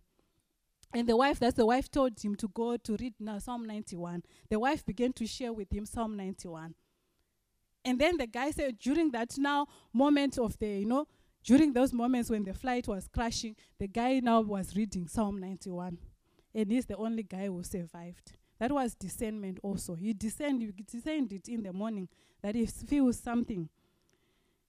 And 0.92 1.08
the 1.08 1.16
wife, 1.16 1.38
that's 1.38 1.56
the 1.56 1.66
wife 1.66 1.90
told 1.90 2.20
him 2.20 2.34
to 2.36 2.48
go 2.48 2.76
to 2.76 2.96
read 2.96 3.14
now 3.20 3.38
Psalm 3.38 3.64
91. 3.64 4.24
The 4.48 4.58
wife 4.58 4.84
began 4.84 5.12
to 5.14 5.26
share 5.26 5.52
with 5.52 5.72
him 5.72 5.86
Psalm 5.86 6.16
91. 6.16 6.74
And 7.84 7.98
then 7.98 8.16
the 8.16 8.26
guy 8.26 8.50
said, 8.50 8.78
during 8.78 9.10
that 9.12 9.38
now 9.38 9.66
moment 9.92 10.38
of 10.38 10.58
the, 10.58 10.68
you 10.68 10.86
know, 10.86 11.06
during 11.44 11.72
those 11.72 11.92
moments 11.92 12.28
when 12.28 12.44
the 12.44 12.52
flight 12.52 12.86
was 12.88 13.08
crashing, 13.08 13.56
the 13.78 13.86
guy 13.86 14.20
now 14.20 14.40
was 14.40 14.76
reading 14.76 15.06
Psalm 15.06 15.38
91. 15.38 15.96
And 16.54 16.72
he's 16.72 16.86
the 16.86 16.96
only 16.96 17.22
guy 17.22 17.46
who 17.46 17.62
survived. 17.62 18.32
That 18.58 18.72
was 18.72 18.94
discernment 18.94 19.58
also. 19.62 19.94
He 19.94 20.12
discerned, 20.12 20.60
he 20.60 20.72
discerned 20.82 21.32
it 21.32 21.48
in 21.48 21.62
the 21.62 21.72
morning 21.72 22.08
that 22.42 22.54
he 22.54 22.66
feels 22.66 23.18
something 23.18 23.70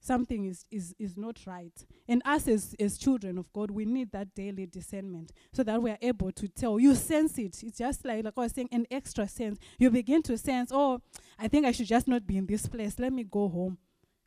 something 0.01 0.45
is, 0.45 0.65
is, 0.71 0.93
is 0.99 1.15
not 1.15 1.39
right. 1.45 1.85
And 2.07 2.21
us 2.25 2.47
as, 2.47 2.75
as 2.79 2.97
children 2.97 3.37
of 3.37 3.51
God, 3.53 3.71
we 3.71 3.85
need 3.85 4.11
that 4.11 4.33
daily 4.35 4.65
discernment 4.65 5.31
so 5.53 5.63
that 5.63 5.81
we 5.81 5.91
are 5.91 5.97
able 6.01 6.31
to 6.33 6.47
tell. 6.47 6.79
You 6.79 6.95
sense 6.95 7.37
it. 7.37 7.63
It's 7.63 7.77
just 7.77 8.03
like, 8.03 8.25
like 8.25 8.33
I 8.35 8.41
was 8.41 8.51
saying, 8.51 8.69
an 8.71 8.87
extra 8.91 9.27
sense. 9.27 9.59
You 9.77 9.89
begin 9.91 10.23
to 10.23 10.37
sense, 10.37 10.71
oh, 10.73 11.01
I 11.39 11.47
think 11.47 11.65
I 11.65 11.71
should 11.71 11.87
just 11.87 12.07
not 12.07 12.25
be 12.25 12.37
in 12.37 12.47
this 12.47 12.65
place. 12.65 12.99
Let 12.99 13.13
me 13.13 13.23
go 13.23 13.47
home. 13.47 13.77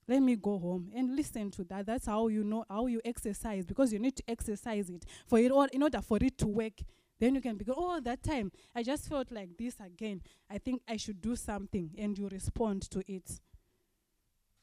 Let 0.06 0.20
me 0.20 0.36
go 0.36 0.58
home 0.58 0.90
and 0.94 1.16
listen 1.16 1.50
to 1.52 1.64
that. 1.64 1.86
That's 1.86 2.06
how 2.06 2.28
you 2.28 2.44
know 2.44 2.64
how 2.68 2.86
you 2.86 3.00
exercise 3.04 3.64
because 3.64 3.92
you 3.92 3.98
need 3.98 4.16
to 4.16 4.22
exercise 4.28 4.90
it 4.90 5.04
for 5.26 5.38
it 5.38 5.50
all 5.50 5.66
in 5.72 5.82
order 5.82 6.00
for 6.02 6.18
it 6.20 6.36
to 6.38 6.46
work. 6.46 6.74
Then 7.18 7.34
you 7.34 7.40
can 7.40 7.56
be 7.56 7.64
go, 7.64 7.74
oh, 7.76 8.00
that 8.00 8.22
time 8.22 8.52
I 8.74 8.82
just 8.82 9.08
felt 9.08 9.32
like 9.32 9.56
this 9.56 9.76
again. 9.80 10.20
I 10.50 10.58
think 10.58 10.82
I 10.86 10.98
should 10.98 11.22
do 11.22 11.36
something, 11.36 11.90
and 11.96 12.18
you 12.18 12.28
respond 12.28 12.82
to 12.90 13.02
it. 13.10 13.40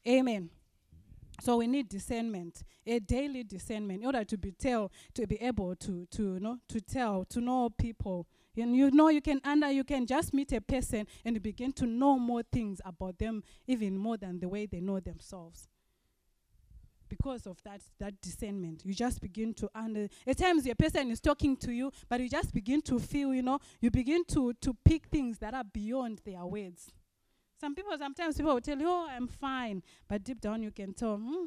Amen. 0.07 0.49
So 1.41 1.57
we 1.57 1.65
need 1.65 1.89
discernment, 1.89 2.61
a 2.85 2.99
daily 2.99 3.43
discernment, 3.43 4.01
in 4.01 4.05
order 4.05 4.23
to 4.23 4.37
be 4.37 4.51
tell, 4.51 4.91
to 5.15 5.25
be 5.25 5.41
able 5.41 5.75
to 5.77 6.05
to 6.11 6.39
know 6.39 6.59
to 6.67 6.79
tell, 6.79 7.25
to 7.25 7.41
know 7.41 7.71
people. 7.71 8.27
And 8.55 8.75
you 8.75 8.91
know 8.91 9.09
you 9.09 9.21
can 9.21 9.41
under 9.43 9.71
you 9.71 9.83
can 9.83 10.05
just 10.05 10.35
meet 10.35 10.51
a 10.51 10.61
person 10.61 11.07
and 11.25 11.41
begin 11.41 11.73
to 11.73 11.87
know 11.87 12.19
more 12.19 12.43
things 12.43 12.79
about 12.85 13.17
them, 13.17 13.43
even 13.65 13.97
more 13.97 14.17
than 14.17 14.39
the 14.39 14.47
way 14.47 14.67
they 14.67 14.81
know 14.81 14.99
themselves. 14.99 15.67
Because 17.09 17.47
of 17.47 17.57
that 17.63 17.81
that 17.97 18.21
discernment, 18.21 18.83
you 18.85 18.93
just 18.93 19.19
begin 19.19 19.55
to 19.55 19.69
under. 19.73 20.09
At 20.27 20.37
times, 20.37 20.67
a 20.67 20.75
person 20.75 21.09
is 21.09 21.19
talking 21.19 21.57
to 21.57 21.71
you, 21.71 21.91
but 22.07 22.19
you 22.21 22.29
just 22.29 22.53
begin 22.53 22.83
to 22.83 22.99
feel, 22.99 23.33
you 23.33 23.41
know, 23.41 23.57
you 23.79 23.89
begin 23.89 24.25
to 24.25 24.53
to 24.61 24.75
pick 24.85 25.07
things 25.07 25.39
that 25.39 25.55
are 25.55 25.63
beyond 25.63 26.21
their 26.23 26.45
words. 26.45 26.91
Some 27.61 27.75
people, 27.75 27.95
sometimes 27.95 28.37
people 28.37 28.55
will 28.55 28.61
tell 28.61 28.79
you, 28.79 28.89
oh, 28.89 29.07
I'm 29.07 29.27
fine. 29.27 29.83
But 30.09 30.23
deep 30.23 30.41
down, 30.41 30.63
you 30.63 30.71
can 30.71 30.95
tell, 30.95 31.17
hmm. 31.17 31.45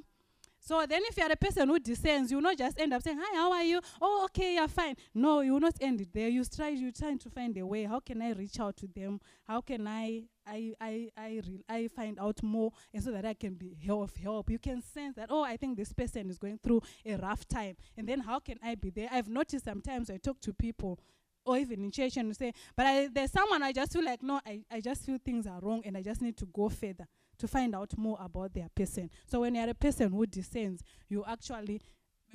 So 0.60 0.86
then, 0.88 1.02
if 1.06 1.16
you 1.18 1.24
are 1.24 1.32
a 1.32 1.36
person 1.36 1.68
who 1.68 1.80
descends, 1.80 2.30
you 2.30 2.36
will 2.36 2.42
not 2.44 2.56
just 2.56 2.78
end 2.78 2.94
up 2.94 3.02
saying, 3.02 3.18
Hi, 3.20 3.36
how 3.36 3.52
are 3.52 3.64
you? 3.64 3.80
Oh, 4.00 4.22
okay, 4.26 4.54
you're 4.54 4.68
fine. 4.68 4.94
No, 5.12 5.40
you 5.40 5.52
will 5.52 5.60
not 5.60 5.74
end 5.80 6.00
it 6.00 6.08
there. 6.14 6.28
You 6.28 6.44
try, 6.44 6.68
you're 6.68 6.92
trying 6.92 7.18
to 7.18 7.28
find 7.28 7.58
a 7.58 7.66
way. 7.66 7.82
How 7.84 7.98
can 7.98 8.22
I 8.22 8.30
reach 8.30 8.60
out 8.60 8.76
to 8.78 8.86
them? 8.86 9.20
How 9.42 9.60
can 9.60 9.86
I, 9.88 10.22
I, 10.46 10.72
I, 10.80 11.10
I, 11.18 11.42
I 11.68 11.88
find 11.88 12.18
out 12.18 12.42
more, 12.44 12.70
and 12.94 13.02
so 13.02 13.10
that 13.10 13.26
I 13.26 13.34
can 13.34 13.54
be 13.54 13.76
of 13.90 14.14
help? 14.14 14.48
You 14.48 14.60
can 14.60 14.80
sense 14.80 15.16
that. 15.16 15.30
Oh, 15.30 15.42
I 15.42 15.56
think 15.56 15.76
this 15.76 15.92
person 15.92 16.30
is 16.30 16.38
going 16.38 16.60
through 16.62 16.80
a 17.04 17.16
rough 17.16 17.46
time, 17.48 17.76
and 17.98 18.08
then 18.08 18.20
how 18.20 18.38
can 18.38 18.58
I 18.62 18.76
be 18.76 18.90
there? 18.90 19.08
I've 19.10 19.28
noticed 19.28 19.64
sometimes 19.64 20.08
I 20.08 20.18
talk 20.18 20.40
to 20.42 20.54
people 20.54 21.00
or 21.45 21.59
even 21.59 21.84
in 21.84 21.90
church 21.90 22.16
and 22.16 22.34
say, 22.36 22.53
but 22.76 22.86
I, 22.86 23.09
there's 23.12 23.32
someone 23.32 23.62
I 23.62 23.72
just 23.72 23.92
feel 23.92 24.05
like, 24.05 24.22
no, 24.22 24.40
I, 24.47 24.62
I 24.70 24.80
just 24.80 25.05
feel 25.05 25.18
things 25.24 25.47
are 25.47 25.61
wrong 25.61 25.82
and 25.84 25.97
I 25.97 26.03
just 26.03 26.22
need 26.22 26.36
to 26.38 26.47
go 26.47 26.68
further 26.68 27.07
to 27.38 27.49
find 27.49 27.74
out 27.74 27.97
more 27.97 28.18
about 28.20 28.55
their 28.55 28.68
person. 28.74 29.11
So 29.26 29.40
when 29.40 29.55
you're 29.55 29.68
a 29.68 29.74
person 29.74 30.11
who 30.11 30.26
descends, 30.26 30.82
you 31.09 31.24
actually 31.26 31.80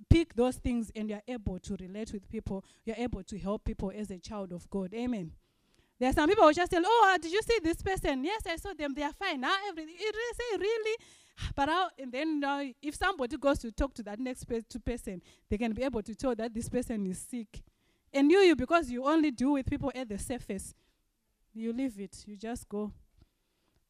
pick 0.10 0.34
those 0.36 0.58
things 0.58 0.92
and 0.96 1.10
you're 1.10 1.22
able 1.28 1.60
to 1.60 1.76
relate 1.80 2.14
with 2.14 2.30
people. 2.30 2.64
You're 2.86 2.98
able 2.98 3.24
to 3.24 3.38
help 3.38 3.66
people 3.66 3.92
as 3.96 4.12
a 4.12 4.20
child 4.20 4.52
of 4.52 4.70
God. 4.70 4.94
Amen. 4.94 5.32
There 6.00 6.10
are 6.10 6.14
some 6.14 6.30
people 6.30 6.46
who 6.46 6.54
just 6.54 6.72
tell, 6.72 6.82
oh, 6.86 7.12
uh, 7.14 7.18
did 7.18 7.32
you 7.32 7.42
see 7.42 7.60
this 7.62 7.82
person? 7.82 8.24
Yes, 8.24 8.44
I 8.48 8.56
saw 8.56 8.74
them. 8.74 8.94
They 8.94 9.04
are 9.04 9.12
fine. 9.12 9.42
Now 9.42 9.54
everything. 9.68 9.96
It 9.98 10.16
really 10.16 10.30
eh, 10.30 10.38
say 10.38 10.58
really. 10.58 10.98
But 11.56 11.70
how, 11.70 11.90
and 11.98 12.12
then 12.12 12.44
uh, 12.44 12.64
if 12.82 12.96
somebody 12.96 13.38
goes 13.38 13.60
to 13.60 13.72
talk 13.72 13.94
to 13.96 14.04
that 14.04 14.20
next 14.20 14.46
pe- 14.46 14.62
person, 14.86 15.22
they 15.50 15.58
can 15.58 15.74
be 15.74 15.84
able 15.84 16.02
to 16.02 16.16
tell 16.16 16.36
that 16.36 16.54
this 16.54 16.70
person 16.70 17.06
is 17.08 17.20
sick 17.20 17.62
and 18.14 18.32
you, 18.32 18.40
you, 18.40 18.56
because 18.56 18.90
you 18.90 19.06
only 19.06 19.32
deal 19.32 19.54
with 19.54 19.66
people 19.66 19.92
at 19.94 20.10
the 20.10 20.18
surface, 20.18 20.74
you 21.54 21.74
leave 21.74 22.00
it. 22.00 22.24
You 22.28 22.38
just 22.38 22.68
go. 22.70 22.92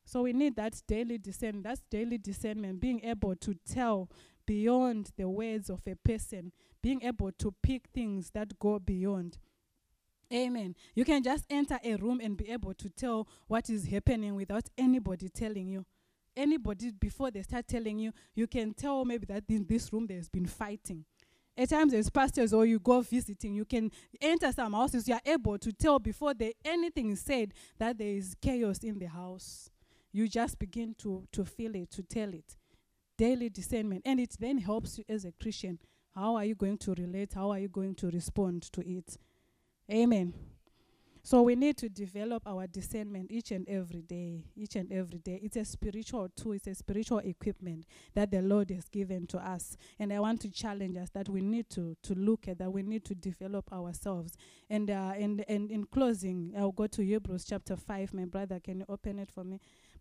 So 0.05 0.24
we 0.24 0.34
need 0.34 0.55
that 0.55 0.82
daily 0.88 1.17
discernment. 1.17 1.65
That's 1.65 1.82
daily 1.89 2.17
discernment, 2.17 2.80
being 2.80 3.03
able 3.03 3.36
to 3.36 3.53
tell 3.72 4.09
beyond 4.45 5.11
the 5.17 5.30
words 5.30 5.70
of 5.70 5.82
a 5.88 5.95
person, 5.95 6.51
being 6.82 7.03
able 7.03 7.32
to 7.34 7.53
pick 7.61 7.88
things 7.93 8.32
that 8.32 8.57
go 8.57 8.80
beyond. 8.80 9.38
Amen. 10.34 10.76
You 10.95 11.05
can 11.05 11.24
just 11.24 11.45
enter 11.49 11.80
a 11.84 11.95
room 11.95 12.20
and 12.24 12.36
be 12.36 12.49
able 12.49 12.74
to 12.76 12.89
tell 12.89 13.28
what 13.47 13.70
is 13.70 13.86
happening 13.88 14.36
without 14.36 14.63
anybody 14.78 15.30
telling 15.30 15.67
you. 15.67 15.86
Anybody, 16.36 16.91
before 16.91 17.32
they 17.32 17.41
start 17.41 17.67
telling 17.67 17.99
you, 17.99 18.11
you 18.34 18.47
can 18.47 18.74
tell 18.74 19.05
maybe 19.05 19.26
that 19.28 19.43
in 19.49 19.65
this 19.67 19.91
room 19.91 20.07
there's 20.07 20.30
been 20.30 20.45
fighting 20.45 21.05
at 21.60 21.70
times 21.70 21.93
as 21.93 22.10
pastors 22.10 22.53
or 22.53 22.66
you 22.66 22.80
go 22.80 23.01
visiting, 23.01 23.53
you 23.53 23.66
can 23.66 23.91
enter 24.22 24.49
some 24.53 24.72
houses, 24.72 25.10
you 25.10 25.14
are 25.14 25.22
able 25.26 25.57
to 25.57 25.74
tell 25.74 25.99
before 25.99 26.34
they, 26.34 26.53
anything 26.64 27.10
is 27.10 27.20
said 27.20 27.53
that 27.78 27.97
there 27.97 28.07
is 28.07 28.34
chaos 28.41 28.80
in 28.80 28.97
the 28.97 29.07
house. 29.07 29.70
You 30.14 30.30
just 30.30 30.57
begin 30.57 30.95
to, 30.99 31.28
to 31.34 31.43
feel 31.43 31.76
it, 31.76 31.91
to 31.91 32.03
tell 32.03 32.34
it. 32.34 32.55
Daily 33.18 33.49
discernment. 33.49 34.03
And 34.05 34.22
it 34.22 34.38
then 34.39 34.60
helps 34.60 34.97
you 34.97 35.03
as 35.10 35.26
a 35.26 35.34
Christian. 35.34 35.80
How 36.16 36.38
are 36.38 36.45
you 36.45 36.55
going 36.55 36.78
to 36.78 36.93
relate? 36.93 37.34
How 37.34 37.51
are 37.51 37.60
you 37.60 37.68
going 37.68 37.93
to 37.95 38.10
respond 38.10 38.64
to 38.72 38.82
it? 38.89 39.18
Amen. 39.91 40.34
So 41.30 41.43
we 41.43 41.53
need 41.53 41.77
to 41.77 41.89
develop 41.89 42.41
our 42.47 42.65
discernment 42.65 43.32
each 43.32 43.51
and 43.51 43.69
every 43.69 44.01
day, 44.01 44.45
each 44.55 44.75
and 44.75 44.91
every 44.91 45.19
day. 45.19 45.39
It's 45.43 45.57
a 45.57 45.63
spiritual 45.63 46.27
tool, 46.36 46.53
it's 46.53 46.65
a 46.65 46.73
spiritual 46.73 47.19
equipment 47.19 47.86
that 48.15 48.32
the 48.32 48.41
Lord 48.41 48.71
has 48.71 48.89
given 48.89 49.27
to 49.27 49.38
us. 49.38 49.77
And 49.99 50.11
I 50.11 50.19
want 50.21 50.41
to 50.41 50.49
challenge 50.49 50.97
us 50.97 51.11
that 51.11 51.30
we 51.30 51.41
need 51.41 51.69
to, 51.69 51.95
to 52.01 52.15
look 52.15 52.47
at 52.47 52.57
that, 52.57 52.73
we 52.73 52.82
need 52.82 53.05
to 53.05 53.13
develop 53.13 53.71
ourselves. 53.71 54.34
And, 54.71 54.89
uh, 54.89 55.11
and, 55.15 55.45
and 55.47 55.69
in 55.69 55.84
closing, 55.84 56.55
I'll 56.57 56.71
go 56.71 56.88
to 56.88 57.05
Hebrews 57.05 57.45
chapter 57.47 57.77
5. 57.77 58.11
My 58.11 58.25
brother, 58.25 58.59
can 58.59 58.80
you 58.80 58.86
open 58.89 59.19
it 59.19 59.30
for 59.30 59.43
me? 59.43 59.59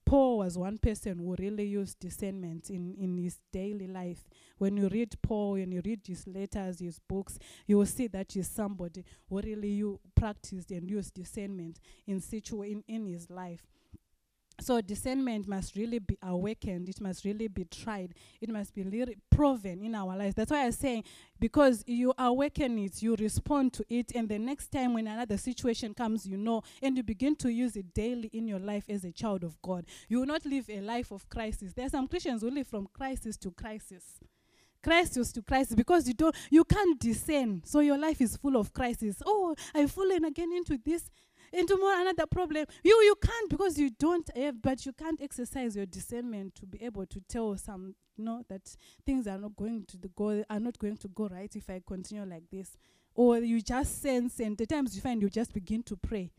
Paul 0.08 0.38
was 0.38 0.56
one 0.56 0.78
person 0.78 1.18
who 1.18 1.36
really 1.38 1.66
used 1.66 2.00
discernment 2.00 2.70
in, 2.70 2.94
in 2.98 3.18
his 3.18 3.40
daily 3.52 3.86
life. 3.86 4.24
When 4.56 4.78
you 4.78 4.88
read 4.88 5.14
Paul, 5.20 5.52
when 5.52 5.70
you 5.70 5.82
read 5.84 6.00
his 6.06 6.26
letters, 6.26 6.78
his 6.78 6.98
books, 6.98 7.38
you 7.66 7.76
will 7.76 7.84
see 7.84 8.06
that 8.06 8.32
he's 8.32 8.48
somebody 8.48 9.04
who 9.28 9.38
really 9.42 9.68
you 9.68 10.00
practiced 10.14 10.70
and 10.70 10.88
used 10.88 11.12
discernment 11.12 11.78
in 12.06 12.22
situ 12.22 12.62
in, 12.62 12.82
in 12.88 13.04
his 13.04 13.28
life. 13.28 13.66
So 14.60 14.80
discernment 14.80 15.46
must 15.46 15.76
really 15.76 16.00
be 16.00 16.18
awakened. 16.22 16.88
It 16.88 17.00
must 17.00 17.24
really 17.24 17.46
be 17.46 17.64
tried. 17.64 18.14
It 18.40 18.48
must 18.48 18.74
be 18.74 18.82
really 18.82 19.16
proven 19.30 19.84
in 19.84 19.94
our 19.94 20.16
lives. 20.16 20.34
That's 20.34 20.50
why 20.50 20.64
I'm 20.64 20.72
saying, 20.72 21.04
because 21.38 21.84
you 21.86 22.12
awaken 22.18 22.78
it, 22.78 23.00
you 23.00 23.14
respond 23.16 23.72
to 23.74 23.84
it, 23.88 24.12
and 24.16 24.28
the 24.28 24.38
next 24.38 24.72
time 24.72 24.94
when 24.94 25.06
another 25.06 25.36
situation 25.36 25.94
comes, 25.94 26.26
you 26.26 26.36
know, 26.36 26.62
and 26.82 26.96
you 26.96 27.04
begin 27.04 27.36
to 27.36 27.52
use 27.52 27.76
it 27.76 27.94
daily 27.94 28.30
in 28.32 28.48
your 28.48 28.58
life 28.58 28.84
as 28.88 29.04
a 29.04 29.12
child 29.12 29.44
of 29.44 29.60
God. 29.62 29.86
You 30.08 30.18
will 30.20 30.26
not 30.26 30.44
live 30.44 30.68
a 30.68 30.80
life 30.80 31.12
of 31.12 31.28
crisis. 31.28 31.72
There 31.72 31.86
are 31.86 31.90
some 31.90 32.08
Christians 32.08 32.42
who 32.42 32.50
live 32.50 32.66
from 32.66 32.88
crisis 32.92 33.36
to 33.38 33.52
crisis 33.52 34.18
crisis 34.82 35.32
to 35.32 35.42
crisis 35.42 35.74
because 35.74 36.06
you 36.06 36.14
don't 36.14 36.34
you 36.50 36.64
can't 36.64 37.00
discern 37.00 37.60
so 37.64 37.80
your 37.80 37.98
life 37.98 38.20
is 38.20 38.36
full 38.36 38.56
of 38.56 38.72
crisis 38.72 39.20
oh 39.26 39.54
i've 39.74 39.90
fallen 39.90 40.24
again 40.24 40.52
into 40.52 40.78
this 40.84 41.10
into 41.52 41.76
more 41.76 42.00
another 42.00 42.26
problem. 42.26 42.66
You 42.82 42.94
you 43.02 43.14
can't 43.22 43.50
because 43.50 43.78
you 43.78 43.90
don't 43.90 44.28
have, 44.36 44.60
but 44.62 44.84
you 44.86 44.92
can't 44.92 45.20
exercise 45.22 45.76
your 45.76 45.86
discernment 45.86 46.54
to 46.56 46.66
be 46.66 46.82
able 46.82 47.06
to 47.06 47.20
tell 47.28 47.56
some 47.56 47.94
you 48.16 48.24
know 48.24 48.44
that 48.48 48.76
things 49.06 49.26
are 49.26 49.38
not 49.38 49.56
going 49.56 49.84
to 49.86 49.96
the 49.96 50.08
go 50.08 50.44
are 50.50 50.60
not 50.60 50.78
going 50.78 50.96
to 50.98 51.08
go 51.08 51.28
right 51.28 51.54
if 51.54 51.70
I 51.70 51.82
continue 51.86 52.24
like 52.24 52.50
this. 52.50 52.76
Or 53.14 53.38
you 53.38 53.60
just 53.60 54.00
sense 54.00 54.38
and 54.40 54.56
the 54.56 54.66
times 54.66 54.94
you 54.94 55.02
find 55.02 55.20
you 55.22 55.28
just 55.28 55.52
begin 55.52 55.82
to 55.84 55.96
pray. 55.96 56.30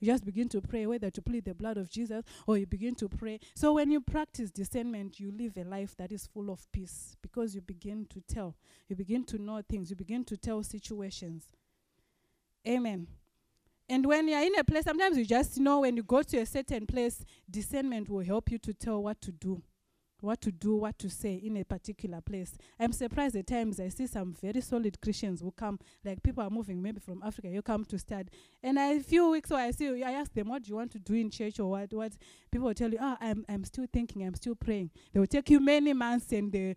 You 0.00 0.12
just 0.12 0.24
begin 0.24 0.48
to 0.50 0.60
pray 0.60 0.86
whether 0.86 1.10
to 1.10 1.22
plead 1.22 1.44
the 1.44 1.54
blood 1.54 1.76
of 1.76 1.88
Jesus 1.88 2.24
or 2.46 2.58
you 2.58 2.66
begin 2.66 2.94
to 2.96 3.08
pray. 3.08 3.40
So 3.54 3.72
when 3.72 3.90
you 3.90 4.00
practice 4.00 4.50
discernment, 4.50 5.18
you 5.18 5.32
live 5.32 5.56
a 5.56 5.64
life 5.64 5.96
that 5.96 6.12
is 6.12 6.26
full 6.26 6.50
of 6.50 6.66
peace 6.72 7.16
because 7.22 7.54
you 7.54 7.60
begin 7.60 8.06
to 8.10 8.20
tell. 8.20 8.56
You 8.88 8.96
begin 8.96 9.24
to 9.24 9.38
know 9.38 9.62
things. 9.66 9.90
You 9.90 9.96
begin 9.96 10.24
to 10.26 10.36
tell 10.36 10.62
situations. 10.62 11.48
Amen. 12.66 13.06
And 13.88 14.06
when 14.06 14.28
you're 14.28 14.42
in 14.42 14.58
a 14.58 14.64
place, 14.64 14.84
sometimes 14.84 15.18
you 15.18 15.26
just 15.26 15.58
know 15.58 15.80
when 15.80 15.96
you 15.96 16.02
go 16.02 16.22
to 16.22 16.38
a 16.38 16.46
certain 16.46 16.86
place, 16.86 17.22
discernment 17.50 18.08
will 18.08 18.24
help 18.24 18.50
you 18.50 18.58
to 18.58 18.72
tell 18.72 19.02
what 19.02 19.20
to 19.20 19.30
do, 19.30 19.62
what 20.20 20.40
to 20.40 20.50
do, 20.50 20.76
what 20.76 20.98
to 21.00 21.10
say 21.10 21.34
in 21.34 21.58
a 21.58 21.64
particular 21.64 22.22
place. 22.22 22.56
I'm 22.80 22.92
surprised 22.92 23.36
at 23.36 23.46
times 23.46 23.78
I 23.78 23.90
see 23.90 24.06
some 24.06 24.32
very 24.40 24.62
solid 24.62 24.98
Christians 25.02 25.42
who 25.42 25.50
come, 25.50 25.78
like 26.02 26.22
people 26.22 26.42
are 26.42 26.48
moving 26.48 26.80
maybe 26.80 26.98
from 26.98 27.22
Africa, 27.22 27.48
you 27.48 27.60
come 27.60 27.84
to 27.84 27.98
study. 27.98 28.30
And 28.62 28.78
a 28.78 29.00
few 29.00 29.28
weeks 29.28 29.50
ago, 29.50 29.58
I 29.58 29.70
see, 29.70 30.02
I 30.02 30.12
ask 30.12 30.32
them, 30.32 30.48
what 30.48 30.62
do 30.62 30.70
you 30.70 30.76
want 30.76 30.92
to 30.92 30.98
do 30.98 31.12
in 31.12 31.30
church 31.30 31.60
or 31.60 31.70
what? 31.70 31.92
What 31.92 32.12
people 32.50 32.68
will 32.68 32.74
tell 32.74 32.90
you, 32.90 32.98
oh, 33.02 33.18
I'm, 33.20 33.44
I'm 33.50 33.64
still 33.64 33.86
thinking, 33.92 34.24
I'm 34.24 34.34
still 34.34 34.54
praying. 34.54 34.92
They 35.12 35.20
will 35.20 35.26
take 35.26 35.50
you 35.50 35.60
many 35.60 35.92
months, 35.92 36.32
and 36.32 36.50
the 36.50 36.74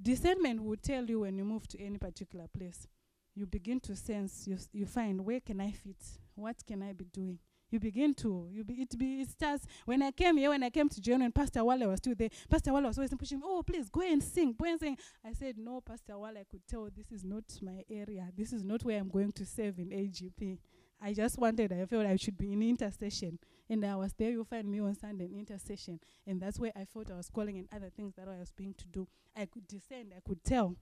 discernment 0.00 0.64
will 0.64 0.76
tell 0.76 1.04
you 1.04 1.20
when 1.20 1.38
you 1.38 1.44
move 1.44 1.68
to 1.68 1.80
any 1.80 1.98
particular 1.98 2.48
place 2.48 2.88
you 3.34 3.46
begin 3.46 3.80
to 3.80 3.96
sense, 3.96 4.46
you, 4.46 4.58
you 4.72 4.86
find 4.86 5.24
where 5.24 5.40
can 5.40 5.60
I 5.60 5.70
fit? 5.70 5.96
What 6.34 6.56
can 6.66 6.82
I 6.82 6.92
be 6.92 7.06
doing? 7.06 7.38
You 7.70 7.80
begin 7.80 8.12
to, 8.16 8.48
you 8.52 8.64
be, 8.64 8.74
it 8.74 8.98
be, 8.98 9.22
it 9.22 9.30
starts. 9.30 9.66
When 9.86 10.02
I 10.02 10.10
came 10.10 10.36
here, 10.36 10.50
when 10.50 10.62
I 10.62 10.68
came 10.68 10.90
to 10.90 11.00
John, 11.00 11.22
and 11.22 11.34
Pastor 11.34 11.64
Wale 11.64 11.88
was 11.88 11.98
still 11.98 12.14
there, 12.14 12.28
Pastor 12.50 12.70
Wale 12.70 12.82
was 12.82 12.98
always 12.98 13.14
pushing 13.14 13.40
oh, 13.42 13.62
please 13.66 13.88
go 13.88 14.02
and 14.02 14.22
sing, 14.22 14.54
go 14.58 14.68
and 14.68 14.78
sing. 14.78 14.98
I 15.24 15.32
said, 15.32 15.56
no, 15.56 15.80
Pastor 15.80 16.18
Wale, 16.18 16.36
I 16.38 16.44
could 16.44 16.66
tell 16.68 16.86
this 16.94 17.10
is 17.10 17.24
not 17.24 17.44
my 17.62 17.82
area. 17.90 18.28
This 18.36 18.52
is 18.52 18.62
not 18.62 18.84
where 18.84 19.00
I'm 19.00 19.08
going 19.08 19.32
to 19.32 19.46
serve 19.46 19.78
in 19.78 19.88
AGP. 19.88 20.58
I 21.00 21.14
just 21.14 21.38
wanted, 21.38 21.72
I 21.72 21.86
felt 21.86 22.04
I 22.04 22.16
should 22.16 22.36
be 22.36 22.52
in 22.52 22.62
intercession. 22.62 23.38
And 23.70 23.84
I 23.86 23.96
was 23.96 24.12
there, 24.18 24.30
you'll 24.30 24.44
find 24.44 24.70
me 24.70 24.80
on 24.80 24.94
Sunday 24.94 25.24
in 25.24 25.38
intercession. 25.38 25.98
And 26.26 26.42
that's 26.42 26.60
where 26.60 26.72
I 26.76 26.84
thought 26.84 27.10
I 27.10 27.16
was 27.16 27.30
calling 27.30 27.56
and 27.56 27.68
other 27.74 27.88
things 27.88 28.14
that 28.16 28.28
I 28.28 28.38
was 28.38 28.52
being 28.52 28.74
to 28.74 28.86
do. 28.86 29.08
I 29.34 29.46
could 29.46 29.66
descend, 29.66 30.12
I 30.14 30.20
could 30.20 30.44
tell 30.44 30.76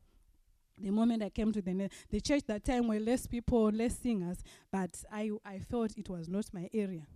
the 0.80 0.90
moment 0.90 1.22
I 1.22 1.30
came 1.30 1.52
to 1.52 1.62
the 1.62 1.90
the 2.10 2.20
church 2.20 2.44
that 2.46 2.64
time 2.64 2.88
were 2.88 3.00
less 3.00 3.26
people, 3.26 3.70
less 3.70 3.98
singers, 3.98 4.38
but 4.70 5.04
I 5.12 5.30
I 5.44 5.58
felt 5.58 5.96
it 5.96 6.08
was 6.08 6.28
not 6.28 6.46
my 6.52 6.68
area. 6.72 7.06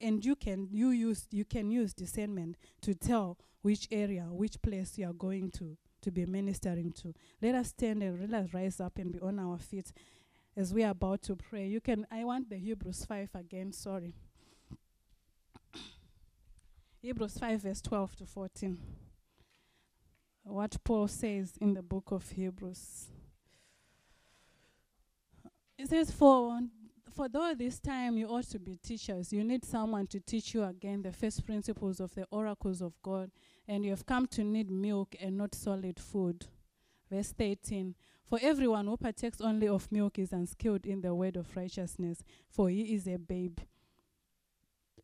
and 0.00 0.24
you 0.24 0.36
can 0.36 0.68
you 0.70 0.90
use 0.90 1.26
you 1.30 1.44
can 1.44 1.70
use 1.70 1.92
discernment 1.92 2.56
to 2.82 2.94
tell 2.94 3.38
which 3.62 3.88
area, 3.90 4.26
which 4.30 4.60
place 4.62 4.96
you 4.96 5.08
are 5.08 5.12
going 5.12 5.50
to 5.50 5.76
to 6.00 6.10
be 6.10 6.24
ministering 6.26 6.92
to. 6.92 7.12
Let 7.42 7.54
us 7.54 7.68
stand 7.68 8.02
and 8.02 8.30
let 8.30 8.44
us 8.44 8.54
rise 8.54 8.80
up 8.80 8.98
and 8.98 9.12
be 9.12 9.20
on 9.20 9.38
our 9.38 9.58
feet 9.58 9.92
as 10.56 10.72
we 10.72 10.84
are 10.84 10.92
about 10.92 11.22
to 11.22 11.36
pray. 11.36 11.66
You 11.66 11.80
can 11.80 12.06
I 12.10 12.24
want 12.24 12.50
the 12.50 12.56
Hebrews 12.56 13.04
5 13.04 13.30
again, 13.34 13.72
sorry. 13.72 14.14
Hebrews 17.02 17.38
5 17.38 17.62
verse 17.62 17.80
12 17.80 18.16
to 18.16 18.26
14. 18.26 18.78
What 20.48 20.78
Paul 20.82 21.08
says 21.08 21.52
in 21.60 21.74
the 21.74 21.82
book 21.82 22.10
of 22.10 22.30
Hebrews. 22.30 23.08
It 25.76 25.90
says, 25.90 26.10
For 26.10 26.58
for 27.10 27.28
though 27.28 27.54
this 27.54 27.78
time 27.78 28.16
you 28.16 28.28
ought 28.28 28.48
to 28.50 28.58
be 28.58 28.76
teachers, 28.76 29.30
you 29.30 29.44
need 29.44 29.64
someone 29.64 30.06
to 30.06 30.20
teach 30.20 30.54
you 30.54 30.64
again 30.64 31.02
the 31.02 31.12
first 31.12 31.44
principles 31.44 32.00
of 32.00 32.14
the 32.14 32.26
oracles 32.30 32.80
of 32.80 32.94
God, 33.02 33.30
and 33.66 33.84
you 33.84 33.90
have 33.90 34.06
come 34.06 34.26
to 34.28 34.42
need 34.42 34.70
milk 34.70 35.14
and 35.20 35.36
not 35.36 35.54
solid 35.54 36.00
food. 36.00 36.46
Verse 37.10 37.32
13 37.32 37.94
For 38.24 38.38
everyone 38.40 38.86
who 38.86 38.96
partakes 38.96 39.42
only 39.42 39.68
of 39.68 39.92
milk 39.92 40.18
is 40.18 40.32
unskilled 40.32 40.86
in 40.86 41.02
the 41.02 41.14
word 41.14 41.36
of 41.36 41.54
righteousness, 41.54 42.24
for 42.48 42.70
he 42.70 42.94
is 42.94 43.06
a 43.06 43.18
babe. 43.18 43.58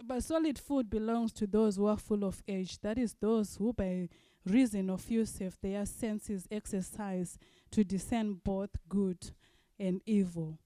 But 0.03 0.25
solid 0.25 0.59
food 0.59 0.89
belongs 0.89 1.33
to 1.35 1.47
those 1.47 1.77
who 1.77 1.87
are 1.87 1.99
full 1.99 2.25
of 2.25 2.43
age, 2.49 2.81
that 2.81 2.97
is, 2.97 3.15
those 3.21 3.57
who 3.57 3.75
by 3.75 4.09
reason 4.47 4.91
of 4.91 5.11
use 5.11 5.41
their 5.61 5.87
senses 5.87 6.47
exercised 6.51 7.39
to 7.71 7.85
discern 7.85 8.41
both 8.45 8.71
good 8.89 9.31
and 9.79 10.01
evil. 10.07 10.59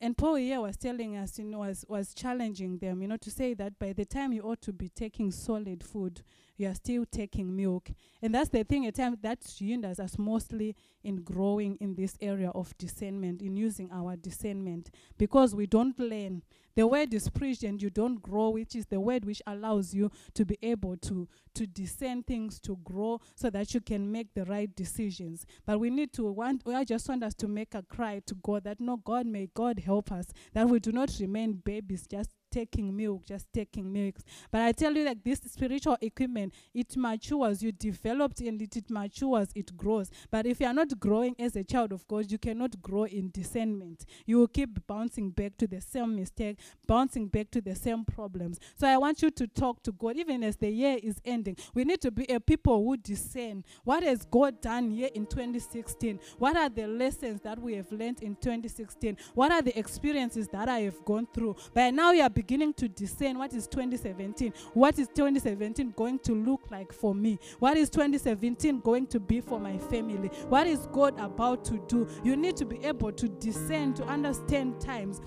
And 0.00 0.16
Paul 0.16 0.34
here 0.34 0.60
was 0.60 0.76
telling 0.76 1.16
us, 1.16 1.38
you 1.38 1.46
know, 1.46 1.60
was, 1.60 1.84
was 1.88 2.12
challenging 2.12 2.78
them, 2.78 3.00
you 3.00 3.08
know, 3.08 3.16
to 3.16 3.30
say 3.30 3.54
that 3.54 3.78
by 3.78 3.92
the 3.92 4.04
time 4.04 4.32
you 4.32 4.42
ought 4.42 4.60
to 4.62 4.72
be 4.72 4.88
taking 4.88 5.30
solid 5.30 5.82
food, 5.82 6.22
you 6.56 6.68
are 6.68 6.74
still 6.74 7.04
taking 7.04 7.54
milk. 7.54 7.90
And 8.22 8.34
that's 8.34 8.50
the 8.50 8.64
thing, 8.64 8.86
at 8.86 8.94
times 8.94 9.18
that 9.22 9.38
hinders 9.58 10.00
us 10.00 10.18
mostly 10.18 10.76
in 11.02 11.16
growing 11.16 11.76
in 11.80 11.94
this 11.94 12.16
area 12.20 12.50
of 12.50 12.76
discernment, 12.78 13.42
in 13.42 13.56
using 13.56 13.90
our 13.92 14.16
discernment, 14.16 14.90
because 15.18 15.54
we 15.54 15.66
don't 15.66 15.98
learn. 15.98 16.42
The 16.76 16.86
word 16.86 17.14
is 17.14 17.28
preached 17.28 17.62
and 17.62 17.80
you 17.80 17.88
don't 17.88 18.20
grow, 18.20 18.50
which 18.50 18.74
is 18.74 18.86
the 18.86 18.98
word 18.98 19.24
which 19.24 19.40
allows 19.46 19.94
you 19.94 20.10
to 20.34 20.44
be 20.44 20.58
able 20.60 20.96
to, 20.96 21.28
to 21.54 21.66
discern 21.66 22.24
things, 22.24 22.58
to 22.60 22.76
grow, 22.82 23.20
so 23.36 23.48
that 23.50 23.74
you 23.74 23.80
can 23.80 24.10
make 24.10 24.34
the 24.34 24.44
right 24.44 24.74
decisions. 24.74 25.46
But 25.66 25.78
we 25.78 25.90
need 25.90 26.12
to 26.14 26.32
want, 26.32 26.62
I 26.66 26.82
just 26.84 27.08
want 27.08 27.22
us 27.22 27.34
to 27.34 27.48
make 27.48 27.74
a 27.74 27.82
cry 27.82 28.22
to 28.26 28.34
God 28.34 28.64
that 28.64 28.80
no, 28.80 28.96
God, 28.96 29.26
may 29.26 29.50
God 29.54 29.78
help 29.78 30.10
us, 30.10 30.26
that 30.52 30.68
we 30.68 30.80
do 30.80 30.90
not 30.90 31.14
remain 31.20 31.52
babies 31.52 32.06
just 32.10 32.30
taking 32.54 32.96
milk, 32.96 33.26
just 33.26 33.52
taking 33.52 33.92
milk. 33.92 34.14
But 34.52 34.60
I 34.60 34.70
tell 34.70 34.94
you, 34.94 35.04
like 35.04 35.24
this 35.24 35.40
spiritual 35.40 35.98
equipment, 36.00 36.54
it 36.72 36.96
matures, 36.96 37.64
you 37.64 37.72
develop 37.72 38.34
and 38.38 38.62
it, 38.62 38.76
it 38.76 38.88
matures, 38.90 39.48
it 39.56 39.76
grows. 39.76 40.08
But 40.30 40.46
if 40.46 40.60
you 40.60 40.66
are 40.68 40.72
not 40.72 41.00
growing 41.00 41.34
as 41.40 41.56
a 41.56 41.64
child 41.64 41.90
of 41.90 42.06
God, 42.06 42.30
you 42.30 42.38
cannot 42.38 42.80
grow 42.80 43.04
in 43.06 43.30
discernment. 43.32 44.04
You 44.24 44.38
will 44.38 44.46
keep 44.46 44.86
bouncing 44.86 45.30
back 45.30 45.56
to 45.58 45.66
the 45.66 45.80
same 45.80 46.14
mistake, 46.14 46.60
bouncing 46.86 47.26
back 47.26 47.50
to 47.50 47.60
the 47.60 47.74
same 47.74 48.04
problems. 48.04 48.60
So 48.76 48.86
I 48.86 48.98
want 48.98 49.20
you 49.20 49.32
to 49.32 49.48
talk 49.48 49.82
to 49.82 49.92
God, 49.92 50.16
even 50.16 50.44
as 50.44 50.56
the 50.56 50.70
year 50.70 50.96
is 51.02 51.16
ending. 51.24 51.56
We 51.74 51.84
need 51.84 52.00
to 52.02 52.12
be 52.12 52.24
a 52.26 52.38
people 52.38 52.84
who 52.84 52.96
discern. 52.96 53.64
What 53.82 54.04
has 54.04 54.24
God 54.26 54.60
done 54.60 54.90
here 54.92 55.10
in 55.12 55.26
2016? 55.26 56.20
What 56.38 56.56
are 56.56 56.68
the 56.68 56.86
lessons 56.86 57.40
that 57.40 57.58
we 57.58 57.74
have 57.74 57.90
learned 57.90 58.22
in 58.22 58.36
2016? 58.36 59.16
What 59.34 59.50
are 59.50 59.62
the 59.62 59.76
experiences 59.76 60.46
that 60.48 60.68
I 60.68 60.80
have 60.82 61.04
gone 61.04 61.26
through? 61.34 61.56
By 61.74 61.90
now, 61.90 62.12
you 62.12 62.22
are 62.22 62.30
beginning 62.30 62.43
to 62.74 62.88
discern 62.88 63.38
what 63.38 63.52
is 63.54 63.66
2017. 63.66 64.52
What 64.74 64.98
is 64.98 65.08
2017 65.08 65.94
going 65.96 66.18
to 66.20 66.34
look 66.34 66.70
like 66.70 66.92
for 66.92 67.14
me? 67.14 67.38
What 67.58 67.76
is 67.76 67.90
2017 67.90 68.80
going 68.80 69.06
to 69.08 69.20
be 69.20 69.40
for 69.40 69.58
my 69.58 69.78
family? 69.78 70.28
What 70.48 70.66
is 70.66 70.86
God 70.92 71.18
about 71.18 71.64
to 71.66 71.78
do? 71.88 72.06
You 72.22 72.36
need 72.36 72.56
to 72.56 72.64
be 72.64 72.84
able 72.84 73.12
to 73.12 73.28
discern, 73.28 73.94
to 73.94 74.04
understand 74.04 74.80
times 74.80 75.20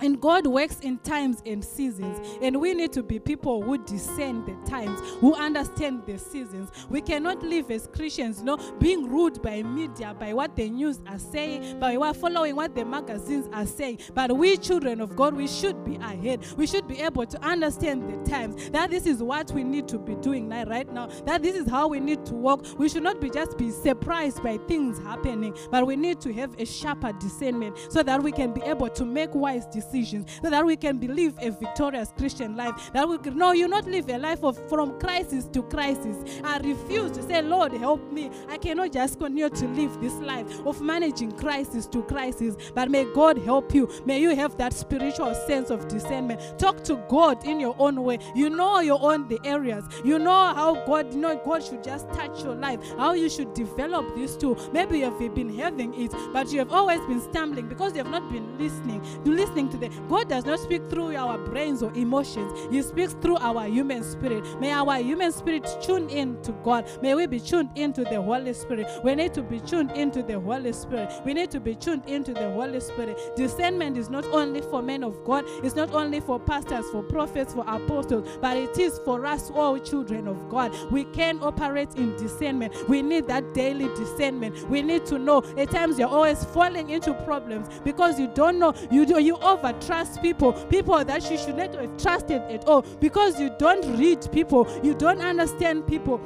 and 0.00 0.20
God 0.20 0.46
works 0.46 0.80
in 0.80 0.98
times 0.98 1.42
and 1.46 1.64
seasons. 1.64 2.18
And 2.42 2.60
we 2.60 2.74
need 2.74 2.92
to 2.94 3.02
be 3.02 3.18
people 3.18 3.62
who 3.62 3.78
discern 3.78 4.44
the 4.44 4.54
times, 4.68 5.00
who 5.20 5.34
understand 5.34 6.02
the 6.06 6.18
seasons. 6.18 6.70
We 6.88 7.00
cannot 7.00 7.42
live 7.42 7.70
as 7.70 7.86
Christians, 7.86 8.38
you 8.38 8.44
know, 8.44 8.56
being 8.78 9.08
ruled 9.08 9.42
by 9.42 9.62
media, 9.62 10.14
by 10.18 10.32
what 10.34 10.56
the 10.56 10.68
news 10.68 11.00
are 11.06 11.18
saying, 11.18 11.78
by 11.78 11.96
what 11.96 12.16
following 12.16 12.56
what 12.56 12.74
the 12.74 12.84
magazines 12.84 13.48
are 13.52 13.66
saying. 13.66 14.00
But 14.14 14.36
we 14.36 14.56
children 14.56 15.00
of 15.00 15.14
God, 15.14 15.34
we 15.34 15.46
should 15.46 15.84
be 15.84 15.96
ahead. 15.96 16.44
We 16.56 16.66
should 16.66 16.88
be 16.88 17.00
able 17.00 17.26
to 17.26 17.44
understand 17.44 18.08
the 18.08 18.30
times. 18.30 18.70
That 18.70 18.90
this 18.90 19.06
is 19.06 19.22
what 19.22 19.52
we 19.52 19.62
need 19.62 19.88
to 19.88 19.98
be 19.98 20.16
doing 20.16 20.48
now, 20.48 20.64
right 20.64 20.92
now. 20.92 21.06
That 21.26 21.42
this 21.42 21.54
is 21.54 21.68
how 21.68 21.88
we 21.88 22.00
need 22.00 22.26
to 22.26 22.34
walk. 22.34 22.66
We 22.78 22.88
should 22.88 23.02
not 23.02 23.20
be 23.20 23.30
just 23.30 23.56
be 23.56 23.70
surprised 23.70 24.42
by 24.42 24.58
things 24.68 24.98
happening, 24.98 25.56
but 25.70 25.86
we 25.86 25.96
need 25.96 26.20
to 26.22 26.32
have 26.32 26.58
a 26.58 26.66
sharper 26.66 27.12
discernment 27.12 27.78
so 27.88 28.02
that 28.02 28.22
we 28.22 28.32
can 28.32 28.52
be 28.52 28.62
able 28.62 28.88
to 28.88 29.04
make 29.04 29.34
wise 29.34 29.66
decisions 29.66 29.83
decisions 29.84 30.30
so 30.42 30.50
that 30.50 30.64
we 30.64 30.76
can 30.76 31.00
live 31.14 31.34
a 31.40 31.50
victorious 31.50 32.12
Christian 32.16 32.56
life. 32.56 32.90
That 32.92 33.08
we 33.08 33.18
can, 33.18 33.36
no, 33.36 33.52
you 33.52 33.68
not 33.68 33.86
live 33.86 34.08
a 34.08 34.18
life 34.18 34.42
of 34.42 34.56
from 34.68 34.98
crisis 34.98 35.46
to 35.52 35.62
crisis. 35.64 36.16
I 36.42 36.58
refuse 36.58 37.10
to 37.12 37.22
say, 37.22 37.42
Lord, 37.42 37.72
help 37.72 38.12
me. 38.12 38.30
I 38.48 38.58
cannot 38.58 38.92
just 38.92 39.18
continue 39.18 39.48
to 39.48 39.68
live 39.68 40.00
this 40.00 40.14
life 40.14 40.46
of 40.66 40.80
managing 40.80 41.32
crisis 41.32 41.86
to 41.88 42.02
crisis. 42.02 42.56
But 42.74 42.90
may 42.90 43.04
God 43.12 43.38
help 43.38 43.74
you. 43.74 43.90
May 44.04 44.20
you 44.20 44.34
have 44.34 44.56
that 44.58 44.72
spiritual 44.72 45.34
sense 45.34 45.70
of 45.70 45.88
discernment. 45.88 46.40
Talk 46.58 46.82
to 46.84 46.96
God 47.08 47.44
in 47.46 47.60
your 47.60 47.74
own 47.78 48.02
way. 48.02 48.18
You 48.34 48.50
know 48.50 48.80
your 48.80 49.00
own 49.02 49.28
the 49.28 49.38
areas. 49.44 49.84
You 50.04 50.18
know 50.18 50.54
how 50.54 50.84
God, 50.86 51.12
you 51.12 51.20
know, 51.20 51.40
God 51.44 51.62
should 51.62 51.82
just 51.82 52.08
touch 52.12 52.42
your 52.42 52.54
life. 52.54 52.80
How 52.96 53.12
you 53.12 53.28
should 53.28 53.54
develop 53.54 54.14
these 54.14 54.36
two. 54.36 54.56
Maybe 54.72 54.98
you 54.98 55.04
have 55.04 55.18
been 55.34 55.56
having 55.58 55.94
it, 55.94 56.12
but 56.32 56.52
you 56.52 56.58
have 56.58 56.72
always 56.72 57.00
been 57.00 57.20
stumbling 57.20 57.68
because 57.68 57.92
you 57.92 57.98
have 57.98 58.10
not 58.10 58.30
been 58.30 58.58
listening. 58.58 59.04
You 59.24 59.34
listening 59.34 59.68
to 59.74 59.88
the 59.88 59.94
God 60.08 60.28
does 60.28 60.44
not 60.44 60.60
speak 60.60 60.88
through 60.88 61.16
our 61.16 61.38
brains 61.38 61.82
or 61.82 61.92
emotions. 61.94 62.52
He 62.70 62.82
speaks 62.82 63.14
through 63.14 63.36
our 63.38 63.66
human 63.66 64.02
spirit. 64.02 64.44
May 64.60 64.72
our 64.72 64.98
human 64.98 65.32
spirit 65.32 65.66
tune 65.82 66.08
in 66.08 66.40
to 66.42 66.52
God. 66.64 66.88
May 67.02 67.14
we 67.14 67.26
be 67.26 67.40
tuned 67.40 67.70
into 67.74 68.04
the 68.04 68.20
Holy 68.20 68.52
Spirit. 68.52 68.88
We 69.02 69.14
need 69.14 69.34
to 69.34 69.42
be 69.42 69.60
tuned 69.60 69.90
into 69.92 70.22
the 70.22 70.38
Holy 70.38 70.72
Spirit. 70.72 71.12
We 71.24 71.34
need 71.34 71.50
to 71.50 71.60
be 71.60 71.74
tuned 71.74 72.04
into 72.06 72.32
the 72.32 72.50
Holy 72.52 72.80
Spirit. 72.80 73.18
Discernment 73.36 73.98
is 73.98 74.10
not 74.10 74.24
only 74.26 74.60
for 74.62 74.82
men 74.82 75.02
of 75.02 75.24
God, 75.24 75.44
it's 75.62 75.74
not 75.74 75.92
only 75.92 76.20
for 76.20 76.38
pastors, 76.38 76.86
for 76.90 77.02
prophets, 77.02 77.54
for 77.54 77.64
apostles, 77.66 78.28
but 78.40 78.56
it 78.56 78.78
is 78.78 79.00
for 79.04 79.26
us 79.26 79.50
all 79.50 79.78
children 79.78 80.28
of 80.28 80.48
God. 80.48 80.72
We 80.90 81.04
can 81.04 81.42
operate 81.42 81.94
in 81.96 82.16
discernment. 82.16 82.74
We 82.88 83.02
need 83.02 83.26
that 83.28 83.54
daily 83.54 83.88
discernment. 83.94 84.68
We 84.68 84.82
need 84.82 85.06
to 85.06 85.18
know 85.18 85.42
at 85.56 85.70
times 85.70 85.98
you're 85.98 86.08
always 86.08 86.44
falling 86.44 86.90
into 86.90 87.14
problems 87.24 87.68
because 87.82 88.20
you 88.20 88.28
don't 88.34 88.58
know, 88.58 88.74
you 88.90 89.06
do 89.06 89.20
you 89.20 89.36
over 89.38 89.63
trust 89.72 90.22
people, 90.22 90.52
people 90.52 91.04
that 91.04 91.30
you 91.30 91.38
should 91.38 91.56
not 91.56 91.74
have 91.74 91.96
trusted 91.96 92.42
at 92.42 92.64
all, 92.66 92.82
because 93.00 93.40
you 93.40 93.50
don't 93.58 93.98
read 93.98 94.30
people, 94.32 94.68
you 94.82 94.94
don't 94.94 95.20
understand 95.20 95.86
people. 95.86 96.20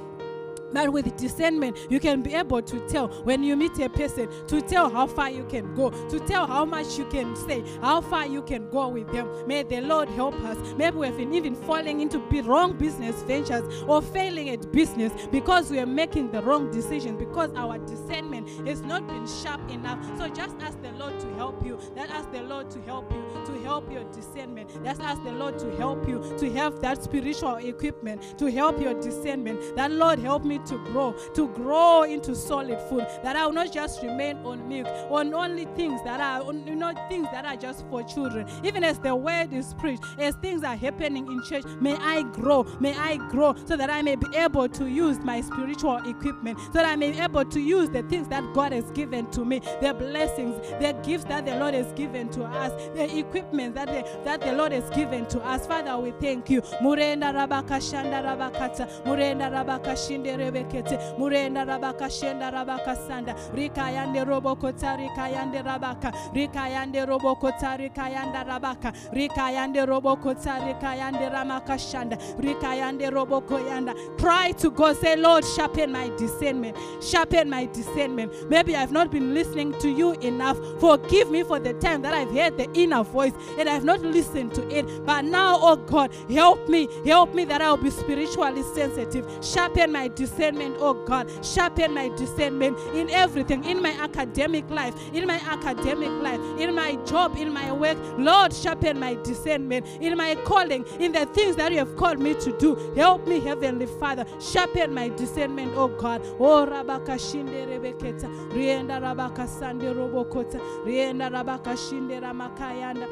But 0.70 0.93
with 0.93 1.16
discernment, 1.16 1.78
you 1.89 1.99
can 1.99 2.20
be 2.20 2.34
able 2.34 2.61
to 2.61 2.89
tell 2.89 3.09
when 3.24 3.43
you 3.43 3.57
meet 3.57 3.78
a 3.78 3.89
person, 3.89 4.28
to 4.49 4.61
tell 4.61 4.91
how 4.91 5.07
far 5.07 5.30
you 5.30 5.47
can 5.47 5.74
go, 5.74 5.89
to 6.11 6.20
tell 6.20 6.47
how 6.47 6.66
much 6.66 6.99
you 6.99 7.07
can 7.07 7.34
say, 7.36 7.64
how 7.80 8.03
far 8.03 8.26
you 8.26 8.43
can 8.43 8.68
go 8.68 8.89
with 8.89 9.11
them. 9.11 9.30
May 9.47 9.62
the 9.62 9.80
Lord 9.80 10.11
help 10.11 10.34
us. 10.45 10.59
Maybe 10.76 10.99
we've 10.99 11.16
been 11.16 11.32
even 11.32 11.55
falling 11.55 12.03
into 12.03 12.18
wrong 12.43 12.76
business 12.76 13.22
ventures 13.22 13.82
or 13.84 14.03
failing 14.03 14.51
at 14.51 14.70
business 14.70 15.11
because 15.32 15.70
we 15.70 15.78
are 15.78 15.86
making 15.86 16.32
the 16.32 16.43
wrong 16.43 16.70
decision, 16.70 17.16
because 17.16 17.51
our 17.57 17.78
discernment 17.78 18.47
has 18.68 18.82
not 18.82 19.07
been 19.07 19.26
sharp 19.26 19.62
enough. 19.70 19.99
So 20.18 20.28
just 20.28 20.55
ask 20.61 20.78
the 20.82 20.93
Lord 20.99 21.18
to 21.20 21.34
help 21.36 21.64
you. 21.64 21.78
That 21.95 22.11
ask 22.11 22.30
the 22.30 22.43
Lord 22.43 22.70
to 22.72 22.82
help 22.82 23.11
you, 23.11 23.24
help 23.69 23.93
your 23.93 24.05
discernment. 24.05 24.66
Let's 24.83 24.99
ask 25.01 25.23
the 25.25 25.33
Lord 25.33 25.59
to 25.59 25.77
help 25.77 26.09
you, 26.09 26.19
to 26.39 26.51
have 26.55 26.81
that 26.81 27.05
spiritual 27.05 27.57
equipment, 27.57 28.39
to 28.39 28.51
help 28.51 28.81
your 28.81 28.95
discernment. 29.01 29.77
That 29.77 29.91
Lord 29.93 30.19
help 30.19 30.43
me 30.45 30.59
to 30.71 30.77
grow, 30.87 31.14
to 31.35 31.49
grow 31.49 32.05
into 32.05 32.35
solid 32.35 32.81
food. 32.89 33.07
That 33.23 33.37
I 33.37 33.45
will 33.45 33.53
not 33.53 33.71
just 33.71 34.03
remain 34.03 34.39
on 34.39 34.66
milk, 34.66 34.89
on 35.11 35.35
only 35.35 35.66
things 35.77 36.03
that 36.05 36.21
are, 36.21 36.51
you 36.53 36.77
know, 36.77 36.95
things 37.11 37.29
that 37.33 37.45
are 37.45 37.57
just 37.57 37.85
for 37.91 38.03
children. 38.03 38.49
Even 38.64 38.83
as 38.83 38.99
the 38.99 39.14
word 39.14 39.53
is 39.53 39.75
preached, 39.75 40.05
as 40.19 40.35
things 40.37 40.64
are 40.64 40.77
happening 40.77 41.27
in 41.27 41.43
church, 41.45 41.64
may 41.81 41.97
I 41.97 42.23
grow, 42.23 42.64
may 42.81 42.97
I 42.97 43.16
grow, 43.29 43.55
so 43.66 43.77
that 43.77 43.91
I 43.91 44.01
may 44.01 44.16
be 44.16 44.35
able 44.35 44.69
to 44.71 44.87
use 44.87 45.19
my 45.19 45.43
spiritual 45.43 45.97
equipment, 46.09 46.59
so 46.59 46.73
that 46.73 46.87
I 46.87 46.97
may 46.97 47.11
be 47.12 47.19
able 47.19 47.45
to 47.45 47.61
use 47.61 47.91
the 47.91 48.03
things 48.05 48.29
that 48.29 48.39
that 48.39 48.55
God 48.55 48.73
has 48.73 48.91
given 48.93 49.29
to 49.33 49.45
me, 49.45 49.61
the 49.81 49.93
blessings, 49.95 50.57
the 50.81 50.93
gifts 51.03 51.25
that 51.25 51.45
the 51.45 51.57
Lord 51.57 51.75
has 51.75 51.91
given 51.93 52.29
to 52.31 52.45
us, 52.45 52.73
the 52.95 53.19
equipment 53.19 53.58
that 53.67 53.89
the, 53.89 54.07
that 54.25 54.41
the 54.41 54.53
Lord 54.53 54.73
has 54.73 54.89
given 54.91 55.27
to 55.27 55.41
us. 55.41 55.67
Father, 55.67 55.99
we 55.99 56.13
thank 56.13 56.49
you. 56.49 56.63
Murenda 56.81 57.33
rabaka 57.35 57.81
shanda 57.81 58.23
rabakata, 58.23 58.89
murenda 59.05 59.51
rabaka 59.51 59.95
shinde 59.97 60.37
rebekete, 60.37 61.19
murenda 61.19 61.67
rabaka 61.67 62.09
shenda 62.09 62.53
rabaka 62.53 62.97
sanda, 62.97 63.35
rikayande 63.53 64.25
robokota, 64.25 64.97
rikayande 64.97 65.63
rabaka, 65.65 66.13
rikayande 66.33 67.07
robokota, 67.07 67.77
rikayanda 67.79 68.47
rabaka, 68.47 68.93
rikayande 69.13 69.87
robokota, 69.87 70.61
rikayande 70.61 71.31
ramaka 71.33 71.77
shanda, 71.79 72.17
rikayande 72.39 73.11
robokoyanda. 73.11 73.95
Cry 74.19 74.53
to 74.53 74.71
God, 74.71 74.97
say, 74.97 75.17
Lord, 75.17 75.45
sharpen 75.45 75.93
my 75.93 76.09
discernment, 76.17 76.77
sharpen 77.03 77.51
my 77.51 77.67
discernment. 77.67 78.33
Maybe 78.49 78.77
I've 78.77 78.93
not 78.93 79.11
been 79.11 79.35
listening 79.35 79.73
to 79.81 79.89
you 79.89 80.13
enough. 80.21 80.59
Forgive 80.81 81.31
me 81.31 81.43
for 81.43 81.59
the 81.59 81.75
time 81.75 82.03
that 82.03 82.15
I've 82.15 82.31
heard 82.31 82.57
the 82.57 82.71
inner 82.75 83.03
voice 83.03 83.33
and 83.59 83.68
I've 83.68 83.84
not 83.84 84.01
listened 84.01 84.55
to 84.55 84.68
it. 84.68 84.86
But 85.05 85.24
now, 85.24 85.59
oh 85.61 85.76
God, 85.76 86.12
help 86.30 86.68
me, 86.68 86.88
help 87.05 87.34
me 87.34 87.44
that 87.46 87.61
I'll 87.62 87.76
be 87.76 87.90
spiritually 87.90 88.62
sensitive. 88.74 89.26
Sharpen 89.42 89.92
my 89.92 90.09
discernment, 90.09 90.76
oh 90.80 90.94
God. 91.05 91.30
Sharpen 91.44 91.94
my 91.94 92.09
discernment 92.16 92.78
in 92.94 93.11
everything, 93.11 93.64
in 93.64 93.82
my 93.82 93.92
academic 93.92 94.68
life, 94.70 94.94
in 95.12 95.26
my 95.26 95.40
academic 95.46 96.11
life, 96.22 96.40
in 96.59 96.74
my 96.74 96.94
job, 97.07 97.36
in 97.36 97.53
my 97.53 97.72
work. 97.72 97.99
Lord, 98.18 98.53
sharpen 98.53 98.99
my 98.99 99.14
discernment 99.14 99.86
in 100.01 100.16
my 100.16 100.34
calling, 100.44 100.84
in 100.99 101.12
the 101.12 101.26
things 101.26 101.57
that 101.57 101.72
you 101.72 101.78
have 101.78 101.96
called 101.96 102.18
me 102.18 102.34
to 102.34 102.57
do. 102.59 102.92
Help 102.96 103.26
me, 103.26 103.40
Heavenly 103.40 103.86
Father. 103.86 104.24
Sharpen 104.40 104.94
my 104.94 105.09
discernment, 105.11 105.72
oh 105.76 105.88
God. 105.88 106.22
Oh 106.38 106.66
Rabaka 106.66 107.18
Shinde 107.18 107.66
Rebeketa. 107.68 108.28
Rienda 108.51 109.01
Rabaka 109.01 109.49
Sande 109.49 109.94
Robokota. 109.94 110.61
Rienda 110.84 111.30
Rabaka 111.30 111.76
Shinde 111.76 112.20
Ramakayanda. 112.20 113.09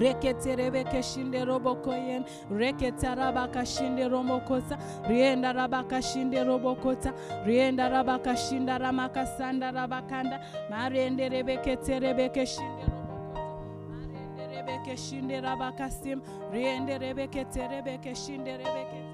Rekete 0.00 0.56
rebeke 0.56 1.02
shinde 1.02 1.44
robokoyen 1.46 2.24
reketa 2.50 3.16
rabaka 3.16 3.64
shinde 3.66 4.08
romokosa 4.10 4.78
rienda 5.08 5.52
rabaka 5.54 6.02
shinde 6.02 6.44
robokota 6.44 7.12
rienda 7.46 7.88
rabaka 7.90 8.36
shinda 8.36 8.78
ramakasanda 8.78 9.72
rabakanda 9.72 10.40
marende 10.70 11.28
rebekete 11.28 12.00
rebeke 12.00 12.46
shinde 12.46 12.84
robokota 12.86 13.40
marende 13.90 14.46
rebeke 14.54 14.96
shinde 14.96 15.40
rabakasim 15.40 16.20
riende 16.52 16.98
rebekete 16.98 17.68
rebeke 17.68 18.14
shinde 18.14 18.52
rebekete 18.58 19.05